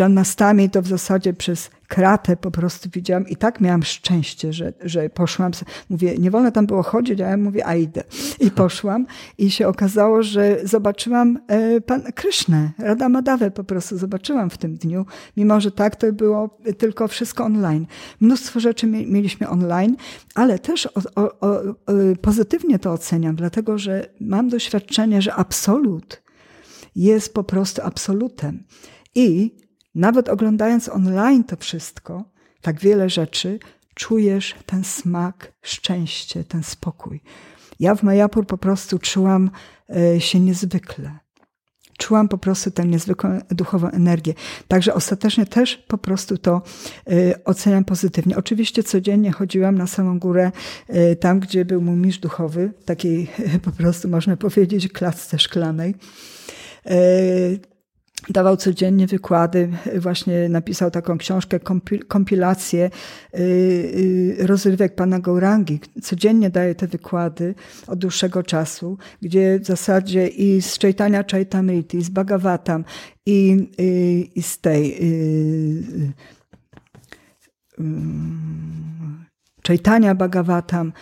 [0.00, 5.10] Jannastami to w zasadzie przez kratę po prostu widziałam i tak miałam szczęście, że, że
[5.10, 5.52] poszłam.
[5.90, 8.04] Mówię, nie wolno tam było chodzić, a ja mówię, a idę.
[8.40, 9.06] I poszłam
[9.38, 14.74] i się okazało, że zobaczyłam e, pan Krysznę, Rada Madawę po prostu zobaczyłam w tym
[14.74, 15.06] dniu,
[15.36, 17.86] mimo że tak to było tylko wszystko online.
[18.20, 19.96] Mnóstwo rzeczy mieliśmy online,
[20.34, 21.62] ale też o, o, o,
[22.20, 26.22] pozytywnie to oceniam, dlatego że mam doświadczenie, że absolut
[26.96, 28.64] jest po prostu absolutem.
[29.14, 29.61] I
[29.94, 32.24] nawet oglądając online to wszystko,
[32.60, 33.58] tak wiele rzeczy,
[33.94, 37.20] czujesz ten smak, szczęście, ten spokój.
[37.80, 39.50] Ja w Majapur po prostu czułam
[39.90, 41.18] e, się niezwykle.
[41.98, 44.34] Czułam po prostu tę niezwykłą duchową energię.
[44.68, 46.62] Także ostatecznie też po prostu to
[47.10, 48.36] e, oceniam pozytywnie.
[48.36, 50.52] Oczywiście codziennie chodziłam na samą górę,
[50.88, 53.30] e, tam gdzie był mój mistrz duchowy, takiej
[53.64, 55.94] po prostu można powiedzieć klatce szklanej
[58.28, 59.68] dawał codziennie wykłady,
[59.98, 61.60] właśnie napisał taką książkę,
[62.08, 62.90] kompilację
[63.34, 63.38] y,
[64.40, 65.80] y, rozrywek pana Gourangi.
[66.02, 67.54] Codziennie daje te wykłady
[67.86, 72.84] od dłuższego czasu, gdzie w zasadzie i z Chaitanya Chaitamriti, i z Bhagavatam,
[73.26, 74.98] i, i, i z tej
[77.78, 79.24] um,
[79.66, 80.92] Chaitanya Bhagavatam,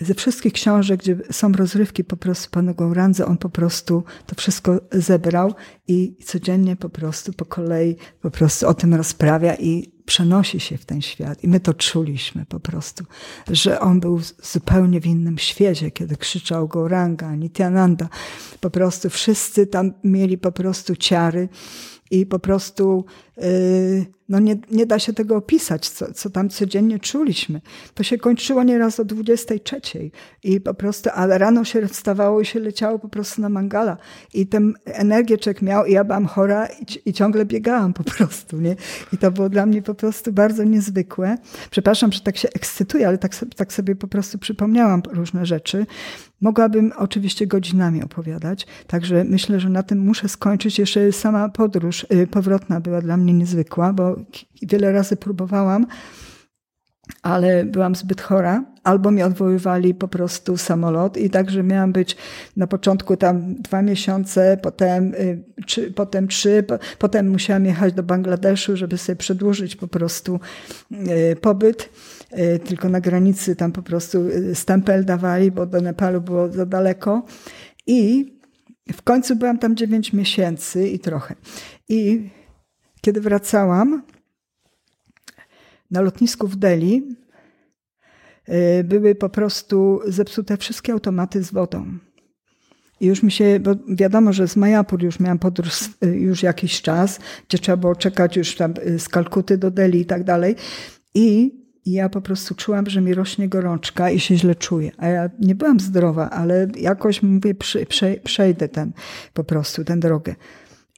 [0.00, 4.80] ze wszystkich książek, gdzie są rozrywki po prostu panu Gourandze, on po prostu to wszystko
[4.92, 5.54] zebrał
[5.88, 10.84] i codziennie po prostu po kolei po prostu o tym rozprawia i przenosi się w
[10.84, 11.44] ten świat.
[11.44, 13.04] I my to czuliśmy po prostu,
[13.50, 18.08] że on był zupełnie w innym świecie, kiedy krzyczał Gouranga, Nityananda.
[18.60, 21.48] Po prostu wszyscy tam mieli po prostu ciary
[22.10, 23.04] i po prostu
[23.36, 27.60] yy, no nie, nie da się tego opisać, co, co tam codziennie czuliśmy.
[27.94, 29.80] To się kończyło nieraz o 23
[30.42, 33.96] i po prostu, ale rano się wstawało i się leciało po prostu na mangala
[34.34, 38.60] i tę energię czek miał i ja byłam chora i, i, ciągle biegałam po prostu,
[38.60, 38.76] nie?
[39.12, 41.36] I to było dla mnie po prostu bardzo niezwykłe.
[41.70, 45.86] Przepraszam, że tak się ekscytuję, ale tak, tak sobie po prostu przypomniałam różne rzeczy.
[46.40, 50.78] Mogłabym oczywiście godzinami opowiadać, także myślę, że na tym muszę skończyć.
[50.78, 54.16] Jeszcze sama podróż y, powrotna była dla mnie niezwykła, bo
[54.62, 55.86] wiele razy próbowałam,
[57.22, 62.16] ale byłam zbyt chora, albo mi odwoływali po prostu samolot i także miałam być
[62.56, 66.64] na początku tam dwa miesiące, potem, y, trzy, potem trzy,
[66.98, 70.40] potem musiałam jechać do Bangladeszu, żeby sobie przedłużyć po prostu
[71.32, 71.88] y, pobyt.
[72.38, 74.18] Y, tylko na granicy tam po prostu
[74.54, 77.22] stempel dawali, bo do Nepalu było za daleko.
[77.86, 78.32] I
[78.92, 81.34] w końcu byłam tam dziewięć miesięcy i trochę.
[81.88, 82.30] I
[83.00, 84.02] kiedy wracałam
[85.90, 87.16] na lotnisku w Delhi,
[88.84, 91.86] były po prostu zepsute wszystkie automaty z wodą.
[93.00, 96.82] I już mi się, bo wiadomo, że z Majapur już miałam podróż y, już jakiś
[96.82, 100.56] czas, gdzie trzeba było czekać już tam y, z Kalkuty do Delhi i tak dalej.
[101.14, 101.54] I
[101.86, 104.90] ja po prostu czułam, że mi rośnie gorączka i się źle czuję.
[104.98, 107.54] A ja nie byłam zdrowa, ale jakoś mówię,
[108.24, 108.92] przejdę ten
[109.34, 110.34] po prostu, tę drogę.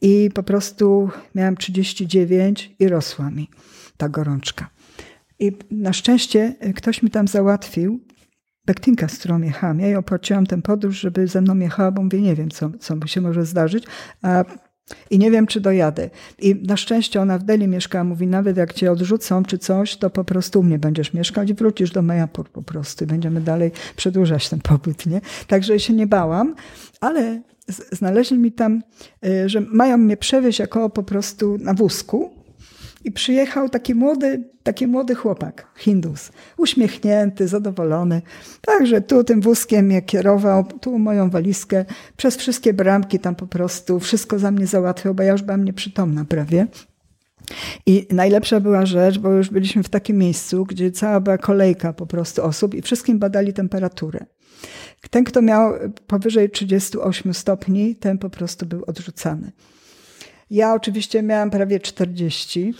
[0.02, 3.50] I po prostu miałam 39 i rosła mi
[3.96, 4.70] ta gorączka.
[5.42, 8.00] I na szczęście ktoś mi tam załatwił
[8.66, 9.80] Bektinka, z którą jechałam.
[9.80, 13.06] Ja jej opłaciłam tę podróż, żeby ze mną jechała, bo mówię, nie wiem, co, co
[13.06, 13.84] się może zdarzyć.
[14.22, 14.44] A
[15.10, 16.10] i nie wiem, czy dojadę.
[16.38, 20.10] I na szczęście ona w Delhi mieszka, mówi, nawet jak cię odrzucą czy coś, to
[20.10, 23.06] po prostu u mnie będziesz mieszkać i wrócisz do Majapur po prostu.
[23.06, 25.20] Będziemy dalej przedłużać ten pobyt, nie?
[25.46, 26.54] Także się nie bałam,
[27.00, 27.42] ale
[27.92, 28.82] znaleźli mi tam,
[29.26, 32.41] y, że mają mnie przewieźć jako po prostu na wózku.
[33.04, 38.22] I przyjechał taki młody, taki młody chłopak, Hindus, uśmiechnięty, zadowolony.
[38.60, 41.84] Także tu tym wózkiem mnie kierował, tu moją walizkę,
[42.16, 46.24] przez wszystkie bramki tam po prostu wszystko za mnie załatwiał, bo ja już byłam nieprzytomna
[46.24, 46.66] prawie.
[47.86, 52.06] I najlepsza była rzecz, bo już byliśmy w takim miejscu, gdzie cała była kolejka po
[52.06, 54.26] prostu osób i wszystkim badali temperaturę.
[55.10, 55.72] Ten, kto miał
[56.06, 59.52] powyżej 38 stopni, ten po prostu był odrzucany.
[60.50, 62.74] Ja oczywiście miałam prawie 40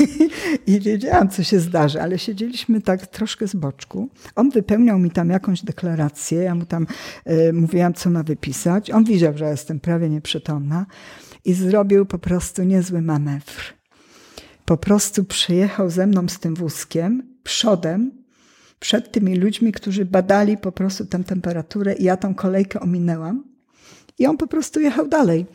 [0.66, 4.08] i wiedziałam, co się zdarzy, ale siedzieliśmy tak troszkę z boczku.
[4.36, 6.86] On wypełniał mi tam jakąś deklarację, ja mu tam
[7.30, 8.90] y, mówiłam, co ma wypisać.
[8.90, 10.86] On widział, że jestem prawie nieprzytomna
[11.44, 13.62] i zrobił po prostu niezły manewr.
[14.64, 18.10] Po prostu przyjechał ze mną z tym wózkiem, przodem,
[18.80, 23.44] przed tymi ludźmi, którzy badali po prostu tę temperaturę i ja tą kolejkę ominęłam.
[24.18, 25.46] I on po prostu jechał dalej.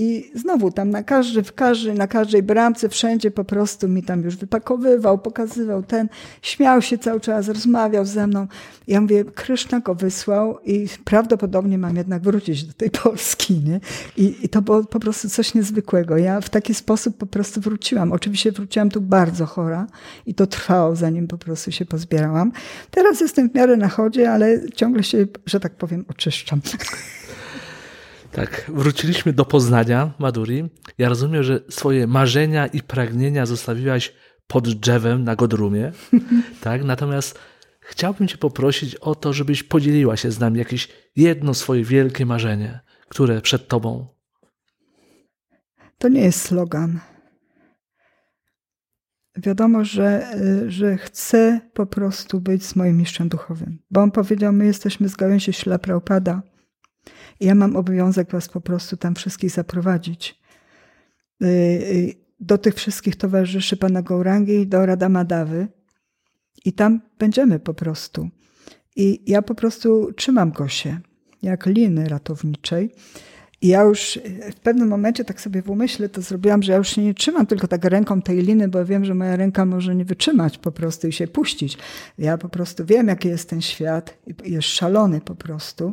[0.00, 4.22] I znowu tam na każdy, w każdej, na każdej bramce, wszędzie po prostu mi tam
[4.22, 6.08] już wypakowywał, pokazywał ten,
[6.42, 8.46] śmiał się cały czas, rozmawiał ze mną.
[8.86, 13.80] Ja mówię, Kryszna go wysłał i prawdopodobnie mam jednak wrócić do tej Polski, nie?
[14.16, 16.16] I, I to było po prostu coś niezwykłego.
[16.16, 18.12] Ja w taki sposób po prostu wróciłam.
[18.12, 19.86] Oczywiście wróciłam tu bardzo chora
[20.26, 22.52] i to trwało, zanim po prostu się pozbierałam.
[22.90, 26.60] Teraz jestem w miarę na chodzie, ale ciągle się, że tak powiem, oczyszczam.
[28.32, 30.68] Tak, wróciliśmy do Poznania, Maduri.
[30.98, 34.12] Ja rozumiem, że swoje marzenia i pragnienia zostawiłaś
[34.46, 35.92] pod drzewem na Godrumie,
[36.60, 36.84] tak?
[36.84, 37.38] Natomiast
[37.80, 42.80] chciałbym cię poprosić o to, żebyś podzieliła się z nami jakieś jedno swoje wielkie marzenie,
[43.08, 44.06] które przed tobą.
[45.98, 47.00] To nie jest slogan.
[49.36, 50.34] Wiadomo, że,
[50.68, 53.78] że chcę po prostu być z moim mistrzem duchowym.
[53.90, 56.42] Bo on powiedział, my jesteśmy z gałęzi Ślapraupada.
[56.42, 56.57] I
[57.40, 60.40] ja mam obowiązek was po prostu tam wszystkich zaprowadzić.
[61.42, 65.68] Y, y, do tych wszystkich towarzyszy pana Gourangi i do Radama Dawy.
[66.64, 68.28] I tam będziemy po prostu.
[68.96, 71.00] I ja po prostu trzymam go się,
[71.42, 72.90] jak liny ratowniczej.
[73.60, 74.18] I ja już
[74.56, 77.46] w pewnym momencie tak sobie w umyśle to zrobiłam, że ja już się nie trzymam
[77.46, 81.08] tylko tak ręką tej liny, bo wiem, że moja ręka może nie wytrzymać po prostu
[81.08, 81.78] i się puścić.
[82.18, 85.92] Ja po prostu wiem, jaki jest ten świat jest szalony po prostu.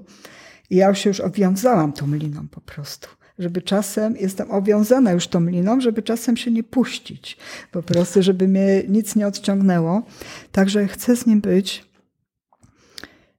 [0.70, 3.08] I ja się już owiązałam tą liną po prostu.
[3.40, 7.38] Żeby czasem, jestem owiązana już tą liną, żeby czasem się nie puścić.
[7.72, 10.04] Po prostu, żeby mnie nic nie odciągnęło.
[10.52, 11.86] Także chcę z nim być.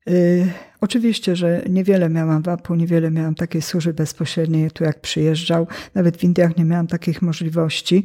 [0.06, 0.46] Yy,
[0.80, 5.66] oczywiście, że niewiele miałam wapu, niewiele miałam takiej służby bezpośredniej, tu jak przyjeżdżał.
[5.94, 8.04] Nawet w Indiach nie miałam takich możliwości.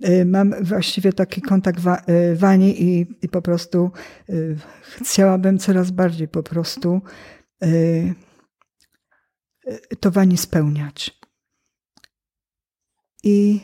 [0.00, 3.90] Yy, mam właściwie taki kontakt wa, yy, Wani i, i po prostu
[4.30, 7.00] y, chciałabym coraz bardziej po prostu
[9.92, 11.18] y, to wani spełniać.
[13.24, 13.60] I,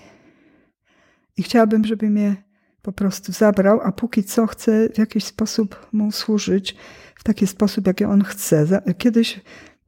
[1.36, 2.44] I chciałabym, żeby mnie
[2.82, 6.76] po prostu zabrał, a póki co chcę w jakiś sposób mu służyć,
[7.16, 8.82] w taki sposób, jaki on chce.
[8.98, 9.40] Kiedyś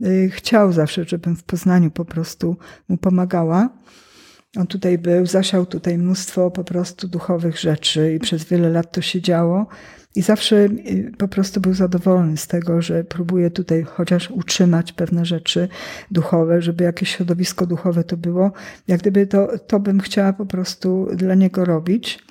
[0.05, 2.57] y, chciał zawsze, żebym w Poznaniu po prostu
[2.89, 3.79] mu pomagała.
[4.57, 9.01] On tutaj był, zasiał tutaj mnóstwo po prostu duchowych rzeczy i przez wiele lat to
[9.01, 9.67] się działo.
[10.17, 15.25] I zawsze y, po prostu był zadowolony z tego, że próbuje tutaj chociaż utrzymać pewne
[15.25, 15.69] rzeczy
[16.11, 18.53] duchowe, żeby jakieś środowisko duchowe to było.
[18.89, 22.25] Jak gdyby to, to bym chciała po prostu dla niego robić.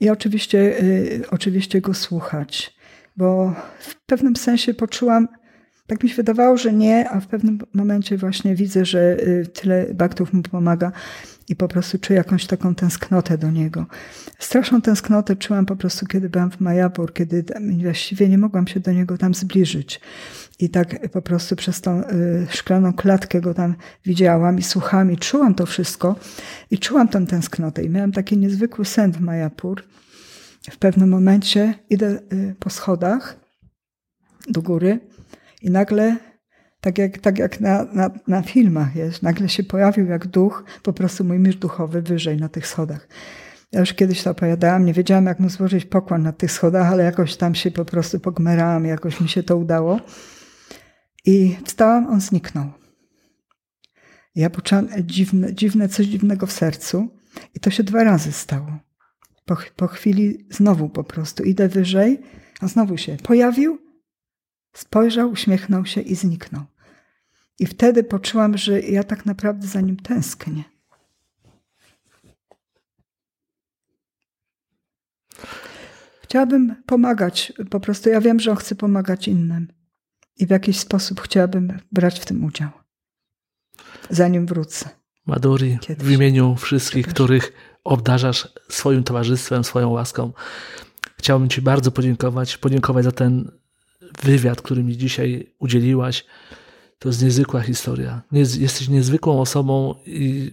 [0.00, 2.76] I oczywiście, y, oczywiście go słuchać,
[3.16, 5.28] bo w pewnym sensie poczułam,
[5.86, 9.94] tak mi się wydawało, że nie, a w pewnym momencie właśnie widzę, że y, tyle
[9.94, 10.92] baktów mu pomaga
[11.48, 13.86] i po prostu czuję jakąś taką tęsknotę do niego.
[14.38, 17.44] Straszną tęsknotę czułam po prostu, kiedy byłam w Majapur, kiedy
[17.82, 20.00] właściwie nie mogłam się do niego tam zbliżyć.
[20.58, 23.74] I tak po prostu przez tą y, szklaną klatkę go tam
[24.04, 26.16] widziałam i słuchałam i czułam to wszystko
[26.70, 27.84] i czułam tę tęsknotę.
[27.84, 29.82] I miałam taki niezwykły sen w Majapur.
[30.70, 33.36] W pewnym momencie idę y, po schodach
[34.48, 35.00] do góry
[35.62, 36.16] i nagle
[36.82, 40.92] tak jak, tak jak na, na, na filmach jest, nagle się pojawił jak duch, po
[40.92, 43.08] prostu mój mistrz duchowy wyżej na tych schodach.
[43.72, 47.04] Ja już kiedyś to opowiadałam, nie wiedziałam jak mu złożyć pokłon na tych schodach, ale
[47.04, 50.00] jakoś tam się po prostu pogmerałam, jakoś mi się to udało.
[51.24, 52.70] I wstałam, on zniknął.
[54.34, 57.08] Ja poczułam dziwne, dziwne, coś dziwnego w sercu
[57.54, 58.78] i to się dwa razy stało.
[59.44, 62.20] Po, po chwili znowu po prostu idę wyżej,
[62.60, 63.78] a znowu się pojawił,
[64.72, 66.71] spojrzał, uśmiechnął się i zniknął.
[67.58, 70.64] I wtedy poczułam, że ja tak naprawdę za nim tęsknię.
[76.22, 79.68] Chciałabym pomagać, po prostu ja wiem, że on chce pomagać innym.
[80.36, 82.70] I w jakiś sposób chciałabym brać w tym udział.
[84.10, 84.88] Zanim wrócę.
[85.26, 86.06] Maduri, Kiedyś.
[86.06, 87.52] w imieniu wszystkich, których
[87.84, 90.32] obdarzasz swoim towarzystwem, swoją łaską,
[91.18, 93.50] chciałbym Ci bardzo podziękować, podziękować za ten
[94.22, 96.24] wywiad, który mi dzisiaj udzieliłaś.
[97.02, 98.22] To jest niezwykła historia.
[98.32, 100.50] Jesteś niezwykłą osobą, i,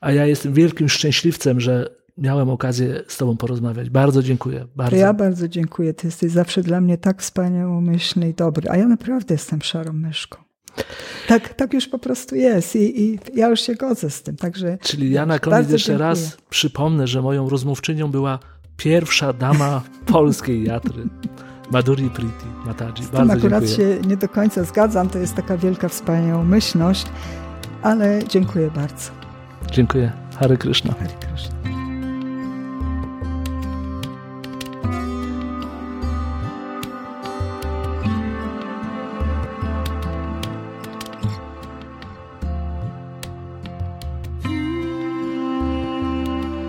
[0.00, 3.90] a ja jestem wielkim szczęśliwcem, że miałem okazję z Tobą porozmawiać.
[3.90, 4.66] Bardzo dziękuję.
[4.76, 4.96] Bardzo.
[4.96, 5.94] Ja bardzo dziękuję.
[5.94, 8.70] Ty jesteś zawsze dla mnie tak wspaniałomyślny i dobry.
[8.70, 10.38] A ja naprawdę jestem szarą myszką.
[11.26, 14.36] Tak, tak już po prostu jest I, i ja już się godzę z tym.
[14.36, 16.08] Także Czyli ja na koniec jeszcze dziękuję.
[16.08, 18.38] raz przypomnę, że moją rozmówczynią była
[18.76, 19.82] pierwsza dama
[20.12, 21.02] polskiej jatry.
[21.70, 23.04] Maduri Priti Mataji.
[23.04, 23.96] Z tym akurat dziękuję.
[24.00, 27.06] się nie do końca zgadzam, to jest taka wielka wspaniałomyślność,
[27.82, 29.10] ale dziękuję bardzo.
[29.70, 30.12] Dziękuję.
[30.40, 30.94] Hare Krishna.
[30.94, 31.77] Hare Krishna.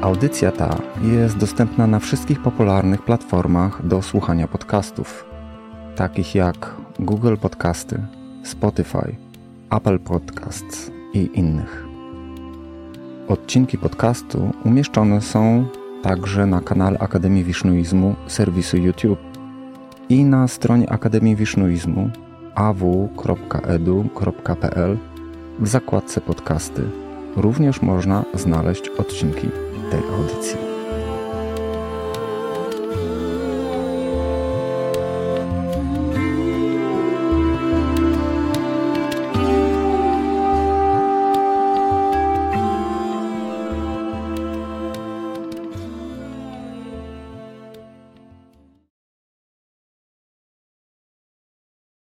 [0.01, 5.26] Audycja ta jest dostępna na wszystkich popularnych platformach do słuchania podcastów,
[5.95, 8.01] takich jak Google Podcasty,
[8.43, 9.15] Spotify,
[9.69, 11.85] Apple Podcasts i innych.
[13.27, 15.65] Odcinki podcastu umieszczone są
[16.03, 19.19] także na kanale Akademii Wisznuizmu serwisu YouTube
[20.09, 22.09] i na stronie Akademii Wisznuizmu
[22.55, 23.38] aw.edu.pl
[25.59, 26.84] w zakładce podcasty
[27.35, 29.47] również można znaleźć odcinki
[29.90, 30.69] tej audycji.